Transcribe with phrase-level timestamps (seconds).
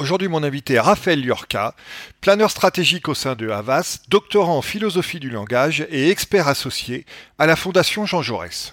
[0.00, 1.74] Aujourd'hui, mon invité est Raphaël Liorca,
[2.22, 7.04] planeur stratégique au sein de Havas, doctorant en philosophie du langage et expert associé
[7.38, 8.72] à la Fondation Jean Jaurès.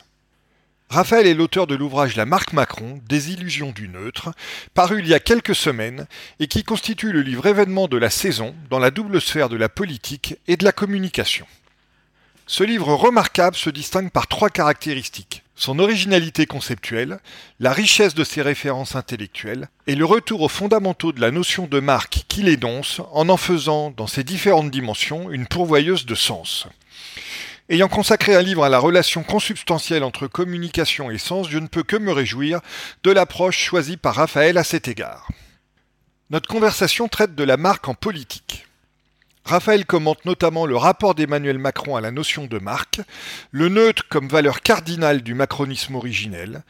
[0.90, 4.32] Raphaël est l'auteur de l'ouvrage La marque Macron, des illusions du neutre,
[4.74, 6.08] paru il y a quelques semaines
[6.40, 9.68] et qui constitue le livre événement de la saison dans la double sphère de la
[9.68, 11.46] politique et de la communication.
[12.46, 17.20] Ce livre remarquable se distingue par trois caractéristiques son originalité conceptuelle,
[17.60, 21.80] la richesse de ses références intellectuelles et le retour aux fondamentaux de la notion de
[21.80, 26.68] marque qu'il énonce en en faisant, dans ses différentes dimensions, une pourvoyeuse de sens.
[27.70, 31.84] Ayant consacré un livre à la relation consubstantielle entre communication et sens, je ne peux
[31.84, 32.62] que me réjouir
[33.04, 35.28] de l'approche choisie par Raphaël à cet égard.
[36.30, 38.67] Notre conversation traite de la marque en politique.
[39.48, 43.00] Raphaël commente notamment le rapport d'Emmanuel Macron à la notion de marque,
[43.52, 46.64] le neutre comme valeur cardinale du macronisme originel,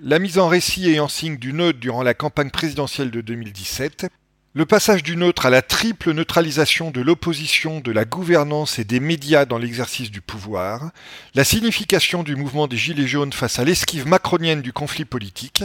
[0.00, 4.06] la mise en récit et en signe du neutre durant la campagne présidentielle de 2017,
[4.54, 9.00] le passage du neutre à la triple neutralisation de l'opposition, de la gouvernance et des
[9.00, 10.90] médias dans l'exercice du pouvoir,
[11.34, 15.64] la signification du mouvement des Gilets jaunes face à l'esquive macronienne du conflit politique,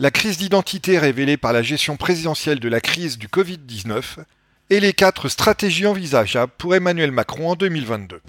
[0.00, 4.24] la crise d'identité révélée par la gestion présidentielle de la crise du Covid-19,
[4.70, 8.20] et les quatre stratégies envisageables pour Emmanuel Macron en 2022.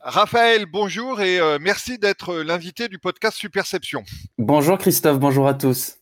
[0.00, 4.04] Raphaël, bonjour et euh, merci d'être l'invité du podcast Superception.
[4.36, 5.96] Bonjour Christophe, bonjour à tous.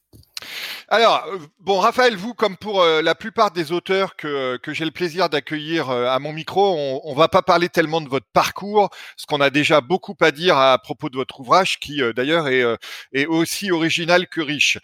[0.89, 4.85] Alors, euh, bon, Raphaël, vous, comme pour euh, la plupart des auteurs que, que j'ai
[4.85, 8.27] le plaisir d'accueillir euh, à mon micro, on, ne va pas parler tellement de votre
[8.33, 12.49] parcours, parce qu'on a déjà beaucoup à dire à propos de votre ouvrage, qui d'ailleurs
[12.49, 12.65] est,
[13.13, 14.79] est aussi original que riche.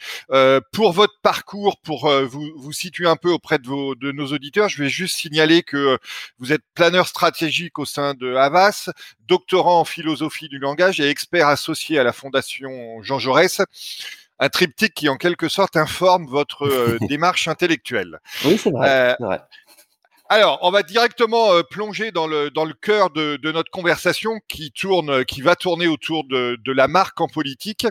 [0.73, 4.89] pour votre parcours, pour vous, vous situer un peu auprès de nos auditeurs, je vais
[4.89, 5.99] juste signaler que
[6.39, 8.91] vous êtes planeur stratégique au sein de Havas,
[9.27, 13.61] doctorant en philosophie du langage et expert associé à la Fondation Jean Jaurès
[14.41, 18.21] un triptyque qui en quelque sorte informe votre euh, démarche intellectuelle.
[18.45, 18.89] Oui, c'est vrai.
[18.89, 19.41] Euh, vrai.
[20.31, 24.41] Alors, on va directement euh, plonger dans le dans le cœur de, de, notre conversation
[24.47, 27.87] qui tourne, qui va tourner autour de, de la marque en politique.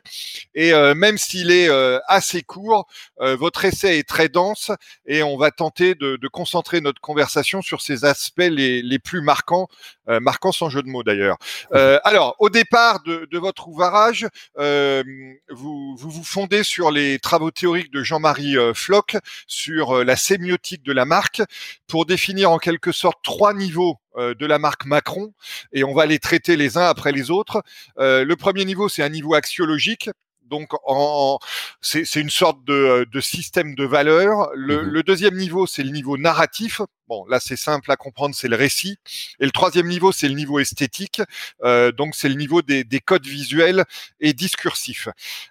[0.53, 2.87] Et euh, même s'il est euh, assez court,
[3.19, 4.71] votre essai est très dense
[5.07, 9.21] et on va tenter de, de concentrer notre conversation sur ces aspects les, les plus
[9.21, 9.67] marquants,
[10.07, 11.37] marquants sans jeu de mots d'ailleurs.
[12.03, 17.91] alors, au départ de, de votre ouvrage, vous, vous vous fondez sur les travaux théoriques
[17.91, 19.15] de Jean-Marie Floch
[19.47, 21.41] sur la sémiotique de la marque
[21.87, 25.33] pour définir en quelque sorte trois niveaux euh, de la marque Macron
[25.71, 27.63] et on va les traiter les uns après les autres.
[27.99, 30.09] Euh, le premier niveau, c'est un niveau axiologique.
[30.43, 31.39] Donc, en,
[31.81, 34.49] c'est une sorte de, de, système de valeurs.
[34.55, 36.81] Le, mmh le deuxième niveau, c'est le niveau narratif.
[37.07, 38.97] Bon, là c'est simple à comprendre, c'est le récit.
[39.39, 41.21] Et le troisième niveau, c'est le niveau esthétique.
[41.63, 43.85] Euh, donc c'est le niveau des, des, codes visuels
[44.19, 45.07] et discursifs.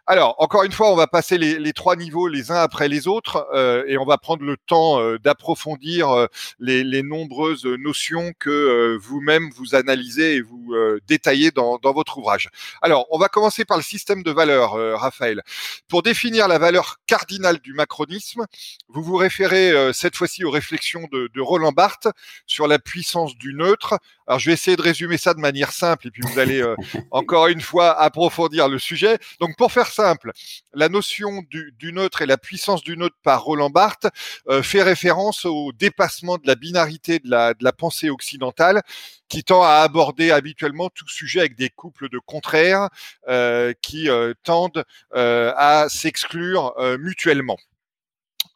[0.06, 3.08] Alors encore une fois, on va passer les, les trois niveaux les uns après les
[3.08, 6.26] autres euh, et on va prendre le temps euh, d'approfondir euh,
[6.58, 11.92] les, les, nombreuses notions que euh, vous-même vous analysez et vous euh, détaillez dans, dans,
[11.92, 12.48] votre ouvrage.
[12.82, 15.42] Alors on va commencer par le système de valeurs, Raphaël.
[15.88, 18.44] Pour définir la valeur cardinale du macronisme,
[18.88, 22.08] vous vous référez cette fois-ci aux réflexions de, de Roland Barthes
[22.46, 23.98] sur la puissance du neutre.
[24.26, 26.74] Alors je vais essayer de résumer ça de manière simple et puis vous allez euh,
[27.10, 29.18] encore une fois approfondir le sujet.
[29.40, 30.32] Donc pour faire simple,
[30.74, 34.08] la notion du, neutre et la puissance du neutre par Roland Barthes
[34.48, 38.82] euh, fait référence au dépassement de la binarité de la, de la pensée occidentale
[39.28, 42.88] qui tend à aborder habituellement tout sujet avec des couples de contraires
[43.28, 44.08] euh, qui
[44.42, 44.84] tendent
[45.14, 47.56] à s'exclure mutuellement.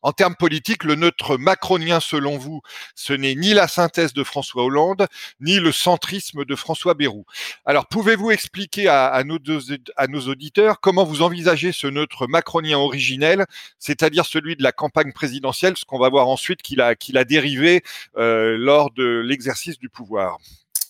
[0.02, 2.62] En termes politiques, le neutre macronien, selon vous,
[2.94, 5.06] ce n'est ni la synthèse de François Hollande,
[5.41, 7.25] ni le centrisme de François Bayrou.
[7.67, 13.47] Alors, pouvez-vous expliquer à, nos, auditeurs comment vous envisagez ce neutre macronien originel,
[13.79, 17.25] c'est-à-dire celui de la campagne présidentielle, ce qu'on va voir ensuite qu'il a, qu'il a
[17.25, 17.82] dérivé
[18.17, 20.38] euh, lors de l'exercice du pouvoir?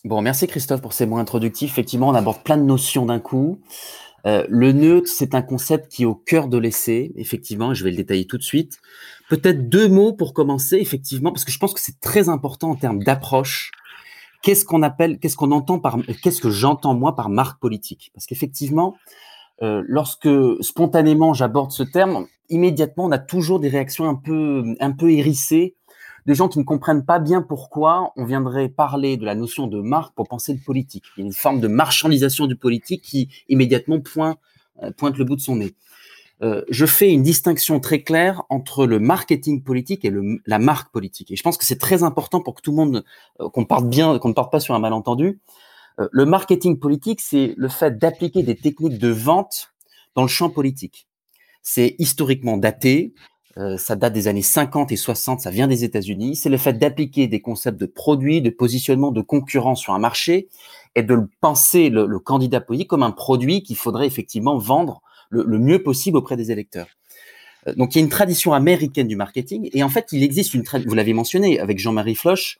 [0.03, 1.71] Bon, merci Christophe pour ces mots introductifs.
[1.71, 3.61] Effectivement, on aborde plein de notions d'un coup.
[4.25, 7.11] Euh, le neutre, c'est un concept qui est au cœur de l'essai.
[7.15, 8.79] Effectivement, je vais le détailler tout de suite.
[9.29, 12.75] Peut-être deux mots pour commencer, effectivement, parce que je pense que c'est très important en
[12.75, 13.71] termes d'approche.
[14.41, 18.11] Qu'est-ce qu'on appelle, qu'est-ce qu'on entend par, qu'est-ce que j'entends moi par marque politique?
[18.13, 18.95] Parce qu'effectivement,
[19.61, 20.29] euh, lorsque
[20.61, 25.75] spontanément j'aborde ce terme, immédiatement on a toujours des réactions un peu, un peu hérissées
[26.25, 29.81] de gens qui ne comprennent pas bien pourquoi on viendrait parler de la notion de
[29.81, 31.03] marque pour penser le politique.
[31.17, 34.37] Il y a une forme de marchandisation du politique qui immédiatement pointe,
[34.83, 35.75] euh, le bout de son nez.
[36.43, 40.11] Euh, je fais une distinction très claire entre le marketing politique et
[40.47, 41.31] la marque politique.
[41.31, 43.05] Et je pense que c'est très important pour que tout le monde,
[43.39, 45.39] euh, qu'on parte bien, qu'on ne parte pas sur un malentendu.
[46.11, 49.71] Le marketing politique, c'est le fait d'appliquer des techniques de vente
[50.15, 51.07] dans le champ politique.
[51.61, 53.13] C'est historiquement daté,
[53.57, 56.35] euh, ça date des années 50 et 60, ça vient des États-Unis.
[56.35, 60.47] C'est le fait d'appliquer des concepts de produits, de positionnement, de concurrence sur un marché
[60.95, 65.83] et de penser le, candidat politique comme un produit qu'il faudrait effectivement vendre le, mieux
[65.83, 66.87] possible auprès des électeurs.
[67.67, 70.53] Euh, donc il y a une tradition américaine du marketing et en fait il existe
[70.53, 72.59] une, vous l'avez mentionné avec Jean-Marie Floch,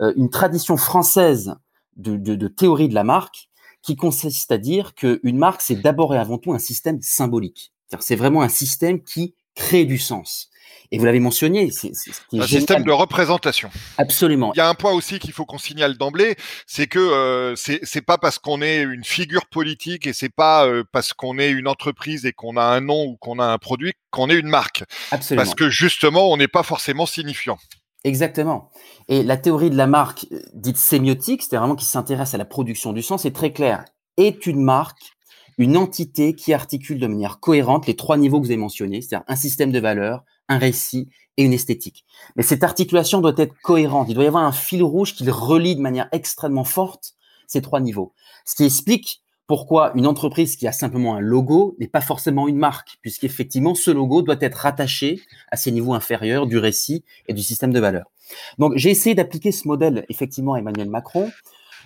[0.00, 1.54] euh, une tradition française
[1.96, 3.48] de, de, de théorie de la marque
[3.82, 7.72] qui consiste à dire qu'une marque c'est d'abord et avant tout un système symbolique.
[8.00, 10.50] C'est vraiment un système qui crée du sens.
[10.90, 11.90] Et vous l'avez mentionné, c'est
[12.32, 13.68] un système de représentation.
[13.98, 14.52] Absolument.
[14.54, 16.36] Il y a un point aussi qu'il faut qu'on signale d'emblée,
[16.66, 20.84] c'est que euh, c'est pas parce qu'on est une figure politique et c'est pas euh,
[20.92, 23.94] parce qu'on est une entreprise et qu'on a un nom ou qu'on a un produit
[24.10, 24.84] qu'on est une marque.
[25.10, 25.44] Absolument.
[25.44, 27.58] Parce que justement, on n'est pas forcément signifiant.
[28.04, 28.70] Exactement.
[29.08, 32.44] Et la théorie de la marque euh, dite sémiotique, c'est vraiment qui s'intéresse à la
[32.44, 33.84] production du sens, est très claire.
[34.16, 35.14] Est une marque
[35.58, 39.24] une entité qui articule de manière cohérente les trois niveaux que vous avez mentionnés, c'est-à-dire
[39.28, 42.04] un système de valeurs, un récit et une esthétique.
[42.36, 44.08] Mais cette articulation doit être cohérente.
[44.08, 47.14] Il doit y avoir un fil rouge qui relie de manière extrêmement forte
[47.46, 48.12] ces trois niveaux.
[48.44, 52.56] Ce qui explique pourquoi une entreprise qui a simplement un logo n'est pas forcément une
[52.56, 57.42] marque, puisqu'effectivement, ce logo doit être rattaché à ces niveaux inférieurs du récit et du
[57.42, 58.10] système de valeurs.
[58.58, 61.30] Donc, j'ai essayé d'appliquer ce modèle, effectivement, à Emmanuel Macron,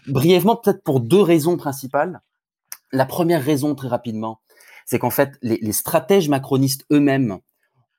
[0.06, 2.20] brièvement, peut-être pour deux raisons principales.
[2.92, 4.40] La première raison, très rapidement,
[4.86, 7.38] c'est qu'en fait, les, stratèges macronistes eux-mêmes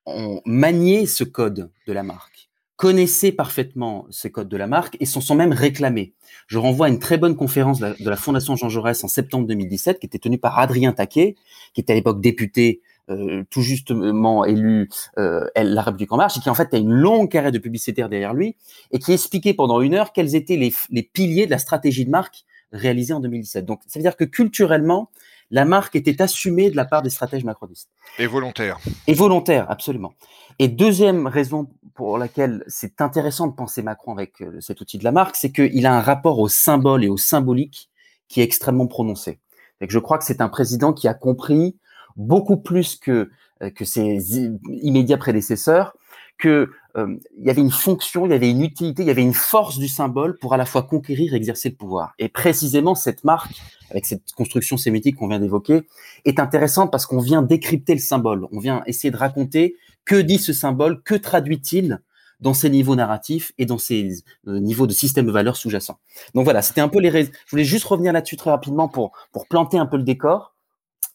[0.07, 5.06] ont manié ce code de la marque, connaissaient parfaitement ce code de la marque et
[5.06, 6.15] s'en sont même réclamés.
[6.47, 10.00] Je renvoie à une très bonne conférence de la, Fondation Jean Jaurès en septembre 2017
[10.00, 11.36] qui était tenue par Adrien Taquet,
[11.74, 12.81] qui était à l'époque député
[13.12, 14.89] euh, tout justement élu
[15.19, 18.09] euh, La République en marche et qui en fait a une longue carrière de publicitaire
[18.09, 18.56] derrière lui
[18.91, 22.09] et qui expliquait pendant une heure quels étaient les, les piliers de la stratégie de
[22.09, 23.66] marque réalisé en 2017.
[23.66, 25.10] Donc, ça veut dire que culturellement,
[25.51, 27.89] la marque était assumée de la part des stratèges macronistes.
[28.18, 28.80] Et volontaire.
[29.07, 30.13] Et volontaire, absolument.
[30.60, 35.04] Et deuxième raison pour laquelle c'est intéressant de penser Macron avec euh, cet outil de
[35.04, 37.89] la marque, c'est qu'il a un rapport au symbole et au symbolique
[38.27, 39.39] qui est extrêmement prononcé.
[39.81, 41.77] Et que je crois que c'est un président qui a compris
[42.15, 43.31] beaucoup plus que,
[43.63, 45.95] euh, que ses immédiats prédécesseurs
[46.39, 49.21] que euh, il y avait une fonction, il y avait une utilité, il y avait
[49.21, 52.13] une force du symbole pour à la fois conquérir et exercer le pouvoir.
[52.18, 53.51] Et précisément cette marque,
[53.91, 55.83] avec cette construction sémitique qu'on vient d'évoquer,
[56.25, 58.47] est intéressante parce qu'on vient décrypter le symbole.
[58.51, 59.75] On vient essayer de raconter
[60.06, 62.01] que dit ce symbole, que traduit-il
[62.39, 66.00] dans ces niveaux narratifs et dans ces euh, niveaux de système de valeurs sous-jacents.
[66.33, 67.31] Donc voilà, c'était un peu les raisons.
[67.45, 70.56] Je voulais juste revenir là-dessus très rapidement pour, pour planter un peu le décor.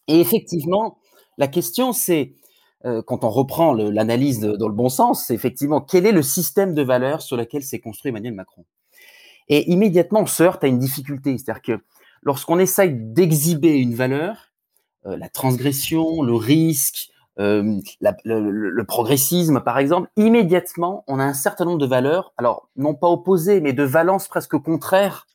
[0.07, 0.99] Et effectivement,
[1.37, 2.35] la question c'est
[2.85, 6.73] euh, quand on reprend l'analyse dans le bon sens, c'est effectivement quel est le système
[6.73, 8.65] de valeurs sur lequel s'est construit Emmanuel Macron?
[9.47, 11.83] Et immédiatement, on se heurte à une difficulté, c'est-à-dire que
[12.21, 14.51] lorsqu'on essaye d'exhiber une valeur,
[15.05, 17.79] euh, la transgression, le risque, euh,
[18.23, 23.07] le, progressisme, par exemple, immédiatement, on a un certain nombre de valeurs, alors non pas
[23.07, 25.27] opposées, mais de valences presque contraires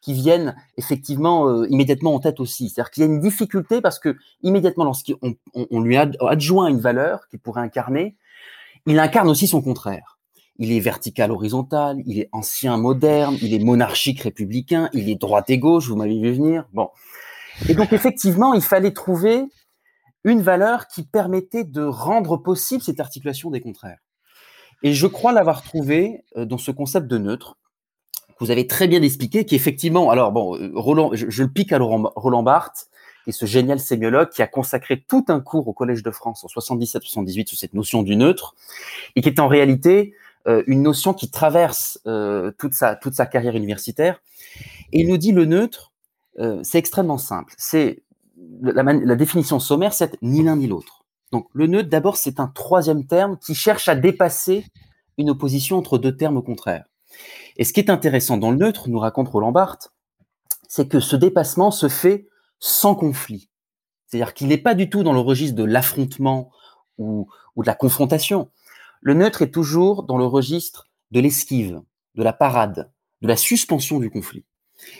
[0.00, 2.68] qui viennent effectivement euh, immédiatement en tête aussi.
[2.68, 5.16] C'est-à-dire qu'il y a une difficulté parce que immédiatement lorsqu'on
[5.54, 8.16] on, on lui adjoint une valeur qu'il pourrait incarner,
[8.86, 10.18] il incarne aussi son contraire.
[10.58, 15.50] Il est vertical horizontal, il est ancien moderne, il est monarchique républicain, il est droite
[15.50, 16.66] et gauche, vous m'avez vu venir.
[16.72, 16.88] Bon.
[17.68, 19.44] Et donc effectivement, il fallait trouver
[20.24, 23.98] une valeur qui permettait de rendre possible cette articulation des contraires.
[24.82, 27.56] Et je crois l'avoir trouvé euh, dans ce concept de neutre,
[28.38, 32.42] vous avez très bien expliqué, qu'effectivement, alors bon, euh, Roland, je, le pique à Roland
[32.42, 32.88] Barthes,
[33.26, 36.48] et ce génial sémiologue qui a consacré tout un cours au Collège de France en
[36.48, 38.54] 77-78 sur cette notion du neutre,
[39.16, 40.14] et qui est en réalité
[40.46, 44.20] euh, une notion qui traverse euh, toute, sa, toute sa carrière universitaire.
[44.92, 45.92] Et il nous dit le neutre,
[46.62, 47.54] c'est extrêmement simple.
[47.56, 48.02] C'est
[48.60, 51.06] la, la définition sommaire, c'est ni l'un ni l'autre.
[51.32, 54.66] Donc le neutre, d'abord, c'est un troisième terme qui cherche à dépasser
[55.18, 56.84] une opposition entre deux termes contraires.
[57.56, 59.92] Et ce qui est intéressant dans le neutre, nous raconte Roland Barthes,
[60.68, 63.50] c'est que ce dépassement se fait sans conflit.
[64.06, 66.50] C'est-à-dire qu'il n'est pas du tout dans le registre de l'affrontement
[66.98, 68.50] ou, de la confrontation.
[69.00, 71.82] Le neutre est toujours dans le registre de l'esquive,
[72.14, 72.90] de la parade,
[73.22, 74.44] de la suspension du conflit.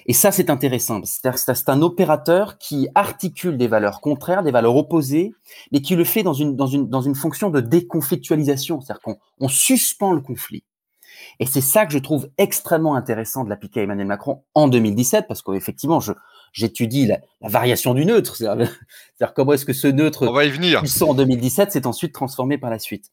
[0.06, 1.02] Et ça, c'est intéressant.
[1.04, 5.34] C'est un opérateur qui articule des valeurs contraires, des valeurs opposées,
[5.70, 8.80] mais qui le fait dans une, dans une, dans une fonction de déconflictualisation.
[8.80, 10.64] C'est-à-dire qu'on suspend le conflit.
[11.38, 15.26] Et c'est ça que je trouve extrêmement intéressant de l'appliquer à Emmanuel Macron en 2017,
[15.28, 16.12] parce qu'effectivement, je,
[16.52, 20.80] j'ététudie la, variation du neutre, c'est-à-dire comment est-ce que ce neutre On va y venir.
[20.80, 23.10] puissant en 2017 s'est ensuite transformé par la suite.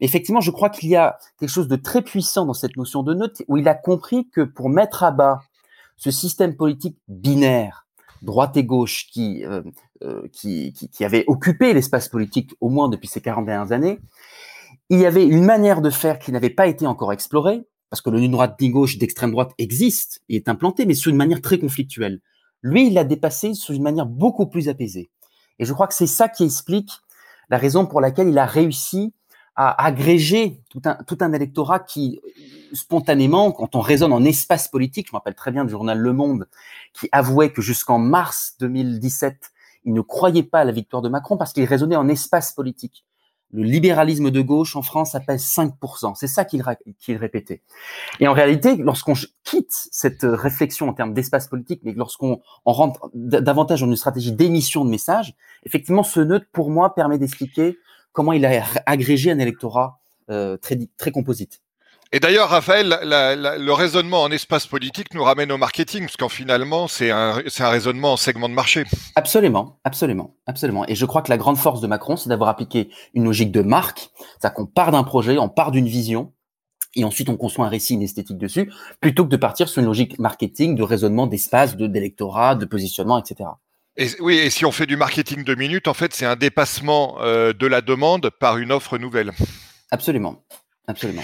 [0.00, 3.14] effectivement, je crois qu'il y a quelque chose de très puissant dans cette notion de
[3.14, 5.40] neutre, où il a compris que pour mettre à bas
[5.96, 7.86] ce système politique binaire,
[8.22, 9.62] droite et gauche, qui, euh,
[10.02, 14.00] euh, qui, qui, qui, avait occupé l'espace politique au moins depuis ces 40 dernières années,
[14.90, 18.10] il y avait une manière de faire qui n'avait pas été encore explorée, parce que
[18.10, 21.40] le ni droite ni gauche d'extrême droite existe et est implanté, mais sur une manière
[21.40, 22.20] très conflictuelle.
[22.62, 25.10] Lui, il l'a dépassé sous une manière beaucoup plus apaisée.
[25.60, 26.90] Et je crois que c'est ça qui explique
[27.50, 29.14] la raison pour laquelle il a réussi
[29.54, 32.20] à agréger tout un, tout un électorat qui,
[32.72, 36.12] spontanément, quand on raisonne en espace politique, je me rappelle très bien du journal Le
[36.12, 36.48] Monde,
[36.94, 39.50] qui avouait que jusqu'en mars 2017,
[39.84, 43.04] il ne croyait pas à la victoire de Macron parce qu'il raisonnait en espace politique
[43.52, 46.14] le libéralisme de gauche en France appelle 5%.
[46.14, 47.62] C'est ça qu'il répétait.
[48.20, 49.14] Et en réalité, lorsqu'on
[49.44, 54.84] quitte cette réflexion en termes d'espace politique, mais lorsqu'on rentre davantage dans une stratégie d'émission
[54.84, 57.78] de messages, effectivement, ce neutre, pour moi, permet d'expliquer
[58.12, 61.60] comment il a agrégé un électorat euh, très composite.
[62.12, 66.88] Et d'ailleurs, Raphaël, le raisonnement en espace politique nous ramène au marketing, parce qu'en finalement,
[66.88, 68.82] c'est un, un raisonnement en segment de marché.
[69.14, 70.84] Absolument, absolument, absolument.
[70.88, 73.62] Et je crois que la grande force de Macron, c'est d'avoir appliqué une logique de
[73.62, 76.32] marque, c'est-à-dire qu'on part d'un projet, on part d'une vision,
[76.96, 79.86] et ensuite on construit un récit, une esthétique dessus, plutôt que de partir sur une
[79.86, 83.50] logique marketing, de raisonnement d'espace, de d'électorat, de positionnement, etc.
[83.96, 87.18] Et, oui, et si on fait du marketing de minutes, en fait, c'est un dépassement
[87.20, 89.30] euh, de la demande par une offre nouvelle.
[89.92, 90.42] Absolument,
[90.88, 91.22] absolument.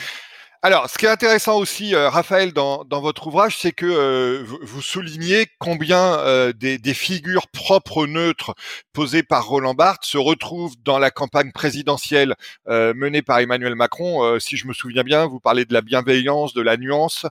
[0.66, 4.82] Alors, ce qui est intéressant aussi, euh, Raphaël, dans, votre ouvrage, c'est que euh, vous
[4.82, 8.52] soulignez combien euh, des, figures propres neutres
[8.92, 12.34] posées par Roland Barthes se retrouvent dans la campagne présidentielle
[12.66, 14.40] menée par Emmanuel Macron.
[14.40, 17.26] si je me souviens bien, vous parlez de la bienveillance, de la nuance,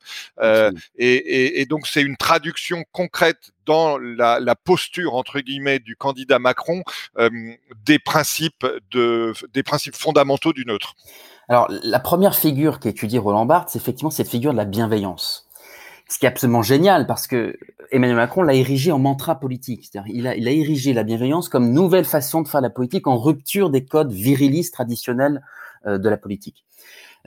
[0.98, 6.84] et, donc c'est une traduction concrète dans la, la, posture entre guillemets du candidat Macron
[7.84, 10.96] des principes de des principes fondamentaux du neutre.
[11.48, 15.48] Alors, la première figure qu'étudie Roland Barthes, c'est effectivement cette figure de la bienveillance.
[16.10, 17.58] Ce qui est absolument génial parce que
[17.92, 19.86] Emmanuel Macron l'a érigé en mantra politique.
[19.86, 23.08] C'est-à-dire, il a, il a érigé la bienveillance comme nouvelle façon de faire la politique
[23.08, 25.44] en rupture des codes virilistes traditionnels
[25.86, 26.66] euh, de la politique.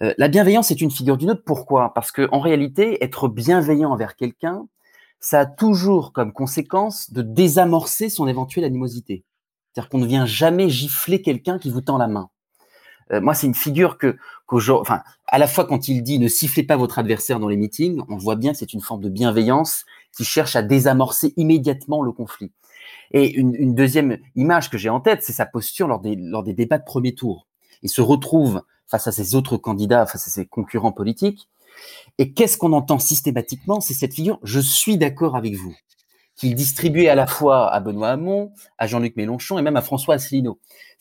[0.03, 1.43] Euh, la bienveillance est une figure d'une autre.
[1.45, 1.93] Pourquoi?
[1.95, 4.67] Parce que en réalité, être bienveillant envers quelqu'un,
[5.21, 9.25] ça a toujours comme conséquence de désamorcer son éventuelle animosité.
[9.73, 12.31] C'est-à-dire qu'on ne vient jamais gifler quelqu'un qui vous tend la main.
[13.13, 14.17] Euh, moi, c'est une figure que,
[14.51, 18.01] enfin, à la fois quand il dit ne sifflez pas votre adversaire dans les meetings,
[18.09, 19.85] on voit bien que c'est une forme de bienveillance
[20.17, 22.51] qui cherche à désamorcer immédiatement le conflit.
[23.13, 26.53] Et une, deuxième image que j'ai en tête, c'est sa posture lors des, lors des
[26.53, 27.47] débats de premier tour.
[27.83, 31.49] Il se retrouve face à ses autres candidats, face à ses concurrents politiques.
[32.19, 33.81] Et qu'est-ce qu'on entend systématiquement?
[33.81, 35.75] C'est cette figure, je suis d'accord avec vous,
[36.39, 40.15] qu'il distribuait à la fois à Benoît Hamon, à Jean-Luc Mélenchon et même à François
[40.15, 40.59] Asselineau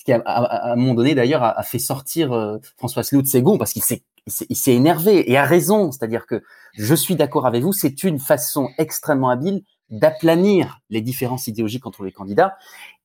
[0.08, 3.58] qui à, un moment donné d'ailleurs a, fait sortir euh, François Asselineau de ses gonds
[3.58, 6.44] parce qu'il s'est énervé et a raison, c'est-à-dire que
[6.76, 12.04] je suis d'accord avec vous, c'est une façon extrêmement habile d'aplanir les différences idéologiques entre
[12.06, 12.56] les candidats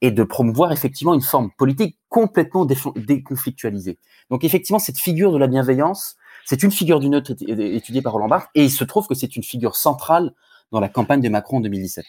[0.00, 3.98] et de promouvoir effectivement une forme politique complètement déconflictualisée.
[4.30, 8.28] Donc effectivement, cette figure de la bienveillance, c'est une figure du neutre étudiée par Roland
[8.28, 10.34] Barthes et il se trouve que c'est une figure centrale
[10.72, 12.04] dans la campagne de Macron en 2017.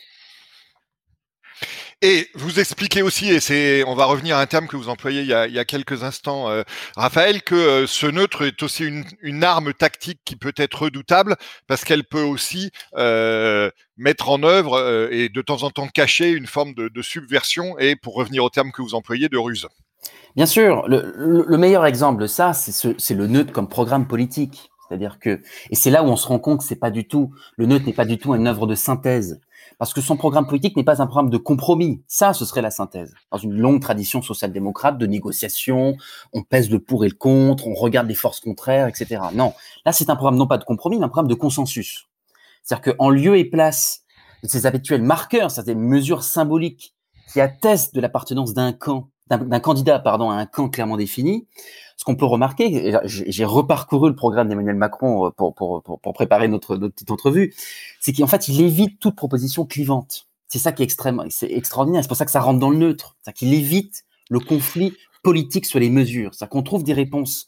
[2.05, 5.22] Et vous expliquez aussi, et c'est, on va revenir à un terme que vous employez
[5.22, 6.63] il y a, il y a quelques instants, euh,
[6.98, 11.38] Raphaël, que euh, ce neutre est aussi une, une, arme tactique qui peut être redoutable
[11.65, 16.46] parce qu'elle peut aussi euh, mettre en œuvre et de temps en temps cacher une
[16.46, 19.70] forme de, de, subversion et, pour revenir au terme que vous employez, de ruse.
[20.36, 24.72] Bien sûr, le, le meilleur exemple de ça, c'est le neutre comme programme politique.
[24.87, 27.33] C'est-à-dire que, et c'est là où on se rend compte que c'est pas du tout,
[27.55, 29.39] le neutre n'est pas du tout une œuvre de synthèse
[29.77, 32.03] parce que son programme politique n'est pas un programme de compromis.
[32.07, 33.13] Ça, ce serait la synthèse.
[33.31, 35.95] Dans une longue tradition social-démocrate de négociation,
[36.31, 39.21] on pèse le pour et le contre, on regarde les forces contraires, etc.
[39.33, 39.53] Non,
[39.85, 42.07] là, c'est un programme non pas de compromis, mais un programme de consensus.
[42.63, 44.01] C'est-à-dire qu'en lieu et place
[44.43, 46.95] de ces habituels marqueurs, c'est-à-dire des mesures symboliques
[47.31, 51.47] qui attestent de l'appartenance d'un camp, d'un candidat, pardon, à un camp clairement défini,
[51.97, 55.83] ce qu'on peut remarquer, j'ai reparcouru le programme d'Emmanuel Macron euh, pour,
[56.13, 57.53] préparer notre, petite entrevue,
[58.00, 60.27] c'est qu'en fait, il évite toute proposition clivante.
[60.47, 62.03] C'est ça qui est extrêmement, c'est extraordinaire.
[62.03, 63.15] C'est pour ça que ça rentre dans le neutre.
[63.21, 66.33] C'est qu'il évite le conflit politique sur les mesures.
[66.33, 67.47] C'est qu'on trouve des réponses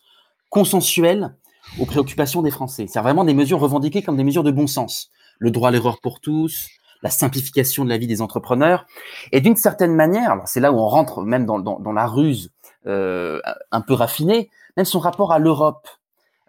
[0.49, 1.35] consensuelles
[1.79, 2.85] aux préoccupations des Français.
[2.87, 5.11] C'est vraiment des mesures revendiquées comme des mesures de bon sens.
[5.37, 6.69] Le droit à l'erreur pour tous,
[7.01, 8.85] la simplification de la vie des entrepreneurs.
[9.31, 12.51] Et d'une certaine manière, c'est là où on rentre même dans, la ruse
[12.85, 15.87] un peu raffiné, même son rapport à l'Europe.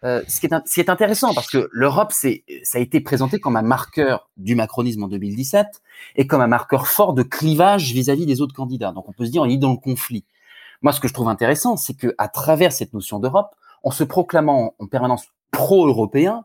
[0.05, 3.63] euh, ce, qui est, intéressant, parce que l'Europe, c'est, ça a été présenté comme un
[3.63, 5.67] marqueur du macronisme en 2017
[6.17, 8.93] et comme un marqueur fort de clivage vis-à-vis des autres candidats.
[8.93, 10.25] Donc on peut se dire, on est dans le conflit.
[10.83, 14.05] Moi, ce que je trouve intéressant, c'est que à travers cette notion d'Europe, en se
[14.05, 16.45] proclamant en permanence pro-européen,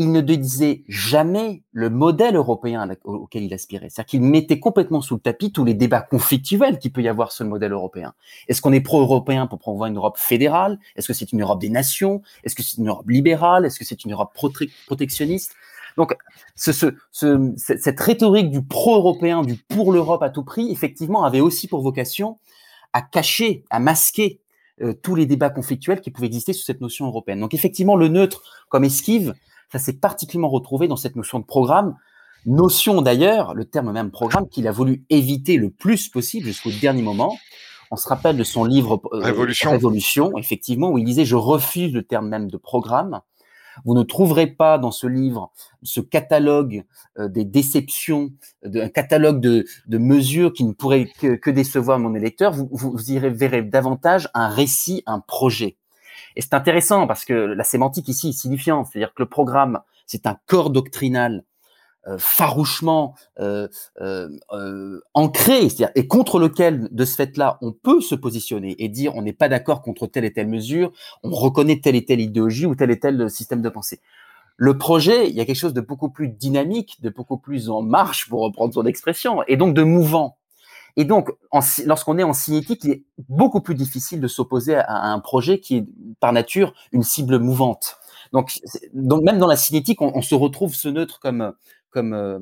[0.00, 3.90] il ne disait jamais le modèle européen auquel il aspirait.
[3.90, 7.32] C'est-à-dire qu'il mettait complètement sous le tapis tous les débats conflictuels qu'il peut y avoir
[7.32, 8.14] sur le modèle européen.
[8.48, 10.78] Est-ce qu'on est pro-européen pour promouvoir une Europe fédérale?
[10.96, 12.22] Est-ce que c'est une Europe des nations?
[12.44, 13.66] Est-ce que c'est une Europe libérale?
[13.66, 14.32] Est-ce que c'est une Europe
[14.86, 15.54] protectionniste?
[15.98, 16.16] Donc,
[16.54, 21.68] ce, ce, cette rhétorique du pro-européen, du pour l'Europe à tout prix, effectivement, avait aussi
[21.68, 22.38] pour vocation
[22.94, 24.40] à cacher, à masquer
[24.80, 27.40] euh, tous les débats conflictuels qui pouvaient exister sur cette notion européenne.
[27.40, 29.34] Donc, effectivement, le neutre comme esquive
[29.70, 31.96] ça s'est particulièrement retrouvé dans cette notion de programme,
[32.46, 37.02] notion d'ailleurs, le terme même programme, qu'il a voulu éviter le plus possible jusqu'au dernier
[37.02, 37.36] moment.
[37.90, 39.70] On se rappelle de son livre euh, Révolution.
[39.70, 43.20] Révolution, effectivement, où il disait je refuse le terme même de programme.
[43.84, 46.84] Vous ne trouverez pas dans ce livre ce catalogue
[47.18, 48.30] euh, des déceptions,
[48.64, 52.52] un catalogue de, de, mesures qui ne pourraient que, que décevoir mon électeur.
[52.52, 55.76] Vous, vous, y verrez davantage un récit, un projet.
[56.36, 60.26] Et c'est intéressant parce que la sémantique ici est signifiante, c'est-à-dire que le programme, c'est
[60.26, 61.44] un corps doctrinal
[62.06, 63.68] euh, farouchement euh,
[64.00, 68.88] euh, euh ancré, c'est-à-dire et contre lequel, de ce fait-là, on peut se positionner et
[68.88, 72.20] dire on n'est pas d'accord contre telle et telle mesure, on reconnaît telle et telle
[72.20, 74.00] idéologie ou tel et tel système de pensée.
[74.56, 77.82] Le projet, il y a quelque chose de beaucoup plus dynamique, de beaucoup plus en
[77.82, 80.38] marche, pour reprendre son expression, et donc de mouvant.
[80.96, 81.30] Et donc,
[81.84, 85.76] lorsqu'on est en cinétique, il est beaucoup plus difficile de s'opposer à, un projet qui
[85.76, 85.86] est
[86.20, 87.98] par nature une cible mouvante.
[88.32, 88.58] Donc,
[88.92, 92.38] même dans la cinétique, on, se retrouve ce neutre comme euh,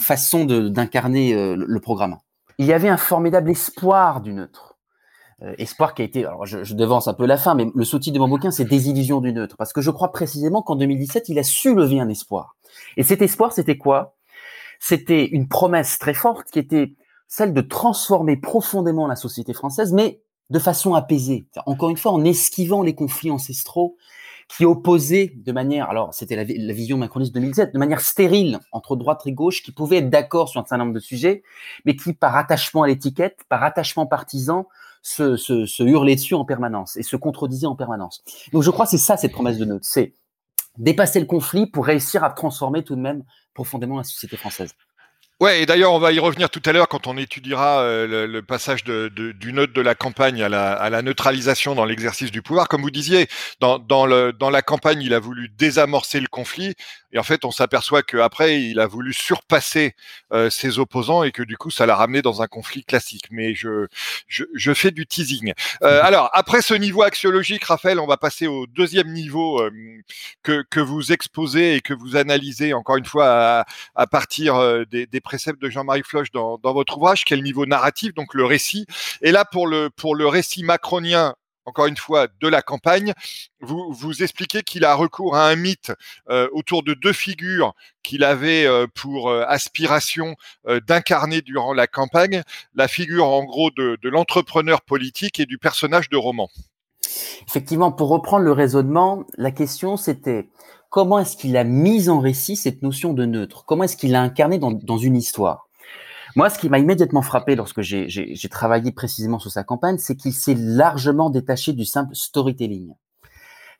[0.00, 2.16] façon d'incarner euh, le programme.
[2.58, 4.76] Il y avait un formidable espoir du neutre.
[5.42, 7.84] Euh, espoir qui a été, alors je, je, devance un peu la fin, mais le
[7.84, 11.28] sous-titre de mon bouquin, c'est Désillusion du neutre, parce que je crois précisément qu'en 2017,
[11.28, 12.56] il a su lever un espoir.
[12.96, 14.16] Et cet espoir, c'était quoi?
[14.80, 16.94] C'était une promesse très forte qui était
[17.28, 21.46] celle de transformer profondément la société française, mais de façon apaisée.
[21.66, 23.96] Encore une fois, en esquivant les conflits ancestraux
[24.48, 29.22] qui opposaient de manière, alors c'était la, vision macroniste 2007, de manière stérile entre droite
[29.26, 31.42] et gauche, qui pouvaient être d'accord sur un certain nombre de sujets,
[31.84, 34.68] mais qui, par attachement à l'étiquette, par attachement partisan,
[35.02, 38.22] se, hurlaient dessus en permanence et se contredisaient en permanence.
[38.52, 40.14] Donc je crois que c'est ça cette promesse de neutre, c'est
[40.78, 44.74] dépasser le conflit pour réussir à transformer tout de même profondément la société française.
[45.38, 48.42] Ouais, et d'ailleurs, on va y revenir tout à l'heure quand on étudiera euh, le,
[48.42, 52.68] passage du neutre de la campagne à la, neutralisation dans l'exercice du pouvoir.
[52.68, 53.28] Comme vous disiez,
[53.60, 56.74] dans la campagne, il a voulu désamorcer le conflit,
[57.16, 59.94] et en fait, on s'aperçoit qu'après, il a voulu surpasser
[60.34, 63.28] euh, ses opposants et que du coup, ça l'a ramené dans un conflit classique.
[63.30, 63.86] Mais je,
[64.28, 65.54] je, je fais du teasing.
[65.82, 66.04] Euh, mhm.
[66.04, 69.70] alors, après ce niveau axiologique, Raphaël, on va passer au deuxième niveau euh,
[70.42, 75.06] que, que vous exposez et que vous analysez encore une fois à, à partir des,
[75.06, 78.34] des préceptes de Jean-Marie Floch dans, dans, votre ouvrage, qui est le niveau narratif, donc
[78.34, 78.84] le récit.
[79.22, 81.34] Et là, pour le, pour le récit macronien,
[81.66, 83.12] encore une fois, de la campagne,
[83.60, 85.92] vous, vous expliquez qu'il a recours à un mythe
[86.30, 87.74] euh, autour de deux figures
[88.04, 90.36] qu'il avait euh, pour euh, aspiration
[90.86, 92.42] d'incarner durant la campagne,
[92.74, 96.48] la figure en gros de, l'entrepreneur politique et du personnage de roman.
[97.48, 100.48] Effectivement, pour reprendre le raisonnement, la question c'était
[100.90, 103.64] comment est-ce qu'il a mis en récit cette notion de neutre?
[103.64, 105.65] Comment est-ce qu'il l'a incarné dans, une histoire?
[106.36, 110.34] Moi, ce qui m'a immédiatement frappé lorsque j'ai travaillé précisément sur sa campagne, c'est qu'il
[110.34, 112.92] s'est largement détaché du simple storytelling.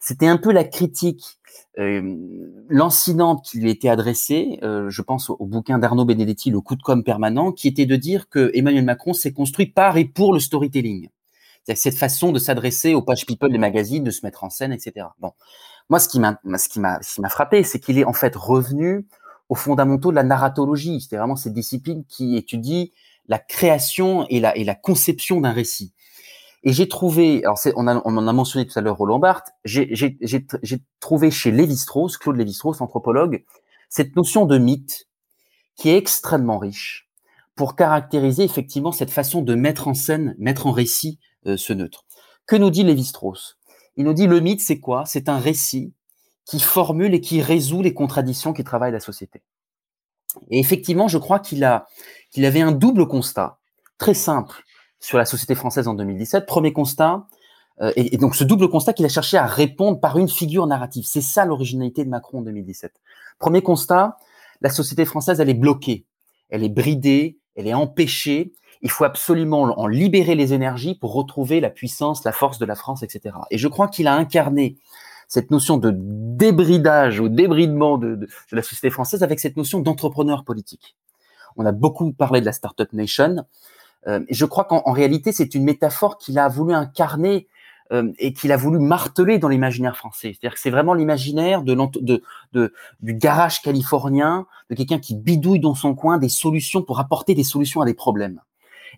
[0.01, 1.39] C'était un peu la critique
[1.79, 2.17] euh,
[2.71, 6.83] lancinante qui lui était adressée, euh, je pense au, bouquin d'Arnaud Benedetti, Le coup de
[6.83, 10.41] com permanent, qui était de dire que Emmanuel Macron s'est construit par et pour le
[10.41, 11.09] storytelling.
[11.65, 14.73] C'est cette façon de s'adresser aux pages people des magazines, de se mettre en scène,
[14.73, 15.09] etc.
[15.19, 15.33] Bon,
[15.91, 18.13] moi, ce qui m'a, ce qui m'a, ce qui m'a frappé, c'est qu'il est en
[18.15, 19.07] fait revenu
[19.49, 21.01] aux fondamentaux de la narratologie.
[21.01, 22.93] C'est vraiment cette discipline qui étudie
[23.29, 25.93] la création et la, et la conception d'un récit.
[26.63, 29.53] Et j'ai trouvé, alors on, a, on en a mentionné tout à l'heure Roland Barthes,
[29.65, 30.17] j'ai
[31.01, 33.45] trouvé chez Lévi-Strauss, Claude Lévi-Strauss, anthropologue,
[33.89, 35.07] cette notion de mythe
[35.77, 37.09] qui est extrêmement riche
[37.55, 42.05] pour caractériser effectivement cette façon de mettre en scène, mettre en récit euh, ce neutre.
[42.47, 43.59] Que nous dit Lévi-Strauss?
[43.97, 45.05] Il nous dit le mythe, c'est quoi?
[45.07, 45.95] C'est un récit
[46.47, 49.43] qui formule et qui résout les contradictions qui travaillent la société.
[50.51, 51.87] Et effectivement, je crois qu'il a
[52.31, 53.59] qu'il avait un double constat
[53.99, 54.63] très simple
[55.01, 56.47] sur la société française en 2017.
[56.47, 57.27] Premier constat,
[57.81, 61.05] euh, et, donc ce double constat qu'il a cherché à répondre par une figure narrative.
[61.07, 62.93] C'est ça l'originalité de Macron en 2017.
[63.39, 64.17] Premier constat,
[64.61, 66.07] la société française, elle est bloquée,
[66.49, 68.53] elle est bridée, elle est empêchée.
[68.83, 72.75] Il faut absolument en libérer les énergies pour retrouver la puissance, la force de la
[72.75, 73.35] France, etc.
[73.51, 74.77] Et je crois qu'il a incarné
[75.29, 80.45] cette notion de débridage ou débridement de, de, la société française avec cette notion d'entrepreneur
[80.45, 80.97] politique.
[81.57, 83.45] On a beaucoup parlé de la Startup Nation.
[84.07, 87.49] Euh, je crois qu'en réalité, c'est une métaphore qu'il a voulu incarner
[87.93, 90.33] euh, et qu'il a voulu marteler dans l'imaginaire français.
[90.33, 95.61] C'est-à-dire que c'est vraiment l'imaginaire de, de, de, du garage californien, de quelqu'un qui bidouille
[95.61, 98.41] dans son coin des solutions pour apporter des solutions à des problèmes.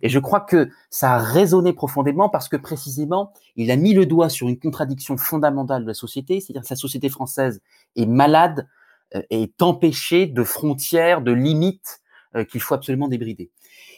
[0.03, 4.07] Et je crois que ça a résonné profondément parce que précisément, il a mis le
[4.07, 7.61] doigt sur une contradiction fondamentale de la société, c'est-à-dire que sa société française
[7.97, 8.69] est malade,
[9.15, 12.01] euh, est empêchée de frontières, de limites
[12.37, 13.51] euh, qu'il faut absolument débrider.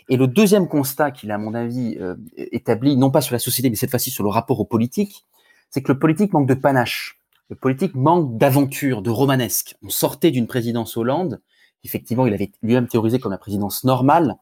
[0.09, 3.39] Et le deuxième constat qu'il a, à mon avis, euh, établi, non pas sur la
[3.39, 5.27] société, mais cette fois-ci sur le rapport au politique,
[5.71, 7.21] c'est que le politique manque de panache.
[7.49, 9.77] Le politique manque d'aventure, de romanesque.
[9.83, 11.41] On sortait d'une présidence Hollande,
[11.85, 14.37] effectivement, il avait lui-même théorisé comme la présidence normale,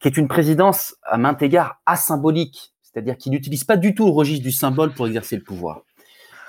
[0.00, 4.12] qui est une présidence à maint égard asymbolique, c'est-à-dire qui n'utilise pas du tout le
[4.12, 5.82] registre du symbole pour exercer le pouvoir.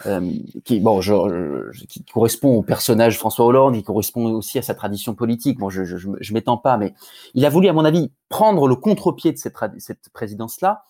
[0.06, 0.32] Euh,
[0.64, 5.16] qui bon, je, qui correspond au personnage François Hollande, qui correspond aussi à sa tradition
[5.16, 5.58] politique.
[5.58, 6.94] Bon, je, je, je m'étends pas, mais
[7.34, 10.84] il a voulu, à mon avis, prendre le contre-pied de cette, cette présidence-là,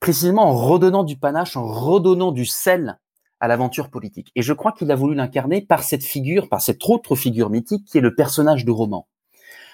[0.00, 2.98] précisément en redonnant du panache, en redonnant du sel
[3.40, 4.32] à l'aventure politique.
[4.36, 7.86] Et je crois qu'il a voulu l'incarner par cette figure, par cette autre figure mythique
[7.86, 9.06] qui est le personnage de roman.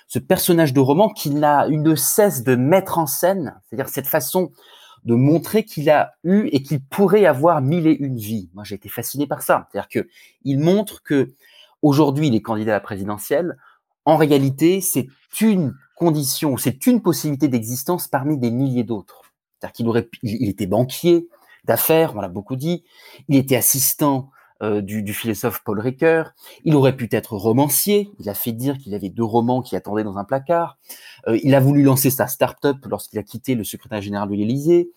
[0.07, 4.53] Ce personnage de roman qu'il n'a eu cesse de mettre en scène, c'est-à-dire cette façon
[5.05, 8.51] de montrer qu'il a eu et qu'il pourrait avoir mille et une vies.
[8.55, 9.69] Moi, j'ai été fasciné par ça.
[9.71, 10.09] C'est-à-dire que
[10.42, 11.33] il montre que
[11.81, 13.57] aujourd'hui, il est candidat à la présidentielle.
[14.05, 15.07] En réalité, c'est
[15.40, 19.23] une condition, c'est une possibilité d'existence parmi des milliers d'autres.
[19.59, 21.29] C'est-à-dire qu'il aurait, il était banquier
[21.64, 22.85] d'affaires, on l'a beaucoup dit.
[23.29, 24.31] Il était assistant
[24.62, 26.33] euh, du, du, philosophe Paul Ricoeur.
[26.64, 28.11] Il aurait pu être romancier.
[28.19, 30.79] Il a fait dire qu'il avait deux romans qui attendaient dans un placard.
[31.29, 34.90] Euh, il a voulu lancer sa start-up lorsqu'il a quitté le secrétaire général de l'Élysée,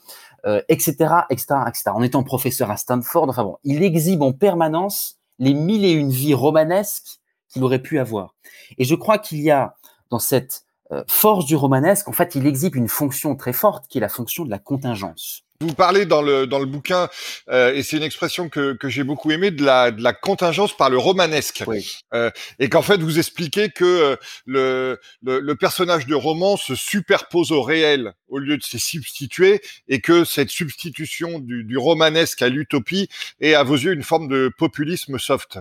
[0.45, 0.93] euh, etc.,
[1.29, 1.83] etc., etc.
[1.87, 3.29] En étant professeur à Stanford.
[3.29, 7.19] Enfin bon, il exhibe en permanence les mille et une vies romanesques
[7.49, 8.35] qu'il aurait pu avoir.
[8.77, 9.75] Et je crois qu'il y a
[10.09, 13.99] dans cette euh, force du romanesque, en fait, il exhibe une fonction très forte qui
[13.99, 15.43] est la fonction de la contingence.
[15.61, 17.09] Vous parlez dans le dans le bouquin
[17.49, 20.71] euh, et c'est une expression que, que j'ai beaucoup aimée de la de la contingence
[20.71, 21.65] par le romanesque
[22.13, 26.75] euh, et qu'en fait vous expliquez que euh, le, le, le personnage de roman se
[26.75, 32.41] superpose au réel au lieu de se substituer et que cette substitution du, du romanesque
[32.41, 33.09] à l'utopie
[33.41, 35.59] est à vos yeux une forme de populisme soft.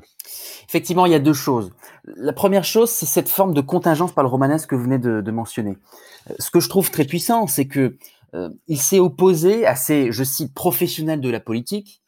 [0.69, 1.73] Effectivement, il y a deux choses.
[2.05, 5.23] La première chose, c'est cette forme de contingence par le romanesque que vous venez de,
[5.23, 5.77] de mentionner.
[6.31, 7.97] Euh, ce que je trouve très puissant, c'est que
[8.67, 12.03] il s'est opposé à ces, je cite, professionnels de la politique,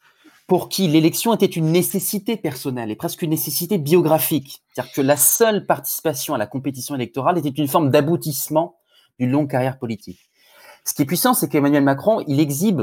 [0.47, 4.63] pour qui l'élection était une nécessité personnelle et presque une nécessité biographique.
[4.73, 8.75] C'est-à-dire que la seule participation à la compétition électorale était une forme d'aboutissement
[9.17, 10.19] d'une longue carrière politique.
[10.83, 12.81] Ce qui est puissant, c'est qu'Emmanuel Macron, il exhibe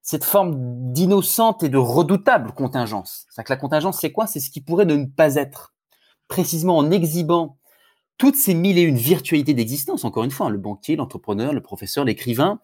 [0.00, 3.26] cette forme d'innocente et de redoutable contingence.
[3.28, 4.26] C'est-à-dire que la contingence, c'est quoi?
[4.26, 5.74] C'est ce qui pourrait ne pas être.
[6.28, 7.56] Précisément en exhibant
[8.18, 11.60] toutes ces mille et une virtualités d'existence, encore une fois, hein, le banquier, l'entrepreneur, le
[11.60, 12.58] professeur, l'écrivain,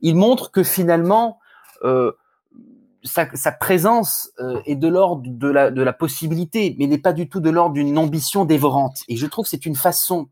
[0.00, 1.38] il montre que finalement,
[1.82, 2.12] euh,
[3.02, 7.12] sa, sa, présence euh, est de l'ordre de la, de la possibilité, mais n'est pas
[7.12, 9.02] du tout de l'ordre d'une ambition dévorante.
[9.08, 10.28] Et je trouve que c'est une façon,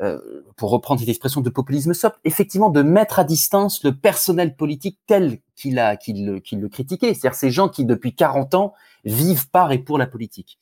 [0.00, 0.18] euh,
[0.56, 4.98] pour reprendre cette expression de populisme soft, effectivement de mettre à distance le personnel politique
[5.06, 7.12] tel qu'il a, qu'il le, qu'il le critiquait.
[7.12, 8.72] C'est-à-dire ces gens qui, depuis 40 ans,
[9.04, 10.58] vivent par et pour la politique.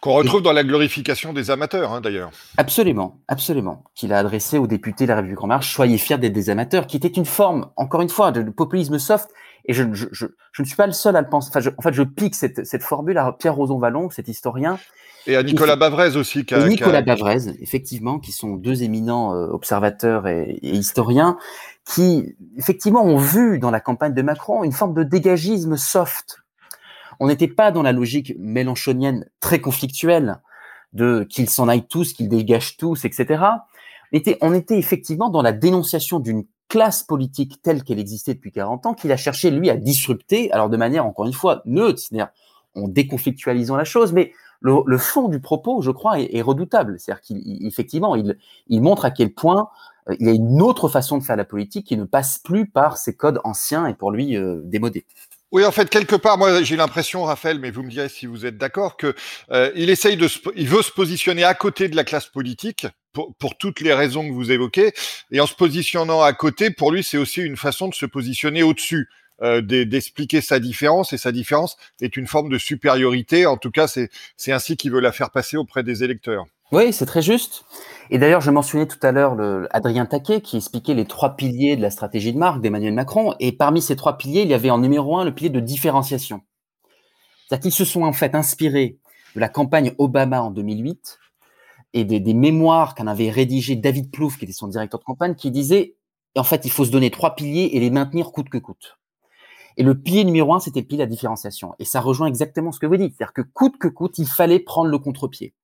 [0.00, 2.30] Qu'on retrouve dans la glorification des amateurs, hein, d'ailleurs.
[2.56, 3.84] Absolument, absolument.
[3.94, 6.86] Qu'il a adressé aux députés de la République en marche, soyez fiers d'être des amateurs,
[6.86, 9.30] qui était une forme, encore une fois, de, populisme soft.
[9.66, 11.48] Et je, je, je, je, ne suis pas le seul à le penser.
[11.50, 14.78] Enfin, je, en fait, je pique cette, cette formule à Pierre Roson-Vallon, cet historien.
[15.26, 16.44] Et à Nicolas Bavrez aussi.
[16.44, 17.16] Qui a, Nicolas qui a...
[17.16, 21.36] Bavrez, effectivement, qui sont deux éminents euh, observateurs et, et, historiens,
[21.84, 26.42] qui, effectivement, ont vu dans la campagne de Macron une forme de dégagisme soft,
[27.18, 30.40] on n'était pas dans la logique mélanchonienne très conflictuelle
[30.92, 33.44] de qu'ils s'en aillent tous, qu'ils dégagent tous, etc.
[34.12, 38.52] On était, on était effectivement dans la dénonciation d'une classe politique telle qu'elle existait depuis
[38.52, 42.00] 40 ans, qu'il a cherché, lui, à disrupter, alors de manière, encore une fois, neutre,
[42.00, 42.28] c'est-à-dire
[42.74, 46.98] en déconflictualisant la chose, mais le, fond du propos, je crois, est, redoutable.
[46.98, 49.68] C'est-à-dire qu'effectivement, il, montre à quel point
[50.08, 52.66] euh, il y a une autre façon de faire la politique qui ne passe plus
[52.66, 55.04] par ces codes anciens et pour lui euh, démodés.
[55.52, 58.44] Oui, en fait, quelque part, moi, j'ai l'impression, Raphaël, mais vous me direz si vous
[58.44, 59.14] êtes d'accord, que
[59.52, 62.86] euh, il essaye de, il veut se positionner à côté de la classe politique
[63.38, 64.92] pour, toutes les raisons que vous évoquez,
[65.30, 68.62] et en se positionnant à côté, pour lui, c'est aussi une façon de se positionner
[68.62, 69.08] au-dessus.
[69.42, 73.44] Euh, d'expliquer sa différence et sa différence est une forme de supériorité.
[73.44, 74.08] En tout cas, c'est
[74.50, 76.46] ainsi qu'il veut la faire passer auprès des électeurs.
[76.72, 77.66] Oui, c'est très juste.
[78.08, 79.36] Et d'ailleurs, je mentionnais tout à l'heure
[79.72, 83.34] Adrien Taquet qui expliquait les trois piliers de la stratégie de marque d'Emmanuel Macron.
[83.38, 86.40] Et parmi ces trois piliers, il y avait en numéro un le pilier de différenciation.
[87.46, 88.98] C'est-à-dire qu'ils se sont en fait inspirés
[89.34, 91.18] de la campagne Obama en 2008
[91.92, 95.50] et des, mémoires qu'en avait rédigé David Plouffe, qui était son directeur de campagne, qui
[95.50, 95.96] disait
[96.36, 98.98] en fait, il faut se donner trois piliers et les maintenir coûte que coûte.
[99.78, 101.74] Et le pilier numéro un, c'était le pilier de la différenciation.
[101.78, 103.14] Et ça rejoint exactement ce que vous dites.
[103.16, 105.54] C'est-à-dire que coûte que coûte, il fallait prendre le contre-pied.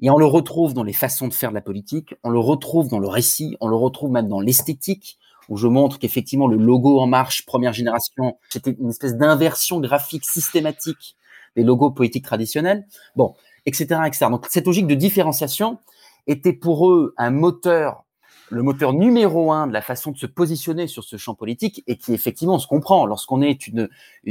[0.00, 2.88] Et on le retrouve dans les façons de faire de la politique, on le retrouve
[2.88, 7.00] dans le récit, on le retrouve même dans l'esthétique, où je montre qu'effectivement le logo
[7.00, 11.16] En Marche, première génération, c'était une espèce d'inversion graphique systématique
[11.54, 12.86] des logos politiques traditionnels.
[13.14, 13.34] Bon,
[13.66, 14.26] etc., etc.
[14.30, 15.78] Donc cette logique de différenciation
[16.26, 18.04] était pour eux un moteur
[18.50, 21.96] le moteur numéro un de la façon de se positionner sur ce champ politique et
[21.96, 23.88] qui effectivement se comprend lorsqu'on est une,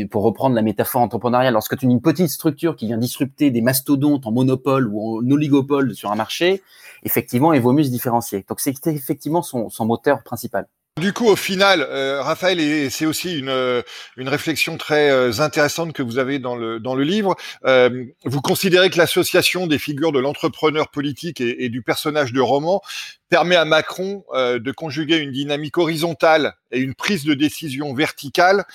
[0.09, 4.25] pour reprendre la métaphore entrepreneuriale, lorsque tu une petite structure qui vient disrupter des mastodontes
[4.25, 6.61] en monopole ou en oligopole sur un marché,
[7.03, 8.45] effectivement, il vaut mieux se différencier.
[8.47, 10.67] Donc c'est effectivement son moteur principal.
[11.01, 13.81] Du coup, au final, euh, Raphaël, et c'est aussi une, euh,
[14.15, 17.35] une réflexion très euh, intéressante que vous avez dans le, dans le livre.
[18.25, 22.81] vous considérez que l'association des figures de l'entrepreneur politique et, du personnage de roman
[23.29, 28.65] permet à Macron de conjuguer une dynamique horizontale et une prise de décision verticale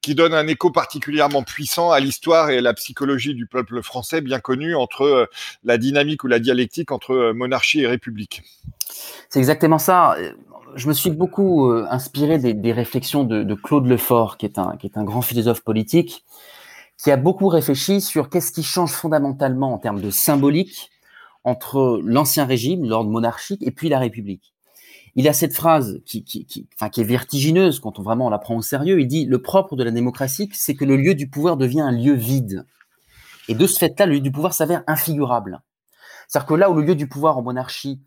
[0.00, 4.22] qui donne un écho particulièrement puissant à l'histoire et à la psychologie du peuple français
[4.22, 5.28] bien connu entre
[5.64, 8.42] la dynamique ou la dialectique entre monarchie et république.
[9.28, 10.16] C'est exactement ça
[10.76, 14.76] je me suis beaucoup euh, inspiré des, réflexions de, de, Claude Lefort, qui est, un,
[14.76, 16.24] qui est un grand philosophe politique,
[16.98, 20.90] qui a beaucoup réfléchi sur qu'est-ce qui change fondamentalement en termes de symbolique
[21.44, 24.52] entre l'ancien régime, l'ordre monarchique, et puis la République.
[25.14, 29.00] Il a cette phrase qui, qui, est vertigineuse quand on vraiment la prend au sérieux.
[29.00, 31.92] Il dit le propre de la démocratie, c'est que le lieu du pouvoir devient un
[31.92, 32.66] lieu vide.
[33.48, 35.62] Et de ce fait-là, le lieu du pouvoir s'avère infigurable.
[36.28, 38.00] C'est-à-dire que là où le lieu du pouvoir en monarchie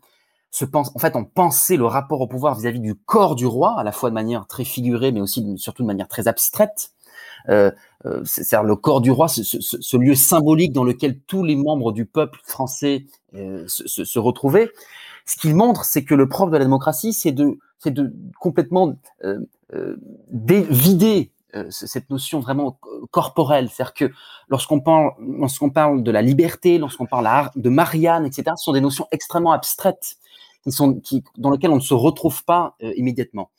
[0.50, 3.78] se pense, en fait, on pensait le rapport au pouvoir vis-à-vis du corps du roi,
[3.78, 6.92] à la fois de manière très figurée, mais aussi surtout de manière très abstraite.
[7.48, 7.70] Euh,
[8.04, 11.56] euh, c'est-à-dire le corps du roi, ce, ce, ce, lieu symbolique dans lequel tous les
[11.56, 14.70] membres du peuple français euh, se, se, retrouvaient.
[15.24, 19.40] Ce qu'il montre, c'est que le propre de la démocratie, c'est de, de complètement euh,
[19.74, 19.96] euh
[20.28, 21.32] vider
[21.70, 22.78] cette notion vraiment
[23.10, 24.12] corporelle, c'est-à-dire que
[24.48, 28.80] lorsqu'on parle, lorsqu'on parle de la liberté, lorsqu'on parle de Marianne, etc., ce sont des
[28.80, 30.19] notions extrêmement abstraites
[30.62, 33.50] qui sont, qui, dans lequel on ne se retrouve pas euh, immédiatement.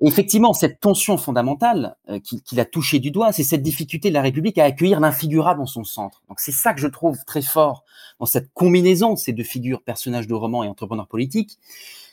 [0.00, 4.14] Et effectivement, cette tension fondamentale euh, qu'il a touché du doigt, c'est cette difficulté de
[4.14, 6.22] la République à accueillir l'infigurable en son centre.
[6.28, 7.84] Donc c'est ça que je trouve très fort
[8.18, 11.58] dans cette combinaison ces deux figures, personnages de roman et entrepreneurs politiques,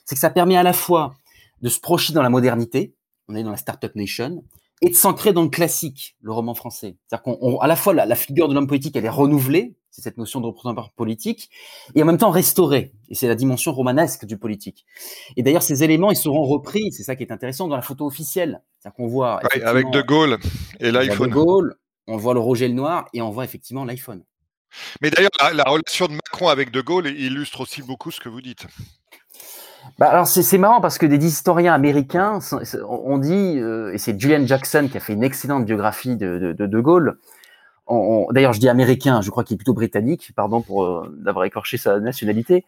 [0.06, 1.15] c'est que ça permet à la fois
[1.62, 2.94] de se projeter dans la modernité,
[3.28, 4.44] on est dans la Startup Nation,
[4.82, 6.96] et de s'ancrer dans le classique, le roman français.
[7.08, 10.39] C'est-à-dire qu'à la fois la figure de l'homme politique, elle est renouvelée, c'est cette notion
[10.39, 11.49] de représentant politique,
[11.93, 12.93] et en même temps restaurée.
[13.10, 14.86] Et c'est la dimension romanesque du politique.
[15.36, 18.06] Et d'ailleurs, ces éléments, ils seront repris, c'est ça qui est intéressant, dans la photo
[18.06, 18.62] officielle.
[18.80, 19.39] C'est-à-dire qu'on voit...
[19.65, 20.38] avec De Gaulle
[20.80, 21.30] et l'iPhone.
[21.30, 21.75] De Gaulle,
[22.08, 24.23] on voit le Roger le Noir, et on voit effectivement l'iPhone.
[25.01, 28.41] Mais d'ailleurs, la, relation de Macron avec De Gaulle illustre aussi beaucoup ce que vous
[28.41, 28.65] dites.
[29.97, 32.39] Bah alors c'est marrant parce que des historiens américains
[32.88, 36.54] ont dit, euh, et c'est Julian Jackson qui a fait une excellente biographie de De,
[36.54, 37.17] de, de Gaulle,
[38.32, 41.78] d'ailleurs je dis américain, je crois qu'il est plutôt britannique, pardon pour euh, d'avoir écorché
[41.78, 42.65] sa nationalité,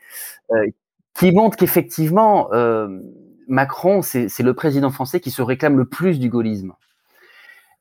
[0.52, 0.67] euh,
[1.13, 2.99] qui montre qu'effectivement euh,
[3.47, 6.73] Macron, c'est le président français qui se réclame le plus du gaullisme.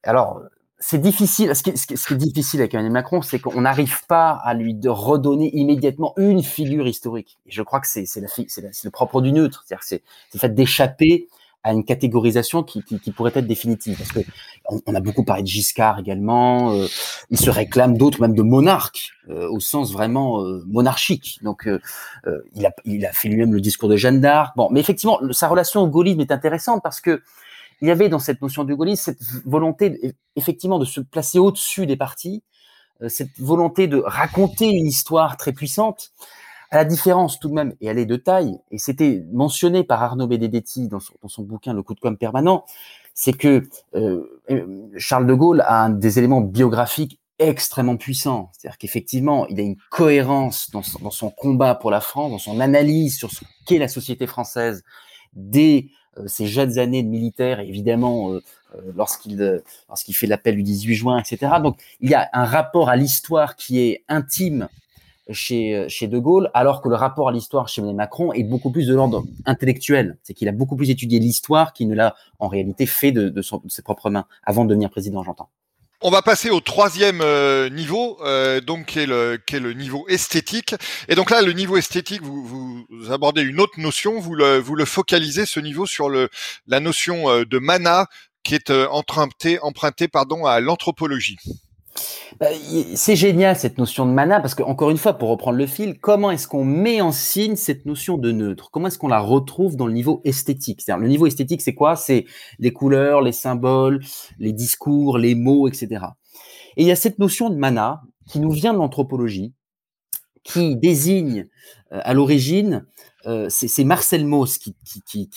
[0.03, 0.43] Alors
[0.83, 1.55] c'est difficile.
[1.55, 5.49] Ce qui, est difficile avec Emmanuel Macron, c'est qu'on n'arrive pas à lui de redonner
[5.57, 7.39] immédiatement une figure historique.
[7.47, 10.03] Et je crois que c'est le propre du neutre, c'est-à-dire c'est
[10.35, 11.29] le fait d'échapper
[11.65, 13.97] à une catégorisation qui, qui, qui, pourrait être définitive.
[13.97, 14.21] Parce que
[14.87, 16.73] on, a beaucoup parlé de Giscard également.
[16.73, 16.87] Euh,
[17.31, 21.39] il se réclame d'autres, même de monarques, euh, au sens vraiment euh, monarchique.
[21.43, 21.81] Donc, euh,
[22.55, 24.57] il, a, il a fait lui-même le discours de Jeanne d'Arc.
[24.57, 27.23] Bon, mais effectivement, sa relation au gaullisme est intéressante parce que
[27.81, 31.85] il y avait dans cette notion du gaullisme cette volonté, effectivement, de se placer au-dessus
[31.85, 32.45] des partis,
[33.09, 36.13] cette volonté de raconter une histoire très puissante
[36.73, 40.03] à la différence tout de même, et elle est de taille, et c'était mentionné par
[40.03, 42.65] Arnaud Benedetti dans son, bouquin Le coup de com permanent,
[43.13, 44.43] c'est que euh,
[44.97, 48.51] Charles de Gaulle a un des éléments biographiques extrêmement puissants.
[48.53, 53.19] C'est-à-dire qu'effectivement, il a une cohérence dans son, combat pour la France, dans son analyse
[53.19, 54.83] sur ce qu'est la société française
[55.35, 58.43] dès euh, ses jeunes années de militaire, évidemment, euh,
[58.77, 61.55] euh lorsqu'il euh, lorsqu'il fait l'appel du 18 juin, etc.
[61.63, 64.69] Donc, il y a un rapport à l'histoire qui est intime
[65.31, 68.71] chez, euh, chez De Gaulle, alors que le rapport à l'histoire chez Macron est beaucoup
[68.71, 70.19] plus de l'ordre intellectuel.
[70.23, 73.43] C'est qu'il a beaucoup plus étudié l'histoire qu'il ne l'a en réalité fait de, de,
[73.43, 75.51] son, de, ses propres mains, avant de devenir président, j'entends.
[76.05, 79.73] On va passer au troisième euh, niveau, euh, donc qui est, le, qui est le
[79.73, 80.75] niveau esthétique.
[81.07, 84.75] Et donc là, le niveau esthétique, vous, vous abordez une autre notion, vous le, vous
[84.75, 86.29] le focalisez ce niveau sur le,
[86.67, 88.09] la notion euh, de mana
[88.43, 91.39] qui est euh, emprunté, emprunté pardon, à l'anthropologie.
[92.41, 92.47] Bah,
[92.95, 95.99] c'est génial cette notion de mana parce que encore une fois, pour reprendre le fil,
[95.99, 98.71] comment est-ce qu'on met en signe cette notion de neutre?
[98.71, 100.81] Comment est-ce qu'on la retrouve dans le niveau esthétique?
[100.83, 101.97] C'est-à-dire le niveau esthétique, c'est quoi?
[101.97, 102.25] C'est
[102.59, 104.01] les couleurs, les symboles,
[104.39, 106.07] les discours, les mots, etc.
[106.77, 109.53] Et il y a cette notion de mana qui nous vient de l'anthropologie,
[110.45, 111.49] qui désigne
[111.93, 112.87] euh, à l'origine,
[113.27, 114.75] euh, c'est Marcel Mauss qui,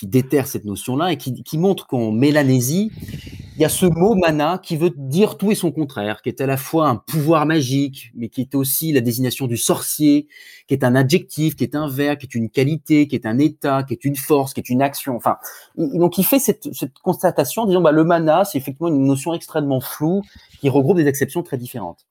[0.04, 2.92] déterre cette notion-là et qui, qui montre qu'en Mélanésie,
[3.56, 6.42] il y a ce mot mana qui veut dire tout et son contraire, qui est
[6.42, 10.28] à la fois un pouvoir magique, mais qui est aussi la désignation du sorcier,
[10.68, 13.40] qui est un adjectif, qui est un verbe, qui est une qualité, qui est un
[13.40, 15.16] état, qui est une force, qui est une action.
[15.16, 15.38] Enfin,
[15.78, 19.34] donc il fait cette, cette constatation en disant bah, le mana, c'est effectivement une notion
[19.34, 20.22] extrêmement floue
[20.60, 22.06] qui regroupe des exceptions très différentes.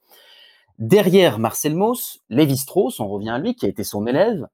[0.79, 4.49] Derrière Marcel Mauss, Lévi-Strauss, on revient à lui, qui a été son élève,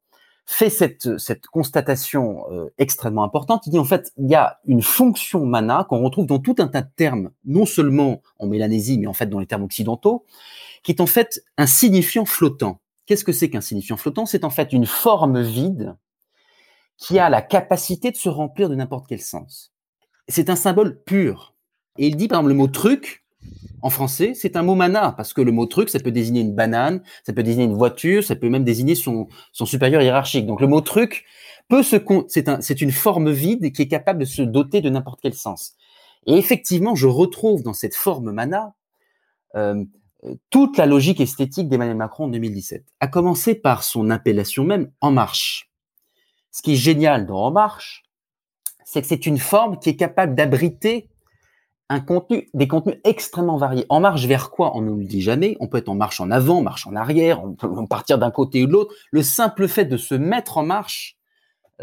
[0.46, 3.66] fait cette, cette constatation euh, extrêmement importante.
[3.66, 6.68] Il dit en fait, il y a une fonction mana qu'on retrouve dans tout un
[6.68, 10.24] tas de termes, non seulement en Mélanésie, mais en fait dans les termes occidentaux,
[10.82, 12.80] qui est en fait un signifiant flottant.
[13.06, 14.26] Qu'est-ce que c'est qu'un signifiant flottant?
[14.26, 15.96] C'est en fait une forme vide
[16.96, 19.72] qui a la capacité de se remplir de n'importe quel sens.
[20.28, 21.54] C'est un symbole pur.
[21.98, 23.24] Et il dit par exemple le mot truc,
[23.82, 26.54] en français, c'est un mot mana, parce que le mot truc, ça peut désigner une
[26.54, 30.46] banane, ça peut désigner une voiture, ça peut même désigner son, son supérieur hiérarchique.
[30.46, 31.24] Donc le mot truc
[31.68, 31.96] peut se,
[32.28, 35.74] c'est un, une forme vide qui est capable de se doter de n'importe quel sens.
[36.26, 38.74] Et effectivement, je retrouve dans cette forme mana
[39.56, 39.84] euh,
[40.50, 45.10] toute la logique esthétique d'Emmanuel Macron en 2017, à commencer par son appellation même En
[45.10, 45.70] Marche.
[46.50, 48.02] Ce qui est génial dans En Marche,
[48.84, 51.08] c'est que c'est une forme qui est capable d'abriter
[51.90, 53.84] un contenu, des contenus extrêmement variés.
[53.88, 55.56] En marche vers quoi On ne nous le dit jamais.
[55.60, 58.62] On peut être en marche en avant, marche en arrière, on peut partir d'un côté
[58.62, 58.94] ou de l'autre.
[59.10, 61.16] Le simple fait de se mettre en marche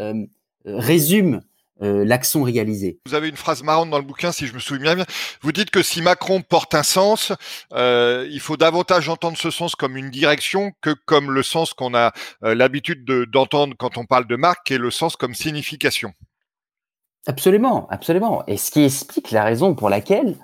[0.00, 0.26] euh,
[0.64, 1.42] résume
[1.80, 2.98] euh, l'action réalisée.
[3.06, 5.04] Vous avez une phrase marrante dans le bouquin, si je me souviens bien.
[5.42, 7.32] Vous dites que si Macron porte un sens,
[7.72, 11.94] euh, il faut davantage entendre ce sens comme une direction que comme le sens qu'on
[11.94, 16.14] a euh, l'habitude d'entendre quand on parle de marque, qui est le sens comme signification.
[17.26, 18.44] Absolument, absolument.
[18.46, 20.36] Et ce qui explique la raison pour laquelle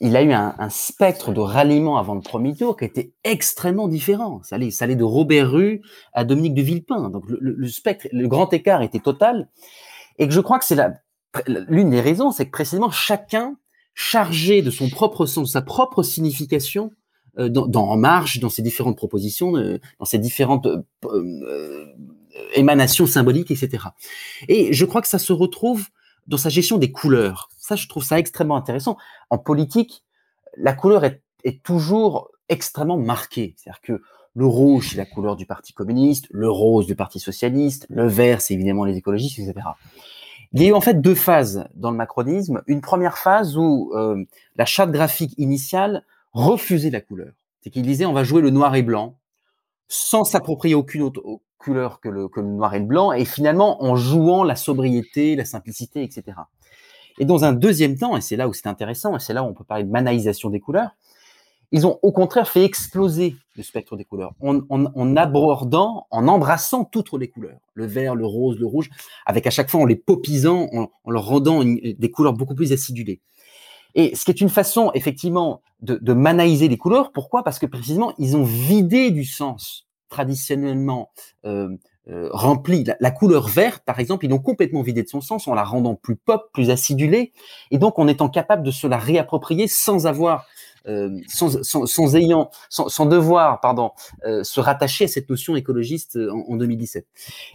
[0.00, 4.42] il a eu un, spectre de ralliement avant le premier tour qui était extrêmement différent.
[4.42, 5.80] Ça allait, de Robert Rue
[6.12, 7.08] à Dominique de Villepin.
[7.10, 9.48] Donc le, spectre, le grand écart était total.
[10.18, 10.76] Et que je crois que c'est
[11.46, 13.56] l'une des raisons, c'est que précisément chacun
[13.94, 16.90] chargé de son propre sens, sa propre signification
[17.38, 21.94] euh, dans, En Marche, dans ses différentes propositions, euh, dans ses différentes euh,
[22.54, 23.84] émanations symboliques, etc.
[24.48, 25.86] Et je crois que ça se retrouve
[26.26, 27.48] dans sa gestion des couleurs.
[27.56, 28.96] Ça, je trouve ça extrêmement intéressant.
[29.30, 30.04] En politique,
[30.56, 31.22] la couleur est,
[31.62, 33.54] toujours extrêmement marquée.
[33.56, 34.02] C'est-à-dire que
[34.34, 38.40] le rouge, c'est la couleur du Parti communiste, le rose du Parti socialiste, le vert,
[38.40, 39.54] c'est évidemment les écologistes, etc.
[40.52, 42.62] Il y a eu en fait deux phases dans le macronisme.
[42.66, 44.24] Une première phase où euh,
[44.56, 47.32] la charte graphique initiale refusait la couleur.
[47.60, 49.18] C'est qu'il disait on va jouer le noir et blanc
[49.88, 51.22] sans s'approprier aucune autre,
[51.58, 56.02] couleur que le, noir et le blanc, et finalement en jouant la sobriété, la simplicité,
[56.02, 56.38] etc.
[57.18, 59.46] Et dans un deuxième temps, et c'est là où c'est intéressant, et c'est là où
[59.46, 60.90] on peut parler de manaïsation des couleurs,
[61.72, 67.12] ils ont au contraire fait exploser le spectre des couleurs, en, abordant, en embrassant toutes
[67.14, 68.90] les couleurs, le vert, le rose, le rouge,
[69.24, 73.20] avec à chaque fois en les popisant, en, leur rendant des couleurs beaucoup plus acidulées.
[73.94, 77.12] Et ce qui est une façon, effectivement, de, de manaïser les couleurs.
[77.12, 77.42] Pourquoi?
[77.42, 81.10] Parce que précisément, ils ont vidé du sens traditionnellement
[81.44, 81.76] euh,
[82.08, 82.84] euh, rempli.
[83.00, 85.96] La, couleur verte, par exemple, ils l'ont complètement vidé de son sens en la rendant
[85.96, 87.32] plus pop, plus acidulée,
[87.72, 90.46] et donc en étant capable de se la réapproprier sans avoir,
[90.86, 93.90] euh, sans, sans, sans, ayant, sans, sans, devoir, pardon,
[94.24, 97.08] euh, se rattacher à cette notion écologiste en, en 2017.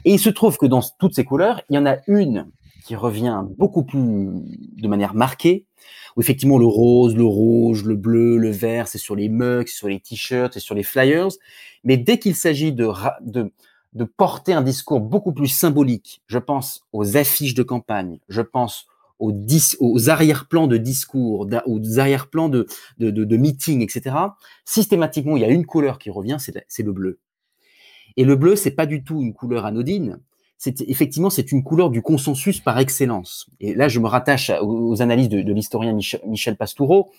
[0.04, 2.52] Et il se trouve que dans toutes ces couleurs, il y en a une
[2.84, 5.66] qui revient beaucoup plus de manière marquée,
[6.16, 9.88] où effectivement le rose, le rouge, le bleu, le vert, c'est sur les mugs, sur
[9.88, 11.30] les t-shirts, et sur les flyers.
[11.84, 12.92] Mais dès qu'il s'agit de,
[14.18, 18.88] porter un discours beaucoup plus symbolique, je pense aux affiches de campagne, je pense
[19.20, 22.66] aux, arrière-plans de discours, aux arrière-plans de,
[22.98, 24.16] de meetings, etc.
[24.66, 27.20] Systématiquement, il y a une couleur qui revient, c'est le bleu.
[28.18, 30.20] Et le bleu, c'est pas du tout une couleur anodine
[30.64, 33.50] c'est effectivement c'est une couleur du consensus par excellence.
[33.60, 35.98] Et là, je me rattache aux, analyses de, l'historien
[36.28, 37.10] Michel, Pastoureau,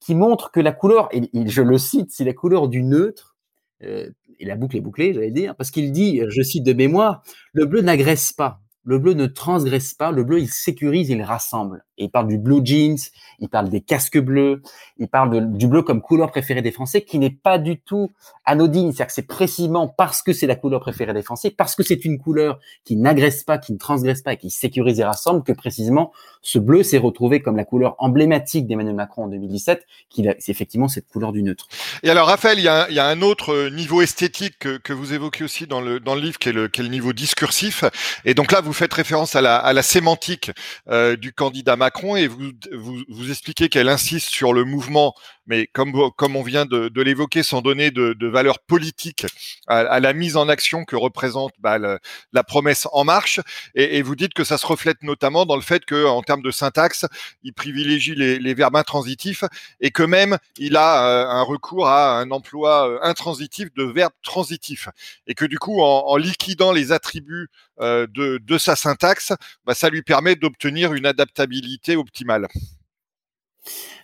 [0.00, 3.36] qui montre que la couleur, et, je le cite, c'est la couleur du neutre.
[3.84, 4.10] Euh,
[4.40, 7.22] et la boucle est bouclée, j'allais dire, parce qu'il dit, je cite de mémoire,
[7.52, 8.60] le bleu n'agresse pas.
[8.84, 11.84] Le bleu ne transgresse pas, le bleu il sécurise, il rassemble.
[11.98, 12.96] Et il parle du blue jeans,
[13.40, 14.62] il parle des casques bleus,
[14.98, 18.10] il parle du bleu comme couleur préférée des Français, qui n'est pas du tout
[18.46, 18.92] anodine.
[18.92, 22.04] C'est-à-dire que c'est précisément parce que c'est la couleur préférée des Français, parce que c'est
[22.04, 25.52] une couleur qui n'agresse pas, qui ne transgresse pas et qui sécurise et rassemble, que
[25.52, 26.12] précisément
[26.42, 30.88] ce bleu s'est retrouvé comme la couleur emblématique d'Emmanuel Macron en 2017, qui c'est effectivement
[30.88, 31.68] cette couleur du neutre.
[32.02, 35.66] Et alors Raphaël, il y a, un autre euh, niveau esthétique que, vous évoquez aussi
[35.66, 37.84] dans le, livre, qui est le, est niveau discursif.
[38.24, 40.50] Et donc là, faites référence à la, à la sémantique
[40.88, 45.14] euh, du candidat Macron et vous, vous, vous expliquez qu'elle insiste sur le mouvement,
[45.50, 45.96] mais comme,
[46.36, 49.26] on vient de, l'évoquer, sans donner de, valeur politique
[49.66, 53.40] à, la mise en action que représente bah, la promesse En Marche.
[53.74, 56.52] Et, vous dites que ça se reflète notamment dans le fait que, en termes de
[56.52, 57.04] syntaxe,
[57.42, 59.42] il privilégie les, verbes intransitifs
[59.80, 64.12] et que même il a euh, un recours à un emploi euh, intransitif de verbes
[64.22, 64.88] transitifs.
[65.26, 67.48] Et que du coup, en, liquidant les attributs
[67.80, 69.32] euh, de, de, sa syntaxe,
[69.64, 72.46] bah, ça lui permet d'obtenir une adaptabilité optimale.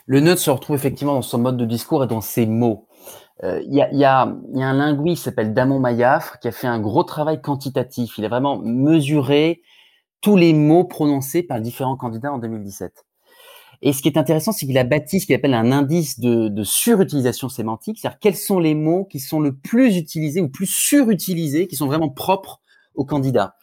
[0.07, 2.87] Le neutre se retrouve effectivement dans son mode de discours et dans ses mots.
[3.43, 7.05] Il euh, y, a, un linguiste qui s'appelle Damon Mayafre qui a fait un gros
[7.05, 8.17] travail quantitatif.
[8.17, 9.63] Il a vraiment mesuré
[10.23, 13.05] tous les mots prononcés par différents candidats en 2017.
[13.83, 16.49] Et ce qui est intéressant, c'est qu'il a bâti ce qu'il appelle un indice de,
[16.49, 20.67] de surutilisation sémantique, c'est-à-dire quels sont les mots qui sont le plus utilisés ou plus
[20.67, 22.63] surutilisés, qui sont vraiment propres
[22.95, 23.57] aux candidats.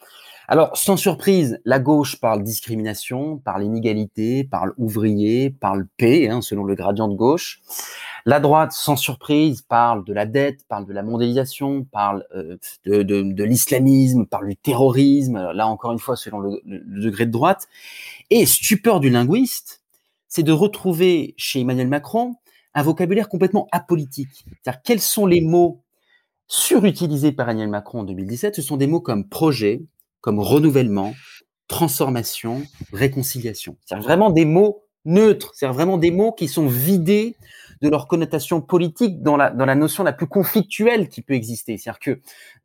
[0.47, 6.65] Alors, sans surprise, la gauche parle discrimination, parle inégalité, parle ouvrier, parle paix, hein, selon
[6.65, 7.61] le gradient de gauche.
[8.25, 13.03] La droite, sans surprise, parle de la dette, parle de la mondialisation, parle euh, de,
[13.03, 17.67] de, l'islamisme, parle du terrorisme, là encore une fois selon le, le, degré de droite.
[18.29, 19.81] Et stupeur du linguiste,
[20.27, 22.35] c'est de retrouver chez Emmanuel Macron
[22.73, 24.45] un vocabulaire complètement apolitique.
[24.63, 25.83] C'est-à-dire quels sont les mots
[26.47, 29.83] surutilisés par Emmanuel Macron en 2017 Ce sont des mots comme projet,
[30.23, 31.13] comme renouvellement,
[31.67, 32.63] transformation,
[32.93, 33.75] réconciliation.
[33.85, 37.35] C'est vraiment des mots neutres, c'est vraiment des mots qui sont vidés
[37.81, 41.77] de leur connotation politique dans la, dans la notion la plus conflictuelle qui peut exister.
[41.77, 42.11] C'est-à-dire que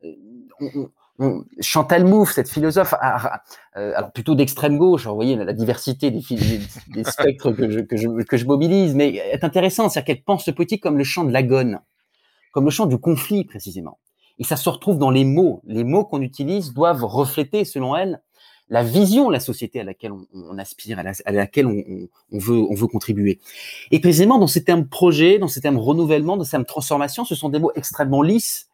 [0.05, 0.13] euh,
[0.61, 0.89] on,
[1.19, 6.21] on, Chantal Mouffe, cette philosophe, euh, alors plutôt d'extrême gauche, vous voyez la diversité des,
[6.87, 10.47] des, spectres que je, que, je, que je mobilise, mais est intéressant, c'est-à-dire qu'elle pense
[10.47, 11.81] le politique comme le champ de l'agone,
[12.53, 13.99] comme le champ du conflit précisément.
[14.39, 15.61] Et ça se retrouve dans les mots.
[15.65, 18.21] Les mots qu'on utilise doivent refléter, selon elle,
[18.69, 21.83] la vision de la société à laquelle on, aspire, à, laquelle on,
[22.31, 23.39] on, veut, on veut contribuer.
[23.91, 27.35] Et précisément dans ces termes projet, dans ces termes renouvellement, dans ces termes transformation, ce
[27.35, 28.68] sont des mots extrêmement lisses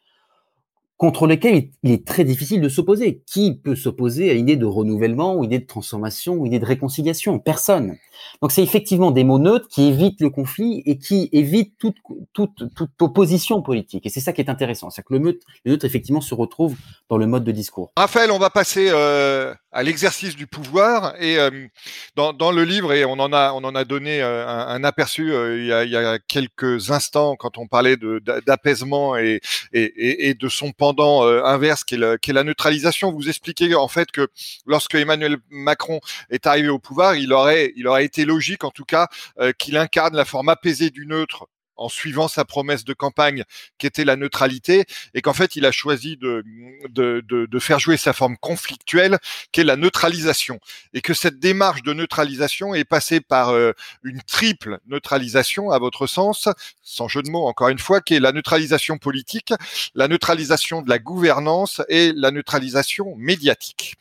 [0.97, 3.21] contre lesquels il est très difficile de s'opposer.
[3.25, 7.39] Qui peut s'opposer à l'idée de renouvellement ou idée de transformation ou idée de réconciliation?
[7.39, 7.97] Personne.
[8.41, 11.97] Donc c'est effectivement des mots neutres qui évitent le conflit et qui évitent toute,
[12.33, 14.05] toute, toute opposition politique.
[14.05, 14.89] Et c'est ça qui est intéressant.
[14.89, 16.75] C'est que le, neutre, le neutre, effectivement, se retrouve
[17.09, 17.91] dans le mode de discours.
[17.97, 21.15] Raphaël, on va passer euh, à l'exercice du pouvoir.
[21.21, 21.67] Et euh,
[22.15, 25.65] dans, le livre, et on en a, on en a donné euh, un, aperçu il
[25.65, 27.97] y, a, il, y a, quelques instants quand on parlait
[28.45, 29.41] d'apaisement et,
[29.75, 33.11] et, de son pendant euh, inverse qui est, le, qui est, la neutralisation.
[33.11, 34.29] Vous expliquez en fait que
[34.65, 35.99] lorsque Emmanuel Macron
[36.29, 39.07] est arrivé au pouvoir, il aurait, il aurait été logique en tout cas
[39.39, 41.47] euh, qu'il incarne la forme apaisée du neutre
[41.77, 43.43] en suivant sa promesse de campagne
[43.77, 46.43] qui était la neutralité et qu'en fait il a choisi de,
[47.59, 49.17] faire jouer sa forme conflictuelle
[49.51, 50.59] qui est la neutralisation
[50.93, 53.71] et que cette démarche de neutralisation est passée par euh,
[54.03, 56.47] une triple neutralisation à votre sens,
[56.83, 59.53] sans jeu de mots encore une fois, qui est la neutralisation politique,
[59.95, 63.95] la neutralisation de la gouvernance et la neutralisation médiatique.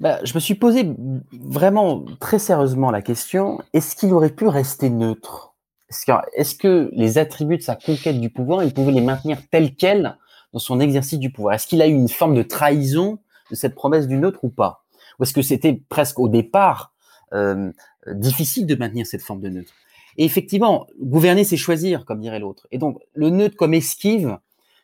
[0.00, 0.94] Bah, je me suis posé
[1.32, 5.47] vraiment très sérieusement la question, est-ce qu'il aurait pu rester neutre?
[5.88, 10.16] Est-ce que les attributs de sa conquête du pouvoir, il pouvait les maintenir tels quels
[10.52, 11.54] dans son exercice du pouvoir?
[11.54, 13.18] Est-ce qu'il a eu une forme de trahison
[13.50, 14.84] de cette promesse du neutre ou pas?
[15.18, 16.92] Ou est-ce que c'était presque au départ
[17.32, 17.72] euh,
[18.06, 19.72] difficile de maintenir cette forme de neutre?
[20.18, 22.66] Et effectivement, gouverner, c'est choisir, comme dirait l'autre.
[22.70, 24.38] Et donc, le neutre comme esquive,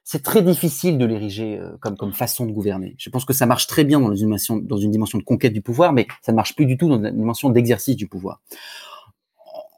[0.04, 2.94] c'est très difficile de l'ériger euh, comme, comme façon de gouverner.
[2.98, 5.52] Je pense que ça marche très bien dans une, dimension, dans une dimension de conquête
[5.52, 8.40] du pouvoir, mais ça ne marche plus du tout dans une dimension d'exercice du pouvoir.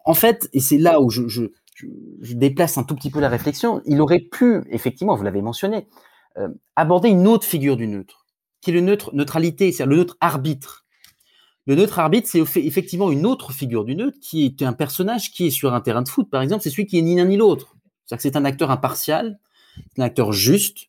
[0.07, 1.51] En fait, et c'est là où je,
[2.33, 5.89] déplace un tout petit peu la réflexion, il aurait pu, effectivement, vous l'avez mentionné,
[6.39, 8.25] euh, aborder une autre figure du neutre,
[8.61, 10.87] qui est le neutre neutralité, c'est-à-dire le neutre arbitre.
[11.67, 15.49] Le neutre arbitre, c'est effectivement une autre figure du neutre, qui est un personnage qui
[15.49, 17.37] est sur un terrain de foot, par exemple, c'est celui qui est ni l'un ni
[17.37, 17.77] l'autre.
[18.05, 19.41] C'est-à-dire que c'est un acteur impartial,
[19.75, 20.87] c'est un acteur juste,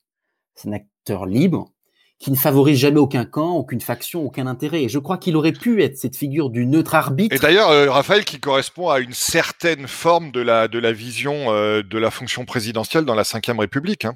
[0.53, 1.71] c'est un acteur libre,
[2.19, 4.83] qui ne favorise jamais aucun camp, aucune faction, aucun intérêt.
[4.83, 7.35] Et je crois qu'il aurait pu être cette figure du neutre arbitre.
[7.35, 11.53] Et d'ailleurs, euh, Raphaël, qui correspond à une certaine forme de la, de la vision
[11.53, 14.05] euh, de la fonction présidentielle dans la Ve République.
[14.05, 14.15] Hein.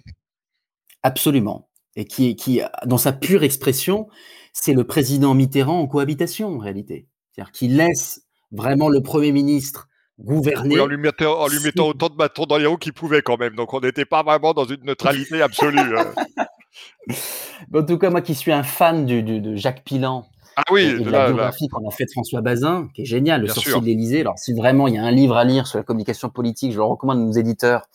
[1.03, 1.69] Absolument.
[1.95, 4.07] Et qui, qui, dans sa pure expression,
[4.53, 7.07] c'est le président Mitterrand en cohabitation, en réalité.
[7.31, 8.21] C'est-à-dire qu'il laisse
[8.51, 9.89] vraiment le Premier ministre
[10.19, 10.79] gouverner.
[10.79, 13.55] en, lui mettant, lui mettant autant de bâtons dans les roues qu'il pouvait quand même.
[13.55, 15.95] Donc on n'était pas vraiment dans une neutralité absolue.
[17.73, 20.25] En tout cas, moi qui suis un fan de Jacques Pilan,
[20.57, 23.47] ah oui, et, la biographie qu'on a faite de François Bazin, qui est génial, le
[23.47, 24.21] sorcier de l'Élysée.
[24.21, 26.77] Alors si vraiment il y a un livre à lire sur la communication politique, je
[26.77, 27.87] le recommande à nos éditeurs.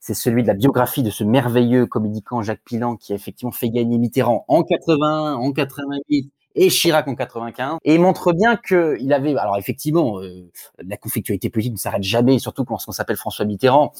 [0.00, 3.70] C'est celui de la biographie de ce merveilleux communicant Jacques Pilan qui a effectivement fait
[3.70, 7.78] gagner Mitterrand en 80, en 88 et Chirac en 95.
[7.84, 10.50] Et il montre bien qu'il avait, alors effectivement, euh,
[10.84, 13.92] la conflictualité politique ne s'arrête jamais, surtout lorsqu'on s'appelle François Mitterrand.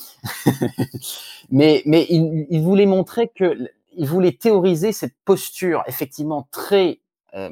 [1.53, 3.57] mais mais il, il, voulait montrer que
[3.97, 7.01] il voulait théoriser cette posture effectivement très
[7.35, 7.51] euh,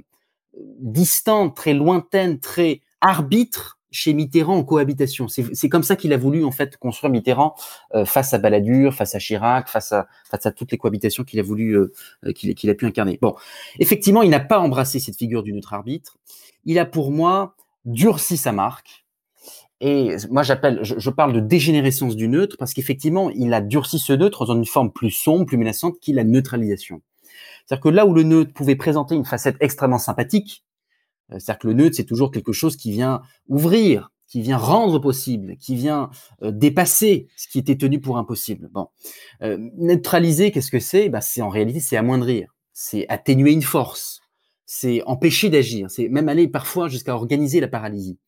[0.55, 5.27] distante, très lointaine, très arbitre chez Mitterrand en cohabitation.
[5.29, 7.55] C'est comme ça qu'il a voulu en fait construire Mitterrand
[7.95, 11.41] euh, face à Balladur, face à Chirac, face à face à toutes les cohabitations qu'il
[11.41, 11.93] a voulu euh,
[12.35, 13.19] qu'il a pu incarner.
[13.21, 13.35] Bon,
[13.79, 16.19] effectivement, il n'a pas embrassé cette figure du neutre arbitre.
[16.65, 19.05] Il a pour moi durci sa marque.
[19.81, 23.99] Et moi, j'appelle, je, je, parle de dégénérescence du neutre parce qu'effectivement, il a durci
[23.99, 27.01] ce neutre dans une forme plus sombre, plus menaçante, qui la neutralisation.
[27.65, 30.65] C'est-à-dire que là où le neutre pouvait présenter une facette extrêmement sympathique,
[31.33, 34.99] euh, c'est-à-dire que le neutre, c'est toujours quelque chose qui vient ouvrir, qui vient rendre
[34.99, 36.11] possible, qui vient
[36.43, 38.69] euh, dépasser ce qui était tenu pour impossible.
[38.73, 38.89] Bon,
[39.43, 41.09] euh, neutraliser, qu'est-ce que c'est?
[41.09, 44.21] Bah, C'est en réalité, c'est amoindrir, c'est atténuer une force,
[44.67, 48.19] c'est empêcher d'agir, c'est même aller parfois jusqu'à organiser la paralysie.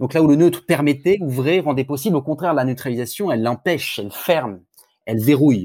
[0.00, 3.98] Donc là où le neutre permettait, ouvrait, rendait possible, au contraire, la neutralisation, elle l'empêche,
[3.98, 4.60] elle ferme,
[5.06, 5.64] elle verrouille.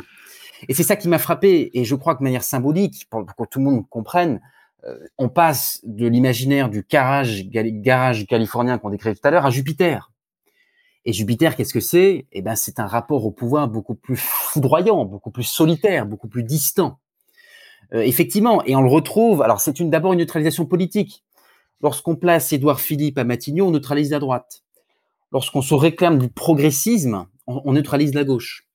[0.67, 3.43] Et c'est ça qui m'a frappé, et je crois que de manière symbolique, pour, que
[3.49, 4.39] tout le monde comprenne,
[4.85, 7.45] euh, on passe de l'imaginaire du garage,
[8.27, 10.11] californien qu'on décrit tout à l'heure à Jupiter.
[11.05, 12.27] Et Jupiter, qu'est-ce que c'est?
[12.31, 16.43] Eh ben, c'est un rapport au pouvoir beaucoup plus foudroyant, beaucoup plus solitaire, beaucoup plus
[16.43, 16.99] distant.
[17.93, 19.41] Euh, effectivement, et on le retrouve.
[19.41, 21.23] Alors, c'est une d'abord une neutralisation politique.
[21.81, 24.63] Lorsqu'on place Édouard Philippe à Matignon, on neutralise la droite.
[25.31, 28.67] Lorsqu'on se réclame du progressisme, on neutralise la gauche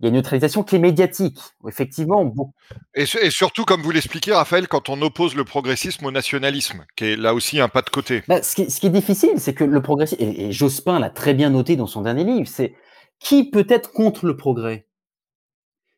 [0.00, 2.24] il y a une neutralisation qui est médiatique, effectivement.
[2.24, 2.52] Bon.
[2.94, 7.16] Et, surtout, comme vous l'expliquez, Raphaël, quand on oppose le progressisme au nationalisme, qui est
[7.16, 8.22] là aussi un pas de côté.
[8.28, 11.74] Bah, ce, qui, est difficile, c'est que le progressisme, et, Jospin l'a très bien noté
[11.74, 12.74] dans son dernier livre, c'est
[13.18, 14.86] qui peut être contre le progrès?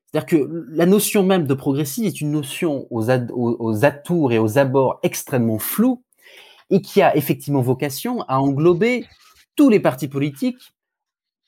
[0.06, 4.56] C'est-à-dire que la notion même de progressisme est une notion aux, aux atours et aux
[4.56, 6.02] abords extrêmement flous
[6.70, 9.06] et qui a effectivement vocation à englober
[9.56, 10.72] tous les partis politiques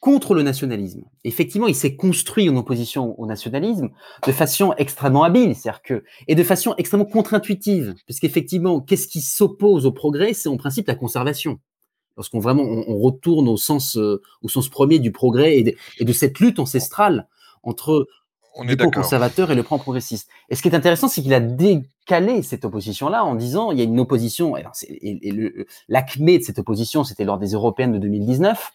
[0.03, 1.05] contre le nationalisme.
[1.23, 3.91] Effectivement, il s'est construit en opposition au nationalisme
[4.27, 9.93] de façon extrêmement habile, c'est-à-dire et de façon extrêmement contre-intuitive, puisqu'effectivement, qu'est-ce qui s'oppose au
[9.93, 11.61] progrès C'est en principe la conservation.
[12.17, 16.41] Lorsqu'on vraiment on, retourne au sens euh, au sens premier du progrès et de, cette
[16.41, 17.29] lutte ancestrale
[17.63, 18.09] entre
[18.55, 20.29] on le conservateur et le plan progressiste.
[20.49, 23.81] Et ce qui est intéressant, c'est qu'il a décalé cette opposition-là en disant il y
[23.81, 24.57] a une opposition.
[24.57, 24.65] Et,
[25.01, 28.73] et l'acmé de cette opposition, c'était lors des européennes de 2019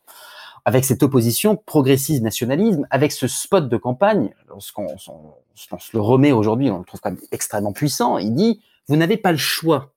[0.68, 6.80] avec cette opposition progressisme-nationalisme, avec ce spot de campagne, lorsqu'on se le remet aujourd'hui, on
[6.80, 8.60] le trouve quand même extrêmement puissant, il dit,
[8.90, 9.94] vous n'avez pas le choix.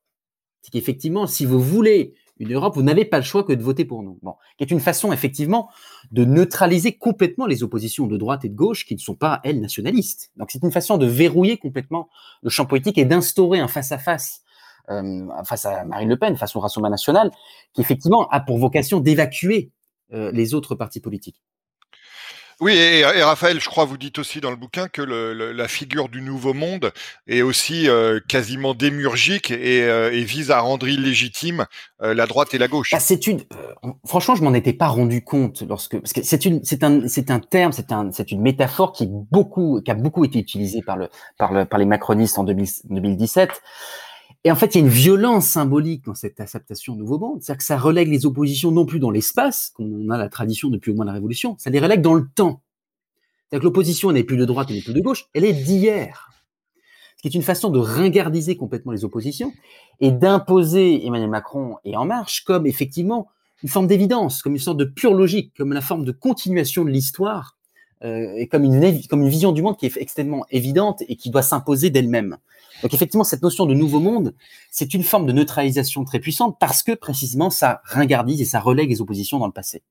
[0.62, 3.84] C'est qu'effectivement, si vous voulez une Europe, vous n'avez pas le choix que de voter
[3.84, 4.18] pour nous.
[4.22, 5.70] Bon, qui est une façon, effectivement,
[6.10, 9.60] de neutraliser complètement les oppositions de droite et de gauche qui ne sont pas, elles,
[9.60, 10.32] nationalistes.
[10.36, 12.08] Donc c'est une façon de verrouiller complètement
[12.42, 14.40] le champ politique et d'instaurer un face-à-face
[14.88, 17.30] euh, face à Marine Le Pen, face au Rassemblement national,
[17.74, 19.70] qui effectivement a pour vocation d'évacuer
[20.12, 21.42] euh, les autres partis politiques.
[22.60, 26.20] Oui, et, Raphaël, je crois, vous dites aussi dans le bouquin que la figure du
[26.20, 26.92] nouveau monde
[27.26, 31.64] est aussi euh, quasiment démurgique euh, et, vise à rendre illégitime
[32.00, 32.92] la droite et la gauche.
[32.92, 33.40] Bah, c'est une,
[34.06, 37.30] franchement, je m'en étais pas rendu compte lorsque, parce que c'est une, c'est un, c'est
[37.30, 40.96] un terme, c'est un, c'est une métaphore qui beaucoup, qui a beaucoup été utilisée par
[40.96, 41.08] le,
[41.38, 43.50] par le, par les macronistes en 2017.
[44.44, 47.42] Et en fait, il y a une violence symbolique dans cette acceptation Nouveau Monde.
[47.42, 50.70] C'est-à-dire que ça relègue les oppositions non plus dans l'espace, comme on a la tradition
[50.70, 52.62] depuis au moins la Révolution, ça les relègue dans le temps.
[53.50, 56.30] C'est-à-dire que l'opposition n'est plus de droite, elle n'est plus de gauche, elle est d'hier.
[57.16, 59.52] Ce qui est une façon de ringardiser complètement les oppositions
[60.00, 63.28] et d'imposer Emmanuel Macron et En Marche comme effectivement
[63.62, 66.90] une forme d'évidence, comme une sorte de pure logique, comme la forme de continuation de
[66.90, 67.58] l'histoire
[68.04, 71.28] euh, et comme une, comme une vision du monde qui est extrêmement évidente et qui
[71.28, 72.38] doit s'imposer d'elle-même.
[72.82, 74.34] Donc effectivement, cette notion de nouveau monde,
[74.70, 78.90] c'est une forme de neutralisation très puissante parce que précisément ça ringardise et ça relègue
[78.90, 79.82] les oppositions dans le passé.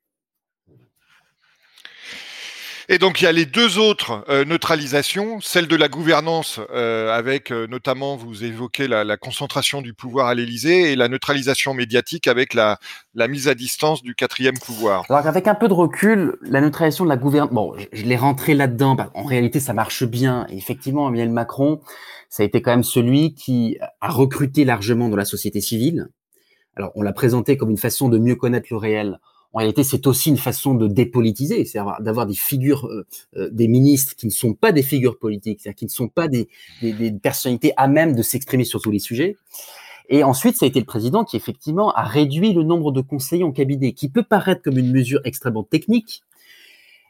[2.92, 7.16] Et donc il y a les deux autres euh, neutralisations, celle de la gouvernance euh,
[7.16, 11.76] avec euh, notamment vous évoquez la, la, concentration du pouvoir à l'Élysée et la neutralisation
[11.76, 12.80] médiatique avec la,
[13.14, 15.06] la, mise à distance du quatrième pouvoir.
[15.08, 18.56] Alors avec un peu de recul, la neutralisation de la gouvernance, bon, je, l'ai rentré
[18.56, 18.96] là-dedans.
[18.96, 20.48] Bah, en réalité, ça marche bien.
[20.50, 21.82] Et effectivement, Emmanuel Macron,
[22.28, 26.08] ça a été quand même celui qui a recruté largement dans la société civile.
[26.76, 29.20] Alors on l'a présenté comme une façon de mieux connaître le réel
[29.54, 33.68] en réalité, c'est aussi une façon de dépolitiser, c'est-à-dire d'avoir des figures, euh, euh, des
[33.68, 36.47] ministres qui ne sont pas des figures politiques, c'est-à-dire qui ne sont pas des,
[36.82, 39.38] des, des personnalités à même de s'exprimer sur tous les sujets.
[40.10, 43.43] Et ensuite, ça a été le président qui, effectivement, a réduit le nombre de conseillers
[43.43, 46.24] en cabinet, qui peut paraître comme une mesure extrêmement technique,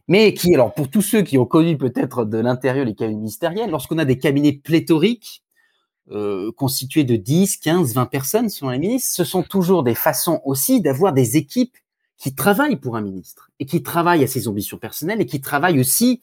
[0.07, 3.69] mais qui, alors, pour tous ceux qui ont connu peut-être de l'intérieur les cabinets ministériels,
[3.69, 5.43] lorsqu'on a des cabinets pléthoriques,
[6.11, 10.41] euh, constitués de 10, 15, 20 personnes selon les ministres, ce sont toujours des façons
[10.43, 11.77] aussi d'avoir des équipes
[12.19, 15.79] qui travaille pour un ministre et qui travaille à ses ambitions personnelles et qui travaille
[15.79, 16.21] aussi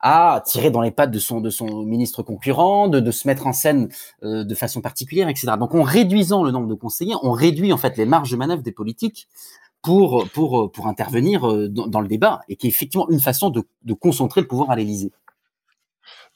[0.00, 1.40] à tirer dans les pattes de son
[1.84, 3.88] ministre concurrent, de, se mettre en scène
[4.22, 5.54] euh, de façon particulière, etc.
[5.58, 8.62] Donc en réduisant le nombre de conseillers, on réduit en fait les marges de manœuvre
[8.62, 9.26] des politiques
[9.82, 13.50] pour pour pour intervenir euh, dans, dans le débat et qui est effectivement une façon
[13.50, 15.10] de, de concentrer le pouvoir à l'Élysée.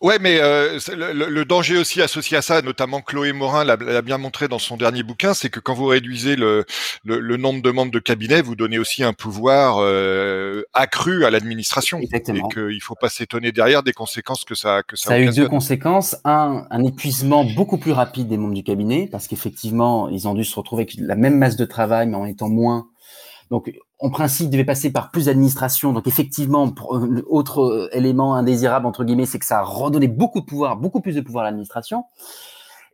[0.02, 4.18] Ouais, mais euh, le, le, danger aussi associé à ça, notamment Chloé Morin l'a bien
[4.18, 6.64] montré dans son dernier bouquin, c'est que quand vous réduisez le,
[7.04, 11.30] le, le, nombre de membres de cabinet, vous donnez aussi un pouvoir euh, accru à
[11.30, 12.00] l'administration.
[12.00, 15.10] Et qu'il ne faut pas s'étonner derrière des conséquences que ça que ça.
[15.10, 16.16] Ça a eu deux conséquences.
[16.24, 20.44] Un, un épuisement beaucoup plus rapide des membres du cabinet, parce qu'effectivement, ils ont dû
[20.44, 22.88] se retrouver avec la même masse de travail, mais en étant moins
[23.52, 25.92] donc, en principe, devait passer par plus d'administration.
[25.92, 30.08] Donc, effectivement, pour, euh, autre euh, élément indésirable, entre guillemets, c'est que ça a redonné
[30.08, 32.04] beaucoup de pouvoir, beaucoup plus de pouvoir à l'administration.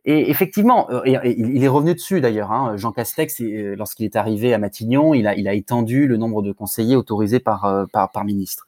[0.03, 2.51] Et effectivement, euh, il est revenu dessus d'ailleurs.
[2.51, 6.41] Hein, Jean Castex, lorsqu'il est arrivé à Matignon, il a, il a étendu le nombre
[6.41, 8.65] de conseillers autorisés par, par, par ministre.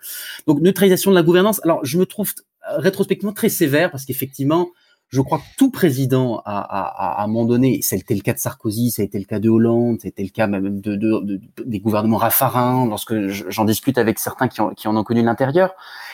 [0.47, 1.59] Donc, neutralisation de la gouvernance.
[1.65, 2.33] Alors, je me trouve
[2.65, 4.69] rétrospectivement très sévère parce qu'effectivement,
[5.11, 8.39] je crois que tout président a, a, à un moment donné, c'était le cas de
[8.39, 11.41] Sarkozy, ça a été le cas de Hollande, c'était le cas même de, de, de,
[11.65, 15.73] des gouvernements Raffarin, lorsque j'en discute avec certains qui, ont, qui en ont connu l'intérieur,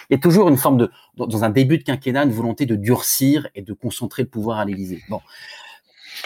[0.10, 2.76] il y a toujours une forme de, dans un début de quinquennat, une volonté de
[2.76, 5.02] durcir et de concentrer le pouvoir à l'Élysée.
[5.10, 5.22] Bon.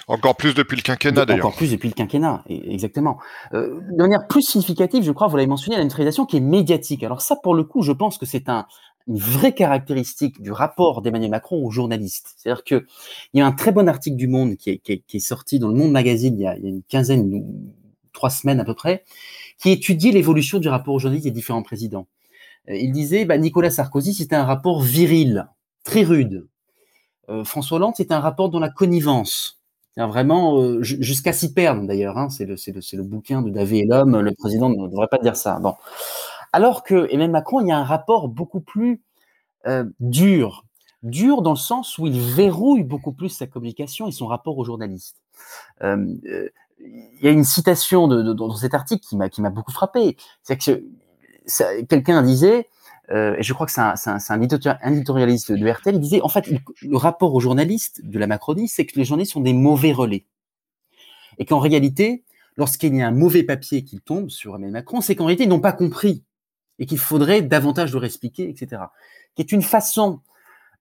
[0.07, 1.47] Encore plus depuis le quinquennat d'ailleurs.
[1.47, 3.19] Encore plus depuis le quinquennat, exactement.
[3.53, 7.03] Euh, de manière plus significative, je crois, vous l'avez mentionné, la neutralisation qui est médiatique.
[7.03, 8.65] Alors ça, pour le coup, je pense que c'est un,
[9.07, 12.33] une vraie caractéristique du rapport d'Emmanuel Macron aux journalistes.
[12.37, 12.85] C'est-à-dire que
[13.33, 15.91] il y a un très bon article du Monde qui est, sorti dans le Monde
[15.91, 17.43] Magazine il y, a, une quinzaine
[18.13, 19.03] trois semaines à peu près,
[19.57, 22.07] qui étudiait l'évolution du rapport aux journalistes des différents présidents.
[22.69, 25.47] Euh, il disait, bah, Nicolas Sarkozy, c'était un rapport viril,
[25.83, 26.47] très rude.
[27.29, 29.57] Euh, François Hollande, c'était un rapport dans la connivence.
[29.97, 32.17] Vraiment, euh, jusqu'à s'y perdre d'ailleurs.
[32.17, 34.19] Hein, c'est le, le, le, bouquin de David et l'homme.
[34.19, 35.59] Le président ne devrait pas dire ça.
[35.59, 35.75] Bon.
[36.53, 39.01] Alors que Emmanuel Macron, il y a un rapport beaucoup plus
[39.67, 40.65] euh, dur,
[41.03, 44.65] dur dans le sens où il verrouille beaucoup plus sa communication et son rapport aux
[44.65, 45.21] journalistes.
[45.81, 46.49] Euh, euh,
[46.79, 50.17] il y a une citation dans cet article qui m'a beaucoup frappé.
[50.41, 50.83] C'est que
[51.87, 52.69] quelqu'un disait,
[53.11, 56.49] et je crois que c'est un, un, un, éditorialiste de RTL, il disait en fait
[56.49, 60.25] le rapport aux journalistes de la Macronie, c'est que les journalistes sont des mauvais relais
[61.37, 62.23] et qu'en réalité,
[62.57, 65.49] lorsqu'il y a un mauvais papier qui tombe sur Emmanuel Macron, c'est qu'en réalité ils
[65.49, 66.23] n'ont pas compris
[66.81, 68.81] et qu'il faudrait davantage leur expliquer, etc.
[69.35, 70.19] Qui est une façon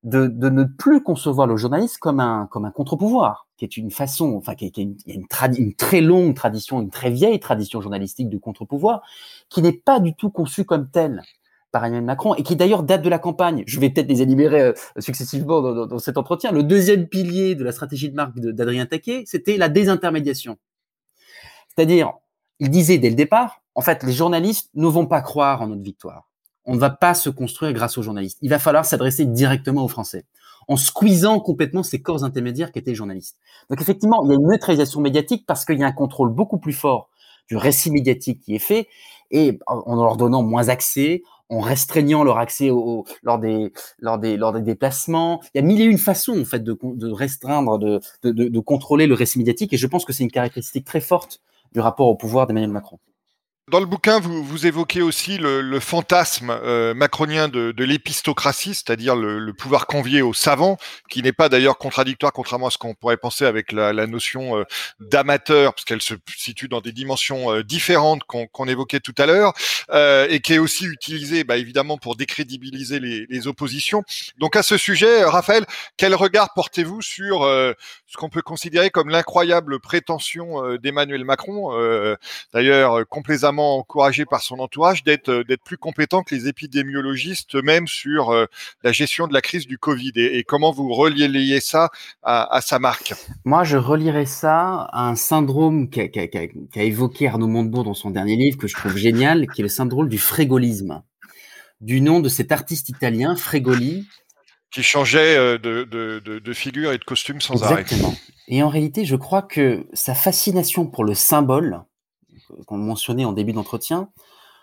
[0.03, 4.35] de, ne plus concevoir le journaliste comme un, comme un contre-pouvoir, qui est une façon,
[4.35, 5.27] enfin, qui, qui une,
[5.59, 9.03] une, très longue tradition, une très vieille tradition journalistique de contre-pouvoir,
[9.51, 11.23] qui n'est pas du tout conçue comme telle
[11.71, 13.63] par Emmanuel Macron et qui d'ailleurs date de la campagne.
[13.67, 16.51] Je vais peut-être les énumérer euh, successivement dans, dans, dans, cet entretien.
[16.51, 20.57] Le deuxième pilier de la stratégie de marque d'Adrien Taquet, c'était la désintermédiation.
[21.69, 22.15] C'est-à-dire,
[22.59, 25.81] il disait dès le départ, en fait, les journalistes ne vont pas croire en notre
[25.81, 26.29] victoire.
[26.67, 28.37] On ne va pas se construire grâce aux journalistes.
[28.43, 30.27] Il va falloir s'adresser directement aux Français,
[30.69, 33.39] en squeezant complètement ces corps intermédiaires qui étaient les journalistes.
[33.71, 36.59] Donc effectivement, il y a une neutralisation médiatique parce qu'il y a un contrôle beaucoup
[36.59, 37.09] plus fort
[37.49, 38.87] du récit médiatique qui est fait,
[39.31, 42.69] et en leur donnant moins accès, en restreignant leur accès
[43.23, 43.73] lors, des,
[44.61, 45.41] déplacements.
[45.55, 49.07] Il y a mille et une façons en fait de, restreindre, de, de, de contrôler
[49.07, 51.41] le récit médiatique, et je pense que c'est une caractéristique très forte
[51.73, 52.99] du rapport au pouvoir d'Emmanuel Macron.
[53.71, 59.87] Dans le bouquin, vous, évoquez aussi le, fantasme euh, macronien de, l'épistocratie, c'est-à-dire le, pouvoir
[59.87, 60.77] convié aux savants,
[61.09, 64.65] qui n'est pas d'ailleurs contradictoire, contrairement à ce qu'on pourrait penser avec la, notion euh,
[64.99, 69.53] d'amateur, parce qu'elle se situe dans des dimensions euh, différentes qu'on évoquait tout à l'heure,
[70.29, 74.03] et qui est aussi utilisée, bah, évidemment, pour décrédibiliser les, les, oppositions.
[74.39, 75.65] Donc à ce sujet, Raphaël,
[75.97, 81.73] quel regard portez-vous sur ce qu'on peut considérer comme l'incroyable prétention d'Emmanuel Macron,
[82.53, 88.35] d'ailleurs complaisamment encouragé par son entourage d'être d'être plus compétent que les épidémiologistes même sur
[88.83, 90.13] la gestion de la crise du Covid.
[90.17, 91.91] Et, comment vous reliez ça
[92.23, 93.15] à, sa marque?
[93.45, 98.59] Moi, je relierais ça à un syndrome qu'a évoqué Arnaud Montebourg dans son dernier livre
[98.59, 101.03] que je trouve génial, qui est le syndrome du frégolisme,
[101.81, 104.07] du nom de cet artiste italien, Fregoli,
[104.71, 108.15] qui changeait euh, de, de, de, figure et de costume sans Exactement.
[108.49, 111.83] Et en réalité, je crois que sa fascination pour le symbole,
[112.67, 114.11] qu'on mentionnait en début d'entretien,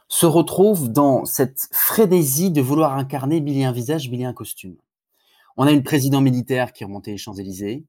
[0.07, 4.75] se retrouve dans cette frénésie de vouloir incarner mille un visage, mille un costume.
[5.57, 7.83] On a eu le président militaire qui remontait les Champs-Élysées.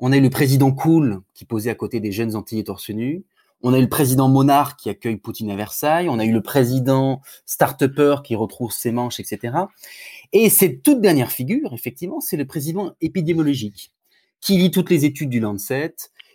[0.00, 3.24] On a eu le président cool qui posait à côté des jeunes Antillais torse nu.
[3.62, 6.08] On a eu le président monarque qui accueille Poutine à Versailles.
[6.08, 9.56] On a eu le président start-upper qui retrouve ses manches, etc.
[10.32, 13.92] Et cette toute dernière figure, effectivement, c'est le président épidémiologique
[14.40, 15.94] qui lit toutes les études du Lancet,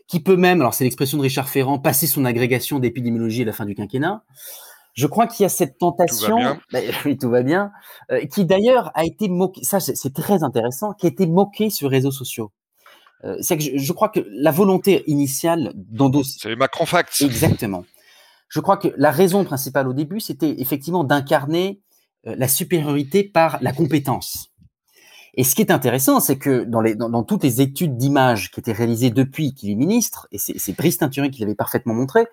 [0.09, 3.53] qui peut même, alors c'est l'expression de Richard Ferrand, passer son agrégation d'épidémiologie à la
[3.53, 4.23] fin du quinquennat.
[4.95, 7.71] Je crois qu'il y a cette tentation, tout va bien, ben, oui, tout va bien
[8.11, 11.89] euh, qui d'ailleurs a été moquée, ça c'est très intéressant, qui a été moquée sur
[11.89, 12.51] les réseaux sociaux.
[13.23, 16.39] Euh, c'est que je, crois que la volonté initiale d'endosser.
[16.41, 17.21] C'est Macron Facts.
[17.21, 17.85] Exactement.
[18.47, 21.81] Je crois que la raison principale au début, c'était effectivement d'incarner
[22.25, 24.49] euh, la supériorité par la compétence.
[25.35, 28.59] Et ce qui est intéressant, c'est que dans, les, dans, toutes les études d'image qui
[28.59, 32.25] étaient réalisées depuis qu'il est ministre, et c'est Brice Teinturin qui l'avait parfaitement montré,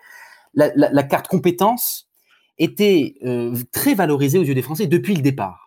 [0.55, 2.09] la, la, la, carte compétence
[2.59, 5.66] était euh, très valorisée aux yeux des Français depuis le départ.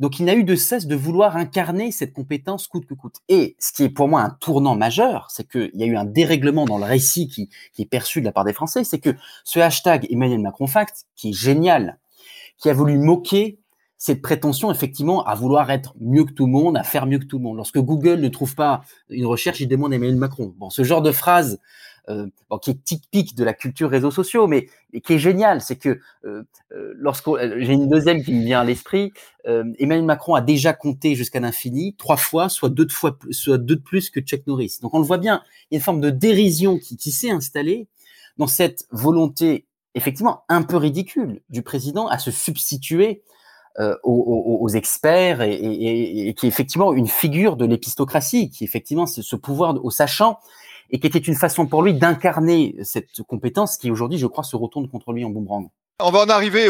[0.00, 3.16] Donc il n'a eu de cesse de vouloir incarner cette compétence coûte que coûte.
[3.28, 6.06] Et ce qui est pour moi un tournant majeur, c'est qu'il y a eu un
[6.06, 9.14] dérèglement dans le récit qui, qui est perçu de la part des Français, c'est que
[9.44, 11.98] ce hashtag Emmanuel Macron Fact, qui est génial,
[12.56, 13.59] qui a voulu moquer
[14.00, 17.26] cette prétention effectivement à vouloir être mieux que tout le monde, à faire mieux que
[17.26, 17.58] tout le monde.
[17.58, 18.80] Lorsque Google ne trouve pas
[19.10, 20.54] une recherche, il demande Emmanuel Macron.
[20.56, 21.60] Bon, ce genre de phrase
[22.08, 22.26] euh,
[22.62, 24.68] qui est typique de la culture réseaux sociaux, mais,
[25.04, 26.42] qui est génial, c'est que euh,
[26.72, 29.12] euh lorsque euh, j'ai une deuxième qui me vient à l'esprit,
[29.44, 33.76] Emmanuel Macron a déjà compté jusqu'à l'infini trois fois, soit deux de fois, soit deux
[33.76, 34.78] de plus que Chuck Norris.
[34.80, 37.86] Donc on le voit bien, il y a une forme de dérision qui s'est installée
[38.38, 43.22] dans cette volonté effectivement un peu ridicule du président à se substituer
[43.80, 49.06] euh, aux, aux, experts et, qui est effectivement une figure de l'épistocratie, qui est effectivement
[49.06, 50.38] ce, ce pouvoir au sachant
[50.90, 54.56] et qui était une façon pour lui d'incarner cette compétence qui aujourd'hui, je crois, se
[54.56, 55.68] retourne contre lui en boomerang.
[56.02, 56.66] On va en arriver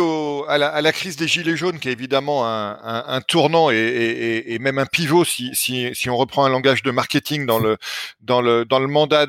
[0.49, 5.25] à, la, crise des Gilets jaunes, qui est évidemment un, tournant et, même un pivot,
[5.25, 7.77] si, si, on reprend un langage de marketing dans le,
[8.21, 9.27] dans le, dans le mandat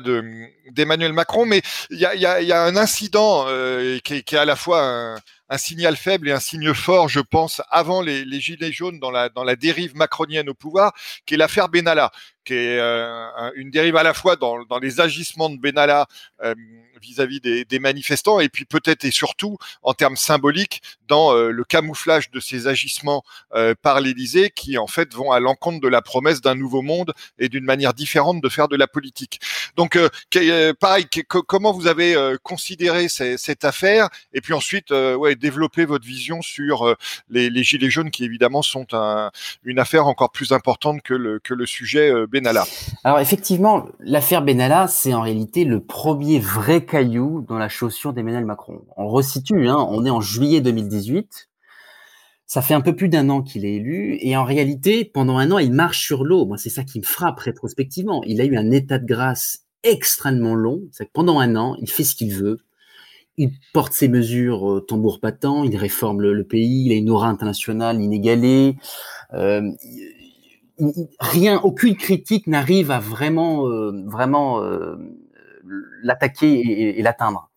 [0.70, 1.46] d'Emmanuel Macron.
[1.46, 5.16] Mais il y a, y, y a, un incident euh, qui, est à la fois
[5.52, 9.56] un signal faible et un signe fort, je pense, avant les, gilets jaunes dans la
[9.56, 10.94] dérive macronienne au pouvoir,
[11.26, 12.10] qui est l'affaire Benalla,
[12.44, 16.06] qui est euh, une dérive à la fois dans, dans les agissements de Benalla
[16.42, 16.54] euh,
[17.00, 21.64] vis-à-vis des, des, manifestants et puis peut-être et surtout en termes symboliques dans euh, le
[21.64, 23.24] camouflage de ces agissements
[23.82, 27.48] par l'Élysée qui en fait vont à l'encontre de la promesse d'un nouveau monde et
[27.48, 29.40] d'une manière différente de faire de la politique.
[29.76, 29.98] Donc
[30.80, 36.86] pareil, comment vous avez considéré cette affaire et puis ensuite ouais développer votre vision sur
[36.86, 36.94] euh,
[37.28, 38.86] les, gilets jaunes qui évidemment sont
[39.64, 42.64] une affaire encore plus importante que le, que le sujet Benalla.
[43.04, 48.46] Alors effectivement, l'affaire Benalla, c'est en réalité le premier vrai caillou dans la chaussure d'Emmanuel
[48.46, 48.80] Macron.
[48.96, 51.50] On resitue, hein, on est en juillet 2018.
[52.46, 55.50] Ça fait un peu plus d'un an qu'il est élu et en réalité, pendant un
[55.50, 56.46] an, il marche sur l'eau.
[56.46, 58.22] Moi, c'est ça qui me frappe rétrospectivement.
[58.24, 60.80] Il a eu un état de grâce extrêmement long.
[60.90, 62.58] C'est que pendant un an, il fait ce qu'il veut
[63.38, 67.28] il porte ses mesures euh, tambour battant, il réforme le, pays, il a une aura
[67.28, 68.76] internationale inégalée.
[69.32, 69.62] Euh,
[71.20, 74.96] rien, aucune critique n'arrive à vraiment, euh, vraiment euh,
[76.02, 77.50] l'attaquer et, l'atteindre.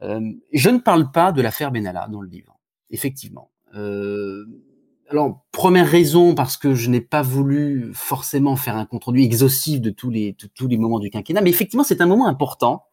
[0.00, 2.58] je ne parle pas de l'affaire Benalla dans le livre,
[2.90, 3.50] effectivement.
[5.10, 9.90] alors, première raison, parce que je n'ai pas voulu forcément faire un compte-rendu exhaustif de
[9.90, 12.84] tous les, de tous les moments du quinquennat, mais effectivement, c'est un moment important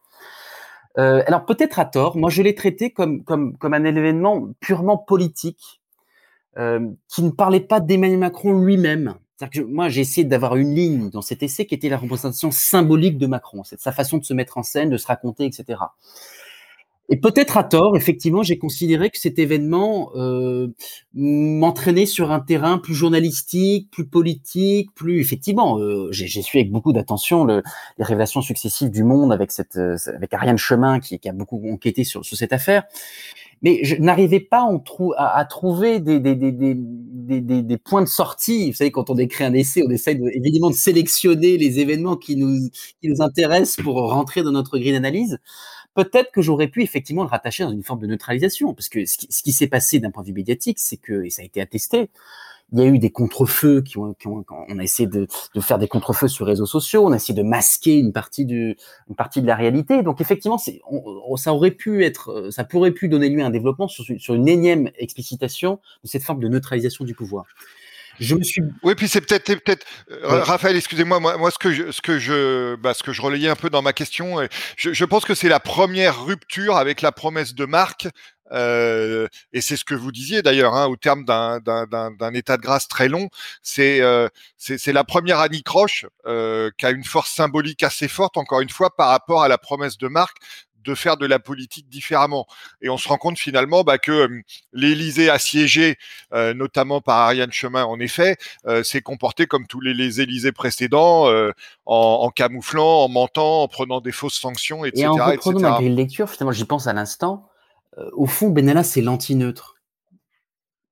[0.98, 4.98] euh, alors peut-être à tort, moi je l'ai traité comme, comme, comme un événement purement
[4.98, 5.79] politique, euh,
[6.56, 9.14] qui ne parlait pas d'Emmanuel Macron lui-même.
[9.48, 13.16] Que moi j'ai essayé d'avoir une ligne dans cet essai qui était la représentation symbolique
[13.16, 15.78] de Macron, c'est sa façon de se mettre en scène, de se raconter, etc.
[17.12, 20.68] Et peut-être à tort, effectivement, j'ai considéré que cet événement euh,
[21.12, 25.80] m'entraînait sur un terrain plus journalistique, plus politique, plus effectivement.
[25.80, 27.64] Euh, j'ai suivi avec beaucoup d'attention le,
[27.98, 29.96] les révélations successives du Monde avec euh,
[30.30, 32.84] Ariane Chemin qui, a beaucoup enquêté sur cette affaire.
[33.62, 34.66] Mais je n'arrivais pas
[35.18, 36.18] à, trouver des,
[37.84, 38.70] points de sortie.
[38.70, 42.16] Vous savez, quand on écrit un essai, on essaie de, évidemment de sélectionner les événements
[42.16, 42.70] qui nous
[43.20, 45.38] intéressent pour rentrer dans notre grille d'analyse.
[45.94, 49.42] peut-être que j'aurais pu effectivement le rattacher dans une forme de neutralisation, parce que ce
[49.42, 52.10] qui, s'est passé d'un point de vue médiatique, c'est que, et ça a été attesté,
[52.72, 55.26] il y a eu des contre-feux qui ont, on a essayé de,
[55.60, 58.76] faire des contre-feux sur les réseaux sociaux, on a essayé de masquer une partie du,
[59.08, 60.02] une partie de la réalité.
[60.02, 60.80] Donc effectivement, c'est,
[61.36, 64.48] ça aurait pu être, ça pourrait pu donner lieu à un développement sur, sur une
[64.48, 67.44] énième explicitation de cette forme de neutralisation du pouvoir.
[68.18, 68.62] Je me suis.
[68.82, 72.18] Oui, puis c'est peut-être, peut-être, euh, Raphaël, excusez-moi, moi, moi, ce que je, ce que
[72.18, 74.36] je, bah, ce que je relayais un peu dans ma question,
[74.76, 78.08] je, je pense que c'est la première rupture avec la promesse de Marc
[78.52, 82.88] euh, et c'est ce que vous disiez d'ailleurs, hein, au terme d'un état de grâce
[82.88, 83.28] très long,
[83.62, 84.28] c'est euh,
[84.86, 89.08] la première anicroche euh, qui a une force symbolique assez forte, encore une fois, par
[89.08, 90.36] rapport à la promesse de Marc
[90.84, 92.46] de faire de la politique différemment.
[92.80, 94.42] Et on se rend compte finalement bah, que euh,
[94.72, 95.96] l'Élysée assiégé,
[96.32, 98.36] euh, notamment par Ariane Chemin, en effet,
[98.66, 101.52] euh, s'est comporté comme tous les, les Élysées précédents, en,
[101.86, 105.04] en, camouflant, en mentant, en prenant des fausses sanctions, etc.
[105.04, 107.49] Et en reprenant ma grille lecture, finalement, j'y pense à l'instant, euh,
[108.12, 109.76] au fond, Benalla, c'est l'anti-neutre.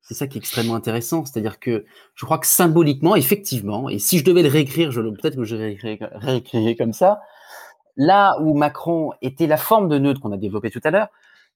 [0.02, 1.24] C'est ça qui est extrêmement intéressant.
[1.26, 1.84] C'est-à-dire que
[2.14, 5.56] je crois que symboliquement, effectivement, et si je devais le réécrire, je, peut-être que je
[5.56, 7.20] réécrirais comme ça,
[7.96, 11.08] là où Macron était la forme de neutre qu'on a développée tout à l'heure,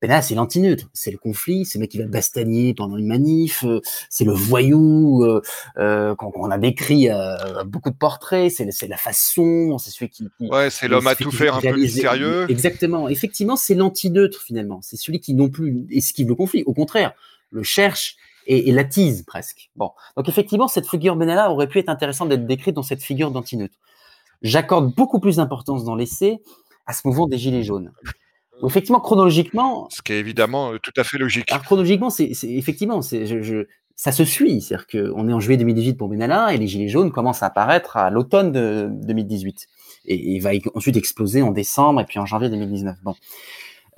[0.03, 3.07] ben là, c'est l'antineutre, c'est le conflit, c'est le mec qui va bastagner pendant une
[3.07, 3.81] manif, euh,
[4.11, 5.41] c'est le voyou euh,
[5.79, 10.71] euh, qu'on a décrit euh, beaucoup de portraits, c'est la façon, c'est celui qui, ouais,
[10.71, 12.51] c'est l'homme à tout faire un peu mystérieux.
[12.51, 17.13] Exactement, effectivement, c'est l'antineutre finalement, c'est celui qui non plus esquive le conflit, au contraire,
[17.53, 18.17] le cherche
[18.49, 19.71] et, et l'attise presque.
[19.77, 23.31] Bon, donc effectivement, cette figure Benalla aurait pu être intéressante d'être décrite dans cette figure
[23.31, 23.77] d'antineutre.
[24.43, 26.41] J'accorde beaucoup plus d'importance dans l'essai
[26.87, 27.93] à ce mouvement des gilets jaunes
[28.69, 29.89] effectivement, chronologiquement.
[29.91, 31.51] Ce qui est évidemment euh, tout à fait logique.
[31.51, 34.61] Alors, chronologiquement, c'est effectivement, je, ça se suit.
[34.61, 37.97] C'est-à-dire qu'on est en juillet 2018 pour Benalla et les Gilets jaunes commencent à apparaître
[37.97, 39.69] à l'automne de 2018.
[40.07, 42.97] Et, il va ensuite exploser en décembre et puis en janvier 2019.
[43.03, 43.15] Bon.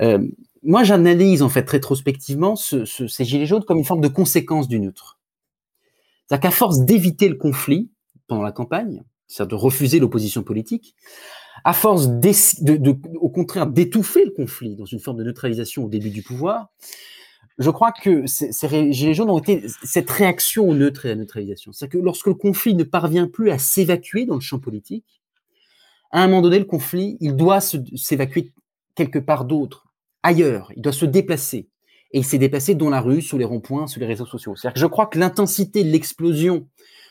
[0.03, 0.19] Euh,
[0.63, 4.81] moi, j'analyse en fait rétrospectivement ce, ces Gilets jaunes comme une forme de conséquence du
[4.81, 5.19] neutre.
[6.27, 7.91] C'est-à-dire qu'à force d'éviter le conflit
[8.27, 10.95] pendant la campagne, c'est-à-dire de refuser l'opposition politique,
[11.65, 16.11] à force de, au contraire d'étouffer le conflit dans une forme de neutralisation au début
[16.11, 16.69] du pouvoir,
[17.59, 18.53] je crois que ces,
[18.93, 21.73] Gilets jaunes ont été cette réaction au neutre et à la neutralisation.
[21.73, 25.23] C'est-à-dire que lorsque le conflit ne parvient plus à s'évacuer dans le champ politique,
[26.11, 28.53] à un moment donné, le conflit, il doit s'évacuer
[28.95, 29.87] quelque part d'autre,
[30.23, 31.69] ailleurs, il doit se déplacer.
[32.13, 34.55] Et il s'est déplacé dans la rue, sur les ronds-points, sur les réseaux sociaux.
[34.55, 36.69] C'est-à-dire que je crois que l'intensité de l'explosion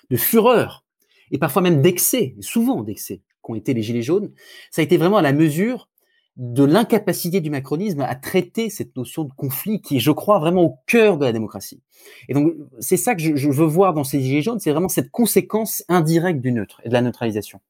[0.09, 0.85] de fureur,
[1.31, 4.31] et parfois même d'excès, souvent d'excès, qu'ont été les Gilets jaunes,
[4.71, 5.89] ça a été vraiment à la mesure
[6.35, 10.63] de l'incapacité du macronisme à traiter cette notion de conflit qui est, je crois, vraiment
[10.63, 11.81] au cœur de la démocratie.
[12.27, 15.11] Et donc, c'est ça que je, veux voir dans ces Gilets jaunes, c'est vraiment cette
[15.11, 17.61] conséquence indirecte du neutre et de la neutralisation.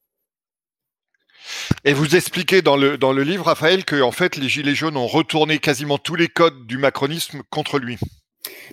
[1.83, 4.95] Et vous expliquez dans le, dans le livre, Raphaël, que en fait, les Gilets jaunes
[4.95, 7.97] ont retourné quasiment tous les codes du macronisme contre lui.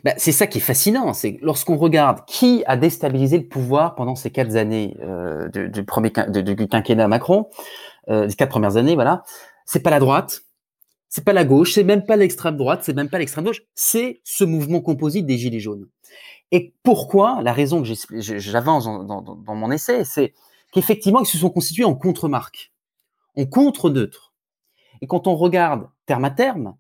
[0.05, 4.17] Bah, c'est ça qui est fascinant, c'est lorsqu'on regarde qui a déstabilisé le pouvoir pendant
[4.17, 7.49] ces quatre années euh, du, premier du quinquennat Macron,
[8.09, 9.23] euh, les quatre premières années, voilà,
[9.67, 10.43] c'est pas la droite,
[11.09, 14.21] c'est pas la gauche, c'est même pas l'extrême droite, c'est même pas l'extrême gauche, c'est
[14.25, 15.89] ce mouvement composite des gilets jaunes.
[16.53, 20.35] Et pourquoi La raison que j'avance dans, mon essai, c'est
[20.73, 22.73] qu'effectivement, ils se sont constitués en contre-marque,
[23.37, 24.33] en contre-neutre.
[25.01, 26.77] Et quand on regarde terme à terme,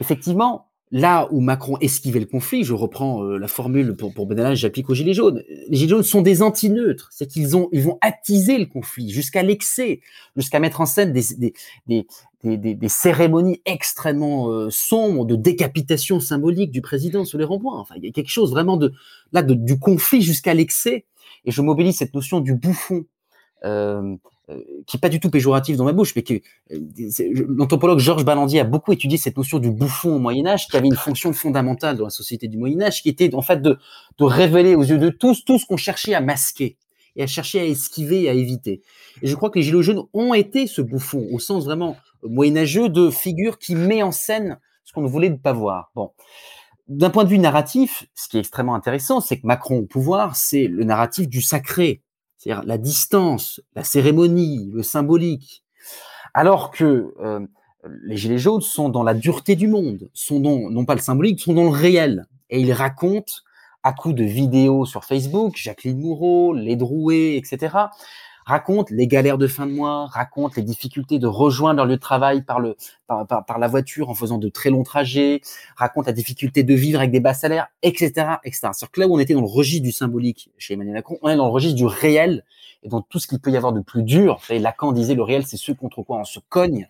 [0.00, 4.56] effectivement, Là où Macron esquivait le conflit, je reprends euh, la formule pour, pour Benalla,
[4.56, 5.42] j'applique aux Gilets jaunes.
[5.68, 9.44] Les Gilets jaunes sont des anti-neutres, c'est qu'ils ont, ils vont attiser le conflit jusqu'à
[9.44, 10.00] l'excès,
[10.36, 11.54] jusqu'à mettre en scène des, des,
[11.86, 12.06] des,
[12.56, 17.78] des, des cérémonies extrêmement euh, sombres de décapitation symbolique du président sur les ronds-points.
[17.78, 18.92] Enfin, il y a quelque chose vraiment de
[19.32, 21.04] là du conflit jusqu'à l'excès.
[21.44, 23.04] Et je mobilise cette notion du bouffon.
[23.64, 24.16] Euh,
[24.86, 26.34] qui est pas du tout péjoratif dans ma bouche, mais que
[26.72, 26.80] euh,
[27.48, 30.88] l'anthropologue Georges Balandier a beaucoup étudié cette notion du bouffon au Moyen Âge, qui avait
[30.88, 33.78] une fonction fondamentale dans la société du Moyen Âge, qui était en fait de,
[34.18, 36.76] de révéler aux yeux de tous tout ce qu'on cherchait à masquer
[37.16, 38.82] et à chercher à esquiver et à éviter.
[39.22, 42.88] Et je crois que les Gilets jaunes ont été ce bouffon, au sens vraiment moyenâgeux
[42.88, 45.90] de figure qui met en scène ce qu'on ne voulait pas voir.
[45.94, 46.12] Bon.
[46.88, 50.34] D'un point de vue narratif, ce qui est extrêmement intéressant, c'est que Macron au pouvoir,
[50.34, 52.02] c'est le narratif du sacré,
[52.40, 55.62] c'est-à-dire la distance, la cérémonie, le symbolique,
[56.32, 57.46] alors que euh,
[58.02, 61.40] les Gilets jaunes sont dans la dureté du monde, sont dans, non pas le symbolique,
[61.40, 62.24] sont dans le réel.
[62.48, 63.34] Et ils racontent,
[63.82, 67.76] à coups de vidéos sur Facebook, Jacqueline Moureau, Les Drouet, etc.,
[68.44, 72.00] raconte les galères de fin de mois, raconte les difficultés de rejoindre leur lieu de
[72.00, 72.76] travail par, le,
[73.06, 75.40] par, par, la voiture en faisant de très longs trajets,
[75.76, 78.10] raconte la difficulté de vivre avec des bas salaires, etc.
[78.44, 78.68] etc.
[78.72, 81.28] C'est-à-dire que là où on était dans le registre du symbolique chez Emmanuel Macron, on
[81.28, 82.44] est dans le registre du réel
[82.82, 84.40] et dans tout ce qu'il peut y avoir de plus dur.
[84.50, 86.88] Et Lacan disait le réel, c'est ce contre quoi on se cogne.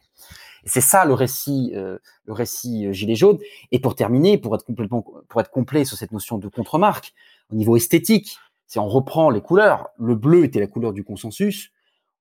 [0.65, 3.39] C'est ça le récit, euh, le récit euh, gilet jaune.
[3.73, 7.15] Et pour terminer, pour être complètement, pour être complet sur cette notion de contre-marque,
[7.51, 8.39] au niveau esthétique,
[8.71, 11.73] si on reprend les couleurs, le bleu était la couleur du consensus.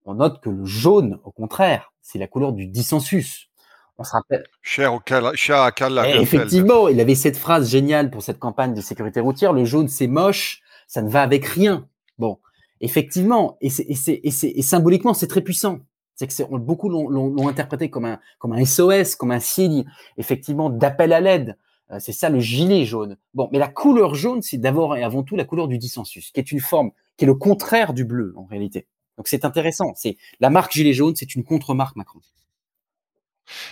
[0.06, 3.52] On note que le jaune, au contraire, c'est la couleur du dissensus.
[4.00, 4.44] On se rappelle.
[4.64, 5.00] Cher, au
[5.36, 9.20] cher à Karl eh, Effectivement, il avait cette phrase géniale pour cette campagne de sécurité
[9.20, 9.54] routière.
[9.54, 11.88] Le jaune, c'est moche, ça ne va avec rien.
[12.18, 12.40] Bon,
[12.82, 15.82] effectivement, et, c'est, et, c'est, et, c'est, et symboliquement, c'est très puissant.
[16.16, 19.86] C'est que c'est, beaucoup l'ont, l'ont, interprété comme un, comme un SOS, comme un signe,
[20.18, 21.58] effectivement, d'appel à l'aide.
[21.92, 23.18] Euh, c'est ça le gilet jaune.
[23.34, 26.40] Bon, mais la couleur jaune, c'est d'abord et avant tout la couleur du dissensus, qui
[26.40, 28.88] est une forme, qui est le contraire du bleu en réalité.
[29.18, 29.94] Donc c'est intéressant.
[29.96, 32.20] C'est la marque gilet jaune, c'est une contre-marque Macron.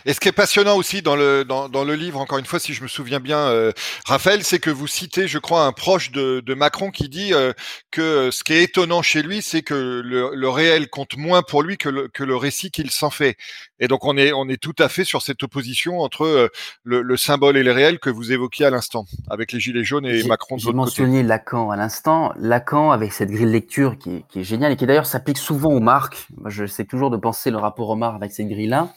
[0.05, 2.59] Et ce qui est passionnant aussi dans le, dans, dans le livre, encore une fois,
[2.59, 3.71] si je me souviens bien, euh,
[4.05, 7.53] Raphaël, c'est que vous citez, je crois, un proche de, de Macron qui dit euh,
[7.91, 11.61] que ce qui est étonnant chez lui, c'est que le, le, réel compte moins pour
[11.61, 13.37] lui que le, que le récit qu'il s'en fait.
[13.79, 16.47] Et donc on est, on est tout à fait sur cette opposition entre euh,
[16.83, 20.05] le, le, symbole et le réel que vous évoquiez à l'instant, avec les Gilets jaunes
[20.05, 22.33] et Macron de J'ai mentionné Lacan à l'instant.
[22.37, 25.37] Lacan, avec cette grille de lecture qui est, qui est géniale et qui d'ailleurs s'applique
[25.37, 26.27] souvent aux marques.
[26.37, 28.89] Moi, je sais toujours de penser le rapport aux marques avec cette grille-là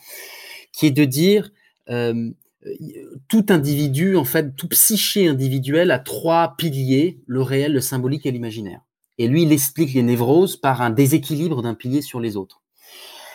[0.80, 1.50] qui est de dire
[1.90, 2.30] euh,
[3.28, 8.30] tout individu, en fait, tout psyché individuel a trois piliers, le réel, le symbolique et
[8.30, 8.80] l'imaginaire.
[9.18, 12.62] Et lui, il explique les névroses par un déséquilibre d'un pilier sur les autres.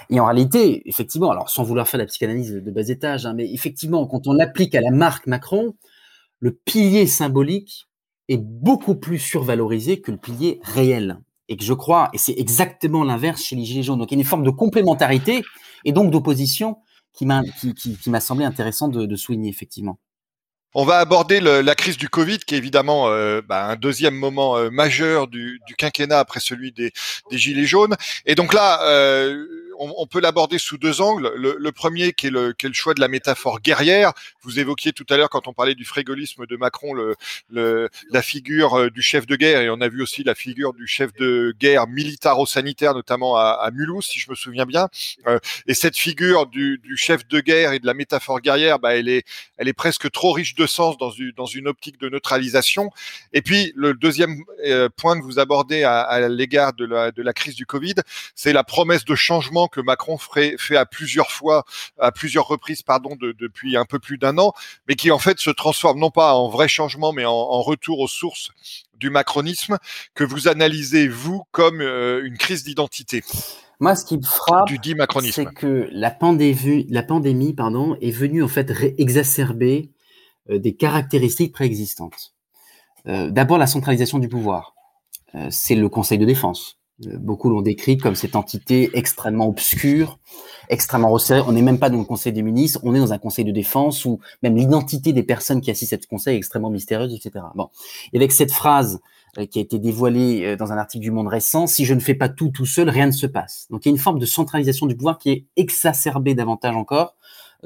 [0.10, 3.54] Et en réalité, effectivement, alors sans vouloir faire la psychanalyse de bas étage, hein, mais
[3.54, 5.76] effectivement, quand on l'applique à la marque Macron,
[6.40, 7.88] le pilier symbolique
[8.28, 11.20] est beaucoup plus survalorisé que le pilier réel.
[11.48, 14.00] Et que je crois, et c'est exactement l'inverse chez les Gilets jaunes.
[14.00, 15.44] Donc il y a une forme de complémentarité
[15.84, 16.78] et donc d'opposition
[17.16, 20.00] qui m'a qui, qui, qui semblé intéressant de, de souligner effectivement.
[20.78, 24.14] On va aborder le, la crise du Covid, qui est évidemment euh, bah, un deuxième
[24.14, 26.92] moment euh, majeur du, du, quinquennat après celui des,
[27.32, 27.96] des, gilets jaunes.
[28.26, 29.46] Et donc là, euh,
[29.80, 31.32] on, peut l'aborder sous deux angles.
[31.36, 34.14] Le, premier, qui est le, le, choix de la métaphore guerrière.
[34.42, 36.94] Vous évoquiez tout à l'heure, quand on parlait du frégolisme de Macron,
[37.50, 40.88] la figure euh, du chef de guerre, et on a vu aussi la figure du
[40.88, 44.90] chef de guerre militaro-sanitaire, notamment à, Mulhouse, si je me souviens bien.
[45.28, 49.10] Euh, et cette figure du, chef de guerre et de la métaphore guerrière, bah, elle
[49.10, 52.92] est, presque trop riche de sens dans une, optique de neutralisation.
[53.34, 57.22] Et puis le deuxième euh, point que vous abordez à, à l'égard de la, de
[57.22, 57.96] la crise du Covid,
[58.36, 61.66] c'est la promesse de changement que Macron ferait, fait à plusieurs fois,
[62.00, 64.54] à plusieurs reprises, pardon, de, depuis un peu plus d'un an,
[64.88, 68.00] mais qui en fait se transforme non pas en vrai changement, mais en, en retour
[68.00, 68.52] aux sources
[68.98, 69.78] du macronisme
[70.14, 73.24] que vous analysez vous comme euh, une crise d'identité.
[73.80, 74.70] Moi, ce qui me frappe,
[75.22, 79.92] c'est que la pandémie, la pandémie pardon, est venue en fait exacerber
[80.50, 82.34] euh, des caractéristiques préexistantes.
[83.08, 84.74] Euh, D'abord, la centralisation du pouvoir.
[85.50, 86.80] C'est le Conseil de défense.
[87.06, 90.18] Euh, beaucoup l'ont décrit comme cette entité extrêmement obscure,
[90.70, 91.42] extrêmement resserrée.
[91.46, 93.52] On n'est même pas dans le Conseil des ministres, on est dans un Conseil de
[93.52, 97.46] défense où même l'identité des personnes qui assistent à ce Conseil est extrêmement mystérieuse, etc.
[97.56, 97.70] Bon,
[98.14, 99.02] et avec cette phrase
[99.38, 102.16] euh, qui a été dévoilée dans un article du Monde récent, si je ne fais
[102.16, 103.68] pas tout tout seul, rien ne se passe.
[103.70, 107.16] Donc il y a une forme de centralisation du pouvoir qui est exacerbée davantage encore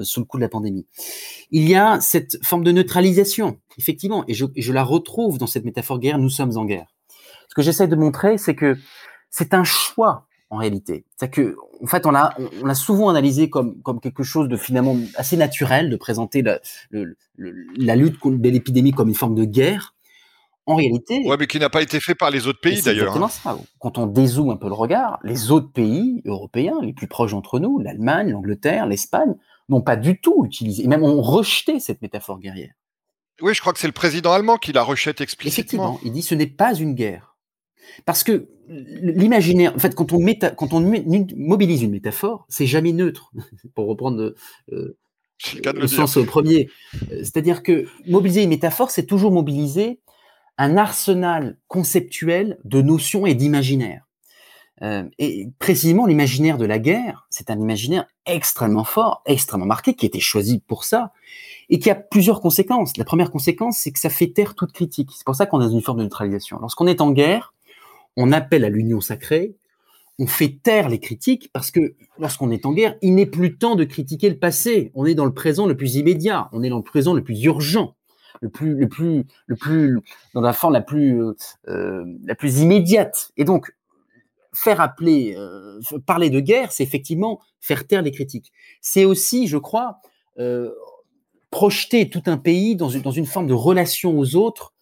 [0.02, 0.88] sous le coup de la pandémie.
[1.52, 5.48] Il y a cette forme de neutralisation, effectivement, et je, et je la retrouve dans
[5.48, 6.88] cette métaphore guerre, nous sommes en guerre.
[7.50, 8.78] Ce que j'essaie de montrer, c'est que
[9.30, 11.06] c'est un choix en réalité.
[11.18, 14.58] C'est que, en fait, on l'a, on l'a souvent analysé comme comme quelque chose de
[14.58, 16.60] finalement assez naturel de présenter la,
[16.90, 17.16] le,
[17.78, 19.96] la lutte contre l'épidémie comme une forme de guerre.
[20.66, 23.16] En réalité, ouais, mais qui n'a pas été fait par les autres pays d'ailleurs.
[23.16, 23.58] Exactement hein.
[23.58, 23.58] ça.
[23.80, 27.60] Quand on dézoome un peu le regard, les autres pays européens, les plus proches d'entre
[27.60, 29.34] nous, l'Allemagne, l'Angleterre, l'Espagne,
[29.68, 32.74] n'ont pas du tout utilisé, et même ont rejeté cette métaphore guerrière.
[33.42, 35.96] Oui, je crois que c'est le président allemand qui la rejette explicitement.
[35.96, 37.29] Effectivement, il dit ce n'est pas une guerre.
[38.06, 40.80] Parce que l'imaginaire, en fait, quand on, méta, quand on
[41.36, 43.32] mobilise une métaphore, c'est jamais neutre,
[43.76, 44.36] pour reprendre
[44.72, 44.98] euh,
[45.54, 46.70] le, le sens au premier.
[47.10, 50.00] C'est-à-dire que mobiliser une métaphore, c'est toujours mobiliser
[50.58, 54.06] un arsenal conceptuel de notions et d'imaginaire.
[54.82, 60.06] Euh, et précisément, l'imaginaire de la guerre, c'est un imaginaire extrêmement fort, extrêmement marqué, qui
[60.06, 61.12] a été choisi pour ça,
[61.70, 62.96] et qui a plusieurs conséquences.
[62.98, 65.12] La première conséquence, c'est que ça fait taire toute critique.
[65.16, 66.60] C'est pour ça qu'on a une forme de neutralisation.
[66.60, 67.54] Lorsqu'on est en guerre,
[68.18, 69.56] on appelle à l'union sacrée,
[70.20, 73.76] on fait taire les critiques parce que lorsqu'on est en guerre, il n'est plus temps
[73.76, 74.92] de critiquer le passé.
[74.94, 77.42] On est dans le présent le plus immédiat, on est dans le présent le plus
[77.44, 77.96] urgent,
[78.42, 80.00] le plus, le plus, le plus,
[80.34, 81.34] dans la forme la plus, euh,
[81.70, 83.32] euh la plus immédiate.
[83.38, 83.74] Et donc,
[84.54, 88.52] faire appeler, euh, parler de guerre, c'est effectivement faire taire les critiques.
[88.82, 90.02] C'est aussi, je crois,
[91.52, 94.74] projeter tout un pays dans une, dans une forme de relation aux autres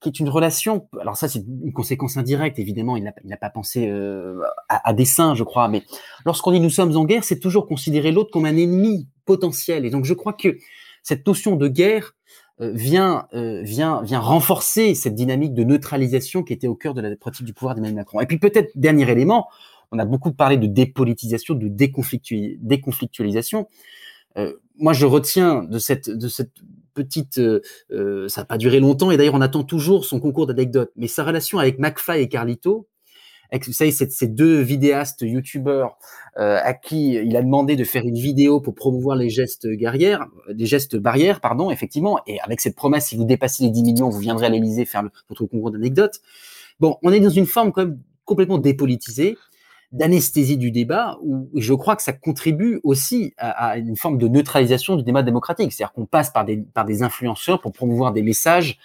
[0.00, 0.88] qui est une relation.
[1.00, 2.96] Alors ça, c'est une conséquence indirecte, évidemment.
[2.96, 5.68] Il n'a pas pensé euh, à, à, dessein, je crois.
[5.68, 5.82] Mais
[6.24, 9.84] lorsqu'on dit nous sommes en guerre, c'est toujours considérer l'autre comme un ennemi potentiel.
[9.84, 10.56] Et donc, je crois que
[11.02, 12.14] cette notion de guerre
[12.60, 17.00] euh, vient, euh, vient, vient renforcer cette dynamique de neutralisation qui était au cœur de
[17.00, 18.20] la pratique du pouvoir d'Emmanuel Macron.
[18.20, 19.46] Et puis peut-être dernier élément,
[19.92, 23.68] on a beaucoup parlé de dépolitisation, de déconflictualisation.
[24.36, 26.50] Euh, moi, je retiens de cette, de cette
[26.98, 27.60] petite, euh,
[27.92, 31.06] euh, ça n'a pas duré longtemps, et d'ailleurs, on attend toujours son concours d'anecdotes, mais
[31.06, 32.88] sa relation avec McFly et Carlito,
[33.50, 35.96] avec, vous savez, ces deux vidéastes youtubeurs
[36.36, 40.26] euh, à qui il a demandé de faire une vidéo pour promouvoir les gestes guerrières,
[40.52, 44.10] des gestes barrières, pardon, effectivement, et avec cette promesse, si vous dépassez les 10 millions,
[44.10, 46.20] vous viendrez à l'Élysée faire votre concours d'anecdotes.
[46.78, 49.38] Bon, on est dans une forme quand même complètement dépolitisée
[49.92, 54.96] d'anesthésie du débat, où je crois que ça contribue aussi à, une forme de neutralisation
[54.96, 55.72] du débat démocratique.
[55.72, 58.78] C'est-à-dire qu'on passe par des, par des influenceurs pour promouvoir des messages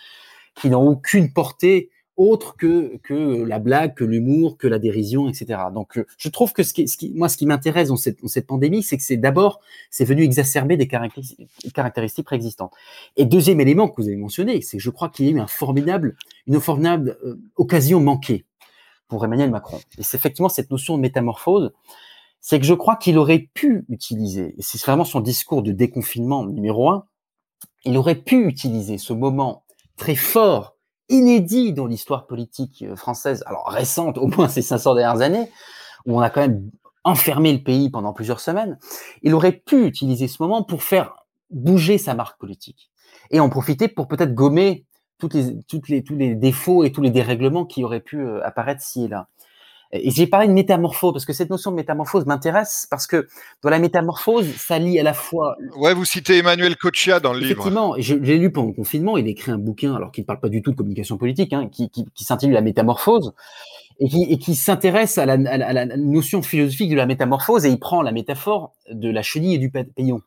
[0.55, 5.59] qui n'ont aucune portée autre que, que la blague, que l'humour, que la dérision, etc.
[5.73, 8.21] Donc, euh, je trouve que ce qui, ce qui moi, ce qui m'intéresse dans cette,
[8.21, 12.73] dans cette pandémie, c'est que c'est d'abord, c'est venu exacerber des caractéristiques, préexistantes.
[13.17, 15.47] Et deuxième élément que vous avez mentionné, c'est que je crois qu'il y a eu
[15.47, 16.15] formidable,
[16.47, 18.45] une formidable euh, occasion manquée
[19.13, 19.79] pour Emmanuel Macron.
[19.99, 21.71] Et c'est effectivement cette notion de métamorphose,
[22.41, 26.45] c'est que je crois qu'il aurait pu utiliser, et c'est vraiment son discours de déconfinement
[26.45, 27.05] numéro un,
[27.85, 29.65] il aurait pu utiliser ce moment
[29.97, 30.75] très fort,
[31.09, 35.51] inédit dans l'histoire politique euh, française, alors récente, au moins ces 500 dernières années,
[36.07, 36.71] où on a quand même
[37.03, 38.79] enfermé le pays pendant plusieurs semaines,
[39.21, 41.13] il aurait pu utiliser ce moment pour faire
[41.51, 42.89] bouger sa marque politique
[43.29, 44.85] et en profiter pour peut-être gommer
[45.17, 48.45] toutes les, toutes les, tous les défauts et tous les dérèglements qui auraient pu euh,
[48.45, 49.27] apparaître ci et là.
[49.95, 53.27] Et j'ai parlé de métamorphose parce que cette notion de métamorphose m'intéresse parce que
[53.61, 55.55] dans la métamorphose, ça lie à la fois.
[55.77, 57.51] Ouais, vous citez Emmanuel Kochia dans le livre.
[57.51, 59.17] Effectivement, j'ai lu pendant le confinement.
[59.17, 61.53] Il a écrit un bouquin, alors qu'il ne parle pas du tout de communication politique,
[61.53, 63.35] hein, qui, qui, qui s'intitule La métamorphose
[63.99, 67.69] et qui, et qui s'intéresse à la, à la notion philosophique de la métamorphose et
[67.69, 70.21] il prend la métaphore de la chenille et du papillon.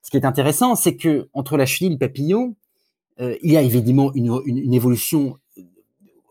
[0.00, 2.56] Ce qui est intéressant, c'est que entre la chenille et le papillon,
[3.42, 5.36] il y a évidemment une, une, évolution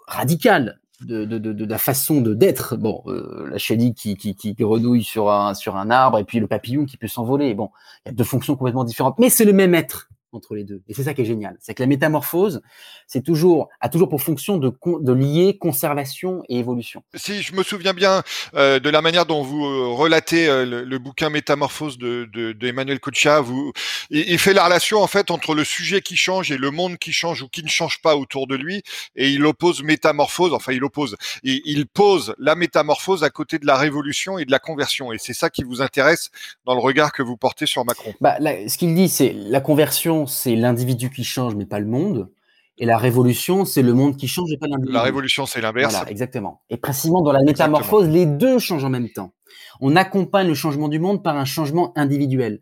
[0.07, 2.75] radicale de, de, de, la façon de d'être.
[2.75, 6.39] Bon, euh, la chenille qui, qui, qui, renouille sur un, sur un arbre et puis
[6.39, 7.53] le papillon qui peut s'envoler.
[7.53, 7.69] Bon,
[8.05, 10.82] il y a deux fonctions complètement différentes, mais c'est le même être entre les deux.
[10.88, 11.57] Et c'est ça qui est génial.
[11.59, 12.61] C'est que la métamorphose,
[13.07, 14.71] c'est toujours, a toujours pour fonction de,
[15.01, 17.03] de lier conservation et évolution.
[17.15, 18.23] Si je me souviens bien
[18.55, 22.67] euh, de la manière dont vous euh, relatez euh, le, bouquin Métamorphose de, de, de
[22.67, 22.99] Emmanuel
[23.43, 23.71] vous,
[24.09, 27.11] il, fait la relation en fait entre le sujet qui change et le monde qui
[27.11, 28.84] change ou qui ne change pas autour de lui,
[29.15, 33.65] et il oppose métamorphose, enfin il oppose, il, il pose la métamorphose à côté de
[33.65, 36.30] la révolution et de la conversion, et c'est ça qui vous intéresse
[36.65, 38.13] dans le regard que vous portez sur Macron.
[38.21, 42.30] Bah, ce qu'il dit, c'est la conversion c'est l'individu qui change, mais pas le monde.
[42.78, 44.93] Et la révolution, c'est le monde qui change et pas l'individu.
[44.93, 45.93] La révolution, c'est l'inverse.
[45.93, 46.61] Voilà, exactement.
[46.70, 49.34] Et précisément dans la métamorphose, les deux changent en même temps.
[49.82, 52.61] On accompagne le changement du monde par un changement individuel.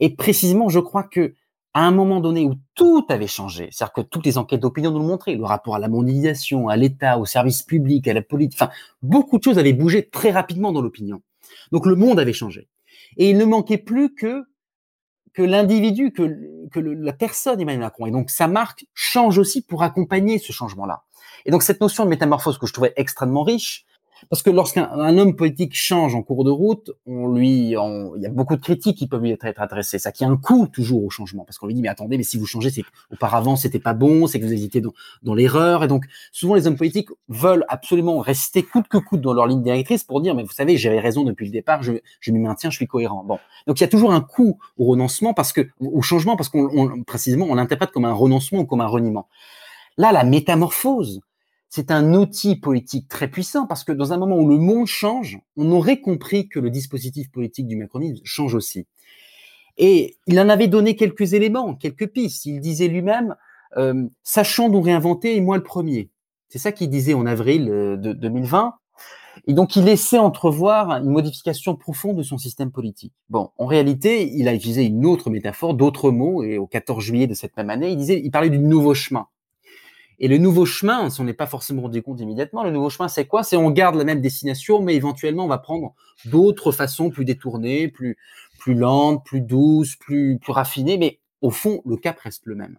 [0.00, 1.34] Et précisément, je crois que
[1.74, 5.00] à un moment donné où tout avait changé, c'est-à-dire que toutes les enquêtes d'opinion nous
[5.00, 8.58] le montraient, le rapport à la mondialisation, à l'État, au service public, à la politique,
[8.60, 11.20] enfin, beaucoup de choses avaient bougé très rapidement dans l'opinion.
[11.72, 12.68] Donc le monde avait changé.
[13.18, 14.44] Et il ne manquait plus que
[15.34, 18.06] que l'individu, que, que la personne Emmanuel Macron.
[18.06, 21.04] Et donc sa marque change aussi pour accompagner ce changement-là.
[21.46, 23.86] Et donc cette notion de métamorphose que je trouvais extrêmement riche,
[24.30, 24.88] parce que lorsqu'un
[25.18, 28.98] homme politique change en cours de route, on lui, il y a beaucoup de critiques
[28.98, 29.98] qui peuvent lui être, adressées.
[29.98, 32.22] Ça qui a un coût toujours au changement, parce qu'on lui dit mais attendez, mais
[32.22, 34.92] si vous changez, c'est auparavant c'était pas bon, c'est que vous hésitez dans,
[35.22, 35.84] dans l'erreur.
[35.84, 39.62] Et donc souvent les hommes politiques veulent absolument rester coûte que coûte dans leur ligne
[39.62, 42.70] directrice pour dire mais vous savez j'avais raison depuis le départ, je, je m'y maintiens,
[42.70, 43.24] je suis cohérent.
[43.24, 46.48] Bon, donc il y a toujours un coût au renoncement parce que au changement parce
[46.48, 49.28] qu'on précisément on l'interprète comme un renoncement ou comme un reniement.
[49.98, 51.20] Là, la métamorphose,
[51.68, 55.38] c'est un outil politique très puissant parce que dans un moment où le monde change,
[55.56, 58.86] on aurait compris que le dispositif politique du macronisme change aussi.
[59.76, 62.46] Et il en avait donné quelques éléments, quelques pistes.
[62.46, 63.36] Il disait lui-même,
[63.76, 66.10] euh, sachant nous réinventer, et moi le premier.
[66.48, 68.74] C'est ça qu'il disait en avril euh, de 2020.
[69.46, 73.12] Et donc, il laissait entrevoir une modification profonde de son système politique.
[73.28, 77.26] Bon, en réalité, il a utilisé une autre métaphore, d'autres mots, et au 14 juillet
[77.28, 79.28] de cette même année, il disait, il parlait du nouveau chemin.
[80.20, 82.64] Et le nouveau chemin, on s'en est pas forcément rendu compte immédiatement.
[82.64, 83.44] Le nouveau chemin, c'est quoi?
[83.44, 87.88] C'est on garde la même destination, mais éventuellement, on va prendre d'autres façons plus détournées,
[87.88, 88.16] plus
[88.58, 90.98] plus lentes, plus douces, plus plus raffinées.
[90.98, 92.78] Mais au fond, le cap reste le même.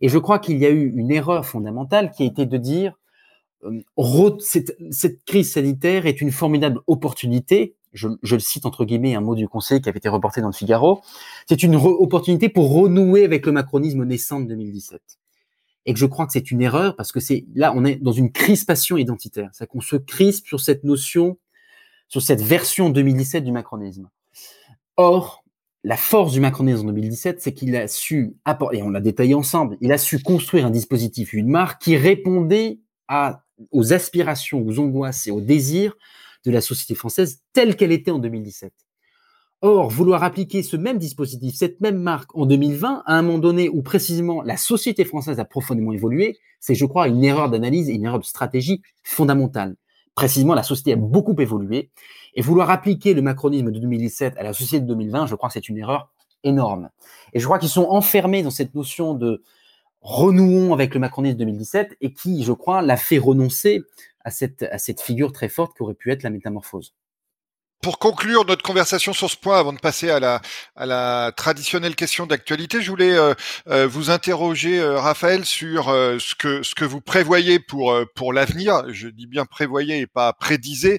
[0.00, 2.98] Et je crois qu'il y a eu une erreur fondamentale qui a été de dire
[3.64, 7.76] euh, cette, cette, crise sanitaire est une formidable opportunité.
[7.92, 10.48] Je, je, le cite entre guillemets un mot du Conseil qui avait été reporté dans
[10.48, 11.02] le Figaro.
[11.48, 15.00] C'est une opportunité pour renouer avec le macronisme naissant de 2017
[15.88, 18.12] et que je crois que c'est une erreur parce que c'est là on est dans
[18.12, 21.38] une crispation identitaire, c'est qu'on se crispe sur cette notion,
[22.08, 24.10] sur cette version 2017 du macronisme.
[24.98, 25.44] Or,
[25.84, 29.34] la force du macronisme en 2017, c'est qu'il a su apporter, et on l'a détaillé
[29.34, 34.78] ensemble, il a su construire un dispositif, une marque qui répondait à, aux aspirations, aux
[34.80, 35.96] angoisses et aux désirs
[36.44, 38.74] de la société française telle qu'elle était en 2017.
[39.60, 43.68] Or, vouloir appliquer ce même dispositif, cette même marque en 2020, à un moment donné
[43.68, 47.94] où précisément la société française a profondément évolué, c'est, je crois, une erreur d'analyse et
[47.94, 49.74] une erreur de stratégie fondamentale.
[50.14, 51.90] Précisément, la société a beaucoup évolué.
[52.34, 55.54] Et vouloir appliquer le macronisme de 2017 à la société de 2020, je crois que
[55.54, 56.12] c'est une erreur
[56.44, 56.90] énorme.
[57.32, 59.42] Et je crois qu'ils sont enfermés dans cette notion de
[60.02, 63.82] renouons avec le macronisme de 2017 et qui, je crois, l'a fait renoncer
[64.24, 66.94] à cette, à cette figure très forte qu'aurait pu être la métamorphose.
[67.80, 70.40] Pour conclure notre conversation sur ce point, avant de passer à la,
[70.74, 73.34] à la traditionnelle question d'actualité, je voulais euh,
[73.68, 78.82] euh, vous interroger, euh, Raphaël, sur ce que ce que vous prévoyez pour pour l'avenir.
[78.88, 80.98] Je dis bien prévoyez et pas prédisez.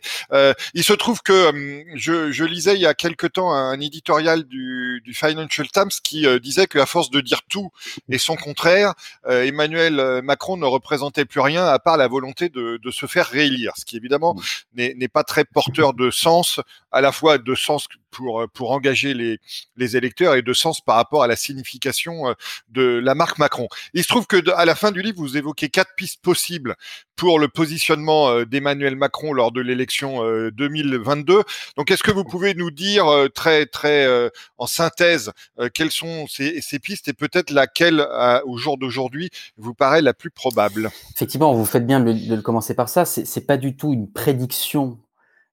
[0.73, 4.45] il se trouve que hum, je, je, lisais il y a quelque temps un éditorial
[4.45, 7.71] du, du Financial Times qui disait qu'à force de dire tout
[8.07, 8.93] et son contraire,
[9.27, 13.73] Emmanuel Macron ne représentait plus rien à part la volonté de, de se faire réélire,
[13.77, 14.35] ce qui évidemment
[14.75, 19.13] n'est pas très porteur de sens à la fois de sens pour, euh, pour engager
[19.13, 19.39] les,
[19.77, 22.33] les électeurs et de sens par rapport à la signification euh,
[22.69, 23.67] de la marque Macron.
[23.93, 26.75] Il se trouve que à la fin du livre, vous évoquez quatre pistes possibles
[27.15, 31.43] pour le positionnement euh, d'Emmanuel Macron lors de l'élection 2022.
[31.77, 34.07] Donc, est-ce que vous pouvez nous dire très très
[34.57, 35.31] en synthèse
[35.73, 38.05] quelles sont ces, ces pistes et peut-être laquelle
[38.45, 40.89] au jour d'aujourd'hui vous paraît la plus probable?
[41.15, 43.05] Effectivement, vous faites bien de, de commencer par ça.
[43.05, 44.97] C'est pas du tout une prédiction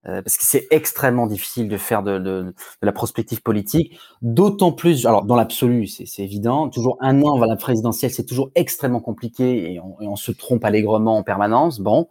[0.09, 4.71] euh, parce que c'est extrêmement difficile de faire de, de, de la prospective politique, d'autant
[4.71, 9.01] plus, alors dans l'absolu, c'est évident, toujours un an avant la présidentielle, c'est toujours extrêmement
[9.01, 11.81] compliqué et on, se trompe allègrement en permanence.
[11.81, 12.09] Bon,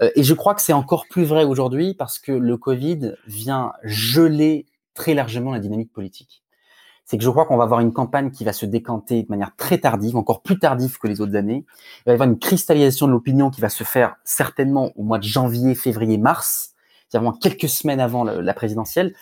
[0.00, 3.72] euh, et je crois que c'est encore plus vrai aujourd'hui parce que le Covid vient
[3.84, 6.42] geler très largement la dynamique politique.
[7.04, 9.54] C'est que je crois qu'on va avoir une campagne qui va se décanter de manière
[9.56, 11.64] très tardive, encore plus tardive que les autres années.
[12.00, 15.18] Il va y avoir une cristallisation de l'opinion qui va se faire certainement au mois
[15.18, 16.74] de janvier, février, mars
[17.08, 19.14] c'est vraiment quelques semaines avant la, présidentielle,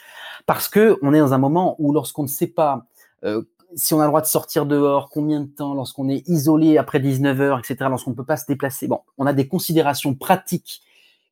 [0.46, 2.86] parce que on est dans un moment où lorsqu'on ne sait pas
[3.24, 3.42] euh,
[3.74, 7.00] si on a le droit de sortir dehors, combien de temps, lorsqu'on est isolé après
[7.00, 10.82] 19 heures, etc., lorsqu'on ne peut pas se déplacer, bon, on a des considérations pratiques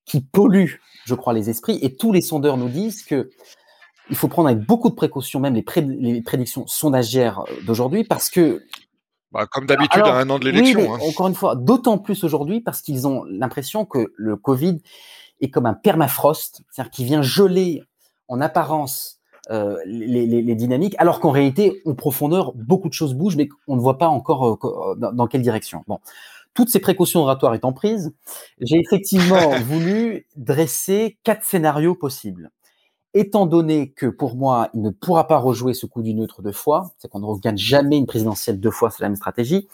[0.04, 3.30] qui polluent, je crois, les esprits, et tous les sondeurs nous disent que
[4.10, 8.62] il faut prendre avec beaucoup de précautions, même les, les prédictions sondagières d'aujourd'hui, parce que
[9.32, 10.80] bah, comme d'habitude à un an de l'élection.
[10.80, 10.98] Oui, hein.
[11.08, 14.80] Encore une fois, d'autant plus aujourd'hui parce qu'ils ont l'impression que le Covid
[15.40, 17.82] est comme un permafrost, c'est-à-dire qui vient geler
[18.28, 19.20] en apparence
[19.50, 23.48] euh, les, les, les, dynamiques, alors qu'en réalité, en profondeur, beaucoup de choses bougent, mais
[23.68, 25.84] on ne voit pas encore euh, dans, dans, quelle direction.
[25.86, 25.98] Bon,
[26.54, 28.14] toutes ces précautions oratoires étant prises,
[28.60, 32.50] j'ai effectivement voulu dresser quatre scénarios possibles
[33.14, 36.52] étant donné que pour moi, il ne pourra pas rejouer ce coup du neutre deux
[36.52, 39.68] fois, c'est qu'on ne regagne jamais une présidentielle deux fois, c'est la même stratégie,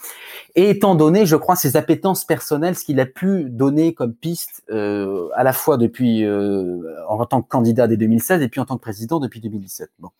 [0.54, 4.62] et étant donné, je crois, ses appétences personnelles, ce qu'il a pu donner comme piste
[4.70, 8.66] euh, à la fois depuis euh, en tant que candidat dès 2016 et puis en
[8.66, 9.90] tant que président depuis 2017.
[9.98, 10.10] Bon.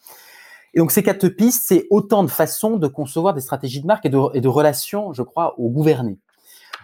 [0.72, 4.06] Et donc ces quatre pistes, c'est autant de façons de concevoir des stratégies de marque
[4.06, 6.18] et de, et de relations, je crois, aux gouvernés.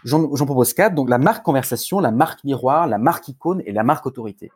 [0.04, 3.82] J'en propose quatre, donc la marque conversation, la marque miroir, la marque icône et la
[3.82, 4.52] marque autorité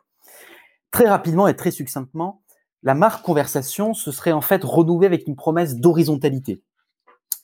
[0.91, 2.41] très rapidement et très succinctement,
[2.83, 6.63] la marque conversation, ce serait en fait renouveler avec une promesse d'horizontalité.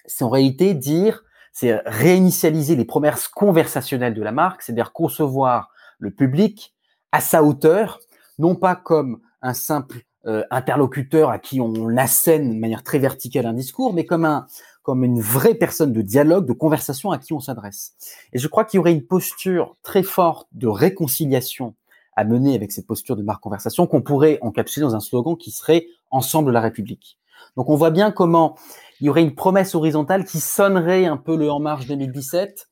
[0.06, 5.70] C'est en réalité dire, c'est réinitialiser les promesses conversationnelles de la marque, c'est-à-dire concevoir
[6.00, 6.76] le public
[7.12, 8.00] à sa hauteur,
[8.40, 13.46] non pas comme un simple euh, interlocuteur à qui on assène de manière très verticale
[13.46, 14.46] un discours, mais comme un
[14.88, 17.96] comme une vraie personne de dialogue, de conversation à qui on s'adresse.
[18.32, 21.76] Et je crois qu'il y aurait une posture très forte de réconciliation
[22.18, 25.52] à mener avec cette posture de marque conversation qu'on pourrait encapsuler dans un slogan qui
[25.52, 27.20] serait Ensemble la République.
[27.56, 28.58] Donc on voit bien comment
[29.00, 32.68] il y aurait une promesse horizontale qui sonnerait un peu le En Marche 2017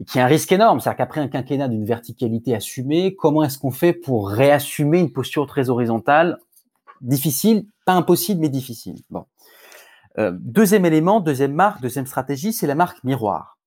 [0.00, 0.80] et qui est un risque énorme.
[0.80, 5.46] C'est-à-dire qu'après un quinquennat d'une verticalité assumée, comment est-ce qu'on fait pour réassumer une posture
[5.46, 6.38] très horizontale?
[7.00, 8.96] Difficile, pas impossible, mais difficile.
[9.08, 9.24] Bon.
[10.18, 13.58] Euh, deuxième élément, deuxième marque, deuxième stratégie, c'est la marque miroir.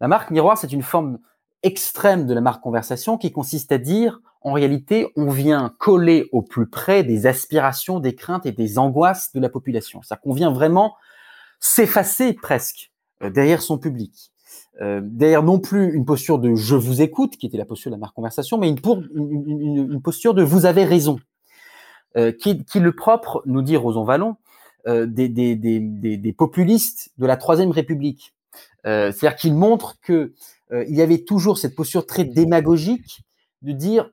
[0.00, 1.18] La marque miroir, c'est une forme
[1.62, 6.42] extrême de la marque conversation qui consiste à dire en réalité, on vient coller au
[6.42, 10.00] plus près des aspirations, des craintes et des angoisses de la population.
[10.02, 10.96] C'est-à-dire vraiment
[11.60, 12.90] s'effacer presque
[13.22, 14.32] euh, derrière son public.
[14.80, 17.94] Euh, derrière non plus une posture de je vous écoute, qui était la posture de
[17.94, 21.18] la marque conversation, mais une, posture de vous avez raison,
[22.16, 24.36] euh, qui, le propre, nous dit Roson Vallon,
[24.86, 28.34] des, des, populistes de la Troisième République.
[28.86, 30.32] Euh, c'est-à-dire qu'ils montrent que
[30.72, 33.22] euh, il y avait toujours cette posture très démagogique
[33.62, 34.10] de dire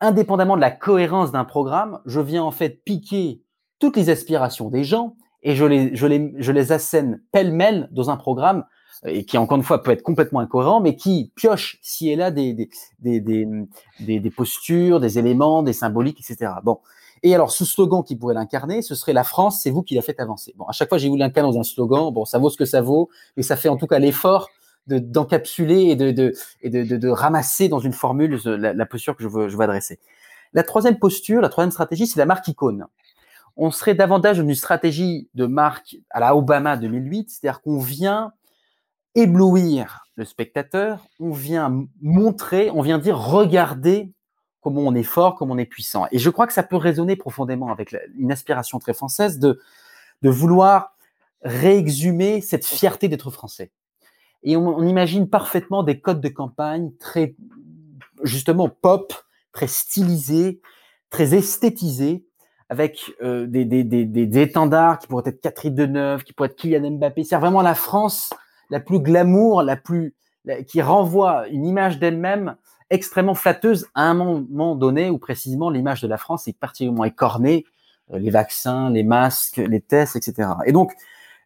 [0.00, 3.42] indépendamment de la cohérence d'un programme, je viens en fait piquer
[3.78, 8.10] toutes les aspirations des gens et je les, je les, je les assène pêle-mêle dans
[8.10, 8.64] un programme
[9.04, 12.30] et qui encore une fois peut être complètement incohérent, mais qui pioche ci et là
[12.30, 12.70] des, des,
[13.20, 13.46] des,
[14.00, 16.52] des, des postures, des éléments, des symboliques, etc.
[16.62, 16.78] Bon.
[17.22, 20.02] Et alors, ce slogan qui pourrait l'incarner, ce serait la France, c'est vous qui la
[20.02, 20.54] faites avancer.
[20.56, 22.12] Bon, à chaque fois, j'ai voulu l'incarner dans un slogan.
[22.12, 24.48] Bon, ça vaut ce que ça vaut, mais ça fait en tout cas l'effort
[24.88, 29.22] d'encapsuler et, de, de, et de, de, de, ramasser dans une formule la, posture que
[29.22, 30.00] je veux, je veux adresser.
[30.54, 32.86] La troisième posture, la troisième stratégie, c'est la marque icône.
[33.56, 38.32] On serait davantage dans une stratégie de marque à la Obama 2008, c'est-à-dire qu'on vient
[39.14, 44.12] éblouir le spectateur, on vient montrer, on vient dire regardez
[44.62, 46.06] comment on est fort, comment on est puissant.
[46.12, 49.60] Et je crois que ça peut résonner profondément avec une aspiration très française de,
[50.22, 50.96] de vouloir
[51.42, 53.72] réexhumer cette fierté d'être français.
[54.44, 57.34] Et on, imagine parfaitement des codes de campagne très,
[58.22, 59.12] justement, pop,
[59.52, 60.60] très stylisés,
[61.10, 62.24] très esthétisés,
[62.68, 66.56] avec euh, des, des, des, des, étendards qui pourraient être Catherine Deneuve, qui pourraient être
[66.56, 67.24] Kylian Mbappé.
[67.24, 68.30] C'est vraiment la France
[68.70, 70.14] la plus glamour, la plus,
[70.66, 72.56] qui renvoie une image d'elle-même
[72.92, 77.64] extrêmement flatteuse à un moment donné où précisément l'image de la France est particulièrement écornée,
[78.12, 80.50] euh, les vaccins, les masques, les tests, etc.
[80.66, 80.92] Et donc,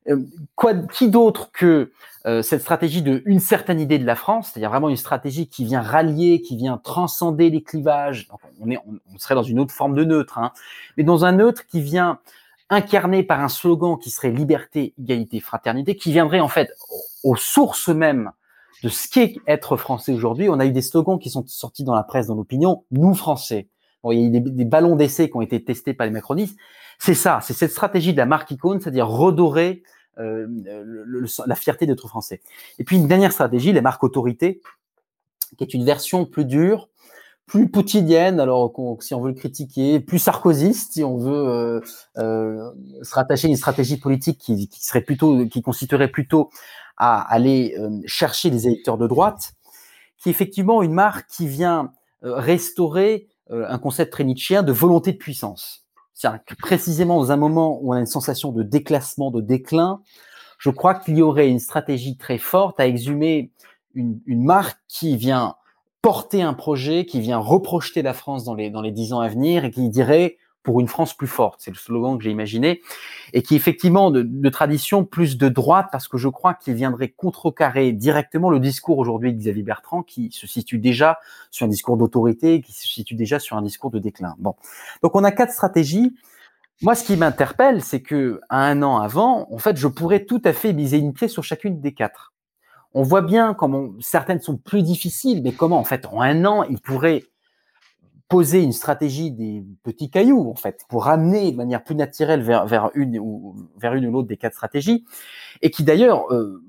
[0.08, 0.22] euh,
[0.92, 1.92] qui d'autre que
[2.26, 5.64] euh, cette stratégie de une certaine idée de la France, c'est-à-dire vraiment une stratégie qui
[5.64, 8.28] vient rallier, qui vient transcender les clivages.
[8.60, 10.52] on, est, on, serait dans une autre forme de neutre, hein,
[10.96, 12.18] mais dans un neutre qui vient
[12.68, 16.72] incarné par un slogan qui serait liberté, égalité, fraternité, qui viendrait en fait
[17.22, 18.32] aux sources mêmes
[18.82, 20.48] de ce qu'est être français aujourd'hui.
[20.48, 23.68] On a eu des slogans qui sont sortis dans la presse, dans l'opinion, nous français.
[24.02, 26.56] Bon, il y a eu des, ballons d'essai qui ont été testés par les macronistes.
[26.98, 29.82] C'est ça, c'est cette stratégie de la marque icône, c'est-à-dire redorer
[30.18, 30.46] euh,
[31.46, 32.40] la fierté d'être français.
[32.78, 34.60] Et puis une dernière stratégie, la marque autorité,
[35.58, 36.88] qui est une version plus dure,
[37.46, 41.80] plus poutinienne, alors si on veut le critiquer, plus sarkozyste, si on veut euh,
[42.18, 42.70] euh,
[43.02, 46.50] se rattacher à une stratégie politique qui, qui, serait plutôt, qui constituerait plutôt
[46.96, 49.52] à aller euh, chercher les électeurs de droite,
[50.18, 51.92] qui est effectivement une marque qui vient
[52.24, 55.84] euh, restaurer euh, un concept très nietzschéen de volonté de puissance.
[56.14, 60.00] C'est précisément dans un moment où on a une sensation de déclassement, de déclin,
[60.58, 63.52] je crois qu'il y aurait une stratégie très forte à exhumer
[63.94, 65.56] une, une marque qui vient
[66.00, 69.28] porter un projet, qui vient reprojeter la France dans les, dans les dix ans à
[69.28, 71.60] venir et qui dirait pour une France plus forte.
[71.60, 72.82] C'est le slogan que j'ai imaginé
[73.32, 77.08] et qui est effectivement de, tradition plus de droite parce que je crois qu'il viendrait
[77.08, 81.20] contrecarrer directement le discours aujourd'hui de Xavier Bertrand qui se situe déjà
[81.52, 84.34] sur un discours d'autorité, qui se situe déjà sur un discours de déclin.
[84.38, 84.56] Bon,
[85.04, 86.16] donc on a quatre stratégies.
[86.82, 90.42] Moi, ce qui m'interpelle, c'est que à un an avant, en fait, je pourrais tout
[90.44, 92.34] à fait miser une pièce sur chacune des quatre.
[92.92, 96.64] On voit bien comment certaines sont plus difficiles, mais comment, en fait, en un an,
[96.64, 97.22] il pourrait
[98.28, 102.66] poser une stratégie des petits cailloux, en fait, pour ramener de manière plus naturelle vers,
[102.66, 105.04] vers une ou vers une ou l'autre des quatre stratégies,
[105.62, 106.62] et qui d'ailleurs, euh,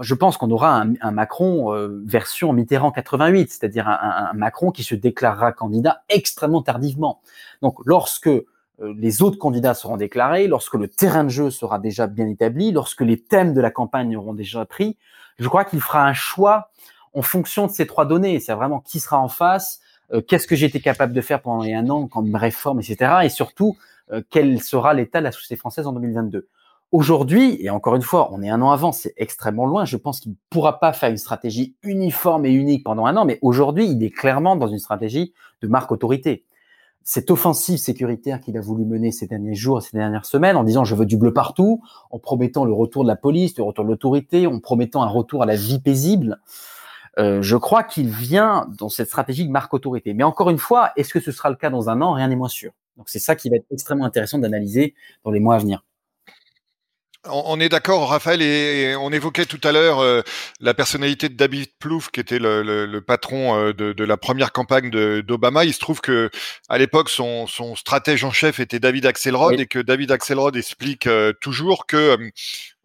[0.00, 4.70] je pense qu'on aura un, un Macron euh, version Mitterrand 88, c'est-à-dire un, un, Macron
[4.70, 7.20] qui se déclarera candidat extrêmement tardivement.
[7.62, 12.06] Donc, lorsque euh, les autres candidats seront déclarés, lorsque le terrain de jeu sera déjà
[12.06, 14.96] bien établi, lorsque les thèmes de la campagne auront déjà pris,
[15.38, 16.70] je crois qu'il fera un choix
[17.12, 18.40] en fonction de ces trois données.
[18.40, 19.80] C'est vraiment qui sera en face,
[20.12, 23.12] euh, qu'est-ce que j'ai été capable de faire pendant les un an comme réforme, etc.
[23.24, 23.76] Et surtout,
[24.12, 26.48] euh, quel sera l'état de la société française en 2022.
[26.92, 29.84] Aujourd'hui, et encore une fois, on est un an avant, c'est extrêmement loin.
[29.84, 33.24] Je pense qu'il ne pourra pas faire une stratégie uniforme et unique pendant un an,
[33.24, 36.44] mais aujourd'hui, il est clairement dans une stratégie de marque autorité.
[37.02, 40.84] Cette offensive sécuritaire qu'il a voulu mener ces derniers jours, ces dernières semaines, en disant
[40.84, 43.90] je veux du bleu partout, en promettant le retour de la police, le retour de
[43.90, 46.40] l'autorité, en promettant un retour à la vie paisible,
[47.18, 50.14] euh, je crois qu'il vient dans cette stratégie de marque autorité.
[50.14, 52.12] Mais encore une fois, est-ce que ce sera le cas dans un an?
[52.12, 52.72] Rien n'est moins sûr.
[52.96, 55.84] Donc c'est ça qui va être extrêmement intéressant d'analyser dans les mois à venir.
[57.26, 60.20] On est d'accord, Raphaël, et on évoquait tout à l'heure euh,
[60.60, 64.18] la personnalité de David Plouffe, qui était le, le, le patron euh, de, de, la
[64.18, 65.64] première campagne d'Obama.
[65.64, 66.30] Il se trouve que
[66.68, 69.62] à l'époque, son, son, stratège en chef était David Axelrod, oui.
[69.62, 72.18] et que David Axelrod explique euh, toujours que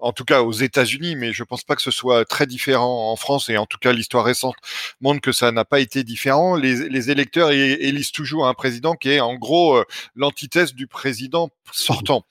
[0.02, 3.18] en tout cas aux États-Unis, mais je pense pas que ce soit très différent en
[3.18, 4.56] France, et en tout cas l'histoire récente
[5.02, 6.56] montre que ça n'a pas été différent.
[6.56, 9.84] Les, les électeurs élisent toujours un président qui est en gros
[10.16, 12.26] l'antithèse du président sortant.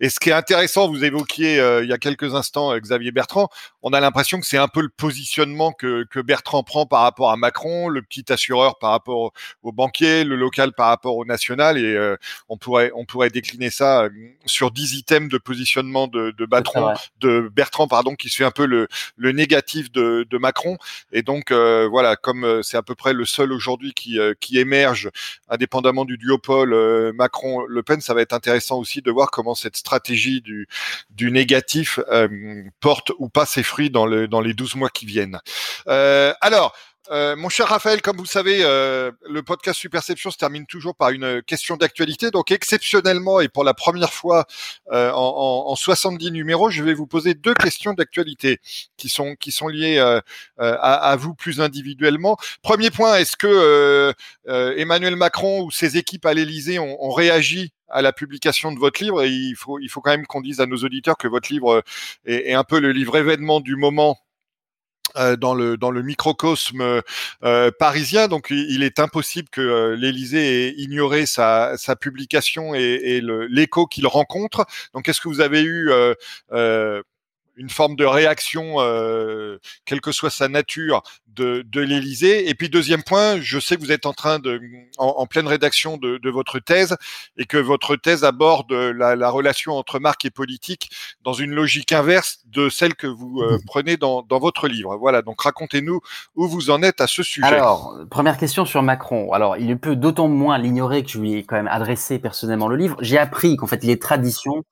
[0.00, 3.48] Et ce qui est intéressant, vous évoquiez euh, il y a quelques instants Xavier Bertrand,
[3.82, 7.30] on a l'impression que c'est un peu le positionnement que, que, Bertrand prend par rapport
[7.30, 9.32] à Macron, le petit assureur par rapport
[9.62, 12.16] au, banquier, le local par rapport au national, et
[12.48, 14.08] on pourrait on pourrait décliner ça
[14.46, 18.66] sur dix items de positionnement de, de, Bertrand, de Bertrand pardon, qui suit un peu
[18.66, 20.76] le, le négatif de, de Macron.
[21.12, 25.10] Et donc voilà, comme c'est à peu près le seul aujourd'hui qui, qui émerge
[25.48, 29.76] indépendamment du duopole euh, Macron-Le Pen, ça va être intéressant aussi de voir comment cette
[29.76, 30.68] stratégie du,
[31.10, 32.28] du négatif euh,
[32.80, 35.40] porte ou pas ses fruits dans, le, dans les 12 mois qui viennent.
[35.88, 36.74] Euh, alors,
[37.10, 41.42] euh, mon cher Raphaël, comme vous savez, le podcast Superception se termine toujours par une
[41.42, 42.30] question d'actualité.
[42.30, 44.44] Donc, exceptionnellement et pour la première fois
[44.92, 48.60] en, en, 70 numéros, je vais vous poser deux questions d'actualité
[48.96, 49.98] qui sont qui sont liées
[50.58, 52.36] à, vous plus individuellement.
[52.62, 54.14] Premier point, est-ce que
[54.46, 59.24] Emmanuel Macron ou ses équipes à l'Élysée ont réagi à la publication de votre livre.
[59.24, 61.82] Il faut, quand même qu'on dise à nos auditeurs que votre livre
[62.24, 64.18] est, est, un peu le livre événement du moment
[65.16, 67.02] euh, dans le microcosme
[67.42, 68.28] euh, parisien.
[68.28, 73.86] Donc, il est impossible que euh, l'Élysée ait ignoré sa, sa publication et, et l'écho
[73.86, 74.66] qu'il rencontre.
[74.94, 75.90] Donc, est-ce que vous avez eu
[77.56, 81.02] une forme de réaction, euh, quelle que soit sa nature,
[81.34, 82.48] de, de l'Élysée.
[82.48, 84.60] Et puis deuxième point, je sais que vous êtes en train de,
[84.98, 86.96] en, pleine rédaction de, de, votre thèse,
[87.36, 90.90] et que votre thèse aborde la, la, relation entre marque et politique
[91.22, 94.96] dans une logique inverse de celle que vous euh, prenez dans, dans, votre livre.
[94.96, 95.22] Voilà.
[95.22, 96.00] Donc racontez-nous
[96.34, 97.46] où vous en êtes à ce sujet.
[97.46, 99.32] Alors, première question sur Macron.
[99.32, 102.76] Alors, il peut d'autant moins l'ignorer que je lui ai quand même adressé personnellement le
[102.76, 102.96] livre.
[103.00, 104.64] J'ai appris qu'en fait, il est tradition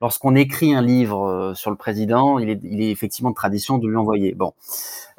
[0.00, 3.96] lorsqu'on écrit un livre euh, sur le président, il est, effectivement de tradition de lui
[3.96, 4.34] envoyer.
[4.34, 4.54] Bon,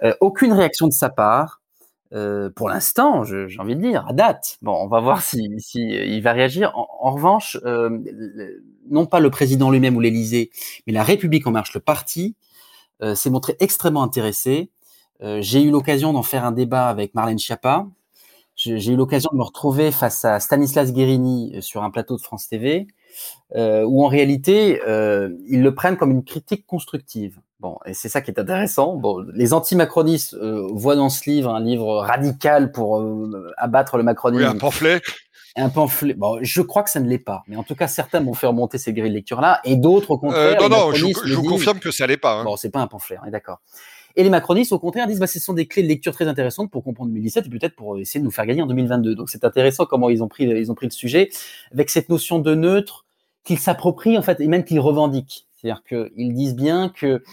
[0.03, 1.61] euh, aucune réaction de sa part.
[2.13, 4.57] Euh, pour l'instant, j'ai envie de dire, à date.
[4.61, 6.73] Bon, on va voir si, si il va réagir.
[6.75, 7.57] En, revanche,
[8.89, 10.51] non pas le président lui-même ou l'Élysée,
[10.85, 12.35] mais la République en marche, le parti,
[13.15, 14.69] s'est montré extrêmement intéressé.
[15.21, 17.87] j'ai eu l'occasion d'en faire un débat avec Marlène Schiappa.
[18.57, 22.49] J'ai eu l'occasion de me retrouver face à Stanislas Guérini sur un plateau de France
[22.49, 22.87] TV
[23.55, 27.39] euh, où en réalité, euh, ils le prennent comme une critique constructive.
[27.61, 28.95] Bon, et c'est ça qui est intéressant.
[28.95, 34.03] Bon, les anti-macronistes euh, voient dans ce livre un livre radical pour euh, abattre le
[34.03, 34.43] macronisme.
[34.43, 34.99] Oui, un pamphlet.
[35.55, 36.15] Un pamphlet.
[36.15, 38.47] Bon, je crois que ça ne l'est pas, mais en tout cas, certains m'ont fait
[38.47, 40.59] remonter ces grilles de lecture-là, et d'autres, au contraire.
[40.59, 41.05] non, non, je,
[41.35, 42.39] vous confirme que ça l'est pas.
[42.39, 42.45] Hein.
[42.45, 43.59] Bon, c'est pas un pamphlet, on est d'accord.
[44.15, 46.71] Et les macronistes, au contraire, disent bah, ce sont des clés de lecture très intéressantes
[46.71, 49.15] pour comprendre 2017 et peut-être pour essayer de nous faire gagner en 2022.
[49.15, 51.29] Donc c'est intéressant comment ils ont pris, ils ont pris le sujet
[51.71, 53.00] avec cette notion de neutre,
[53.43, 55.47] qu'ils s'approprient en fait et même qu'ils revendiquent.
[55.55, 57.23] C'est-à-dire qu'ils disent bien que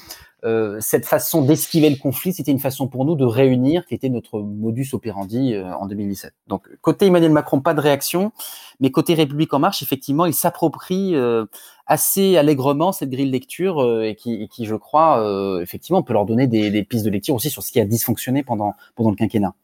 [0.44, 4.08] euh, cette façon d'esquiver le conflit, c'était une façon pour nous de réunir, qui était
[4.08, 6.32] notre modus operandi euh, en 2017.
[6.46, 8.30] Donc côté Emmanuel Macron, pas de réaction,
[8.78, 11.44] mais côté République en marche, effectivement, il s'approprie euh,
[11.86, 16.12] assez allègrement cette grille de lecture euh, et qui, et, qui, je crois, effectivement, peut
[16.12, 19.10] leur donner des, des, pistes de lecture aussi sur ce qui a dysfonctionné pendant pendant
[19.10, 19.54] le quinquennat.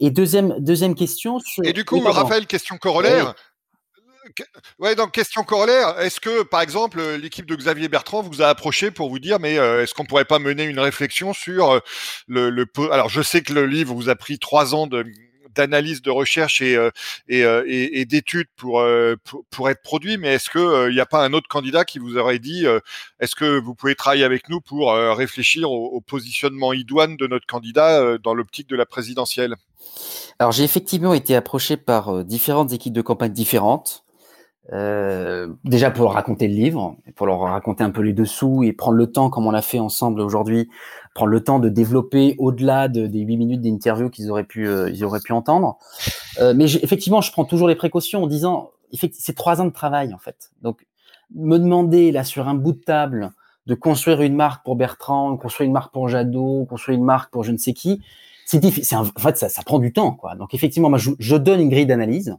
[0.00, 1.38] Et deuxième deuxième question.
[1.62, 3.34] Et du coup, Raphaël, question corollaire.
[4.78, 6.00] Ouais, donc question corollaire.
[6.00, 9.58] Est-ce que, par exemple, l'équipe de Xavier Bertrand vous a approché pour vous dire, mais
[9.58, 11.80] euh, est-ce qu'on pourrait pas mener une réflexion sur euh,
[12.26, 14.88] le, le, Alors, je sais que le livre vous a pris trois ans
[15.54, 16.90] d'analyse, de recherche et, euh,
[17.28, 18.84] et, et, d'études pour,
[19.50, 22.16] pour, être produit, mais est-ce que il n'y a pas un autre candidat qui vous
[22.16, 22.66] aurait dit,
[23.20, 27.46] est-ce que vous pouvez travailler avec nous pour réfléchir au, au, positionnement idoine de notre
[27.46, 29.54] candidat dans l'optique de la présidentielle?
[30.40, 34.03] Alors j'ai effectivement été approché par différentes équipes de campagne différentes.
[34.72, 38.72] Euh, déjà pour leur raconter le livre, pour leur raconter un peu les dessous et
[38.72, 40.70] prendre le temps, comme on l'a fait ensemble aujourd'hui,
[41.14, 44.88] prendre le temps de développer au-delà de, des huit minutes d'interview qu'ils auraient pu, euh,
[44.88, 45.76] ils auraient pu entendre.
[46.40, 48.70] Euh, mais effectivement, je prends toujours les précautions en disant,
[49.12, 50.50] c'est trois ans de travail en fait.
[50.62, 50.86] Donc,
[51.34, 53.32] me demander là sur un bout de table
[53.66, 57.44] de construire une marque pour Bertrand, construire une marque pour Jadot, construire une marque pour
[57.44, 58.02] je ne sais qui,
[58.46, 58.98] c'est difficile.
[58.98, 60.36] En fait, ça, prend du temps, quoi.
[60.36, 62.36] Donc, effectivement, moi, je donne une grille d'analyse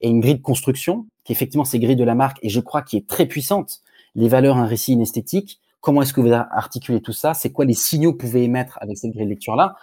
[0.00, 2.82] et une grille de construction, qui effectivement c'est grille de la marque, et je crois
[2.82, 3.80] qui est très puissante.
[4.14, 5.60] Les valeurs, un récit, une esthétique.
[5.80, 7.34] Comment est-ce que vous articulez tout ça?
[7.34, 9.76] C'est quoi les signaux que vous pouvez émettre avec cette grille de lecture-là?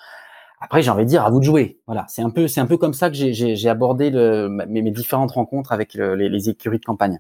[0.62, 1.80] Après, j'ai envie de dire, à vous de jouer.
[1.88, 4.92] Voilà, c'est un peu, c'est un peu comme ça que j'ai abordé le, mes, mes,
[4.92, 7.20] différentes rencontres avec le, les, les écuries de campagne.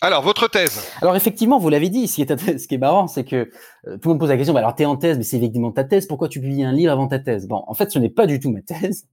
[0.00, 3.06] Alors, votre thèse Alors, effectivement, vous l'avez dit, ce qui est, ce qui est marrant,
[3.06, 3.50] c'est que
[3.86, 5.36] euh, tout le monde pose la question, bah, alors, tu es en thèse, mais c'est
[5.36, 7.46] effectivement ta thèse, pourquoi tu publies un livre avant ta thèse?
[7.46, 9.06] Bon, en fait, ce n'est pas du tout ma thèse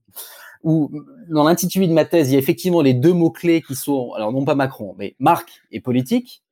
[0.66, 0.90] où
[1.28, 4.32] dans l'intitulé de ma thèse, il y a effectivement les deux mots-clés qui sont, alors
[4.32, 6.42] non pas Macron, mais marque et politique.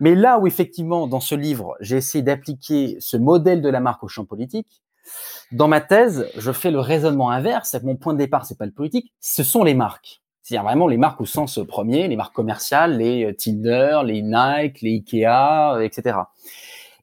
[0.00, 4.02] Mais là où effectivement, dans ce livre, j'ai essayé d'appliquer ce modèle de la marque
[4.02, 4.82] au champ politique,
[5.52, 8.58] dans ma thèse, je fais le raisonnement inverse, c'est que mon point de départ, c'est
[8.58, 10.22] pas le politique, ce sont les marques.
[10.42, 14.94] C'est-à-dire vraiment les marques au sens premier, les marques commerciales, les Tinder, les Nike, les
[14.96, 16.18] Ikea, etc.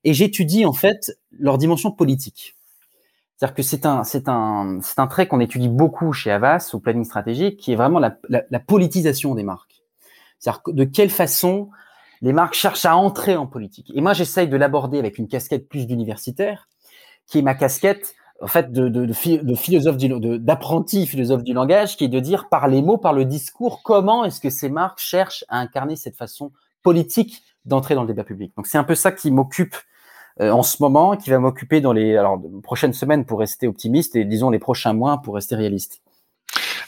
[0.04, 2.56] Et j'étudie en fait leur dimension politique.
[3.36, 6.80] C'est-à-dire que c'est un, c'est un, c'est un trait qu'on étudie beaucoup chez Avas au
[6.80, 9.82] planning stratégique, qui est vraiment la, la, politisation des marques.
[10.40, 11.70] C'est-à-dire de quelle façon
[12.22, 13.92] les marques cherchent à entrer en politique.
[13.96, 16.70] Et moi, j'essaye de l'aborder avec une casquette plus d'universitaire,
[17.28, 22.06] qui est ma casquette en fait de, de, de, philosophe d'apprenti philosophe du langage, qui
[22.06, 25.46] est de dire par les mots, par le discours, comment est-ce que ces marques cherchent
[25.48, 26.52] à incarner cette façon
[26.82, 28.54] politique d'entrer dans le débat public.
[28.58, 29.76] Donc c'est un peu ça qui m'occupe
[30.40, 34.26] en ce moment, qui va m'occuper dans les alors, prochaines semaines pour rester optimiste et
[34.26, 36.02] disons les prochains mois pour rester réaliste.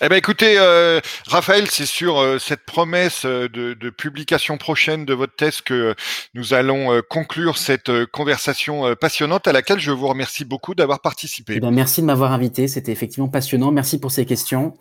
[0.02, 5.14] Eh ben écoutez, euh, Raphaël, c'est sur euh, cette promesse de, de, publication prochaine de
[5.14, 5.96] votre thèse que
[6.34, 11.54] nous allons conclure cette conversation passionnante à laquelle je vous remercie beaucoup d'avoir participé.
[11.56, 13.72] Eh ben, merci de m'avoir invité, c'était effectivement passionnant.
[13.72, 14.74] Merci pour ces questions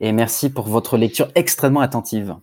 [0.00, 2.34] et merci pour votre lecture extrêmement attentive.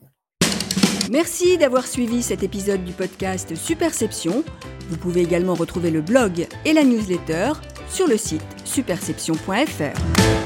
[1.09, 4.43] Merci d'avoir suivi cet épisode du podcast Superception.
[4.91, 7.53] Vous pouvez également retrouver le blog et la newsletter
[7.89, 10.40] sur le site superception.fr.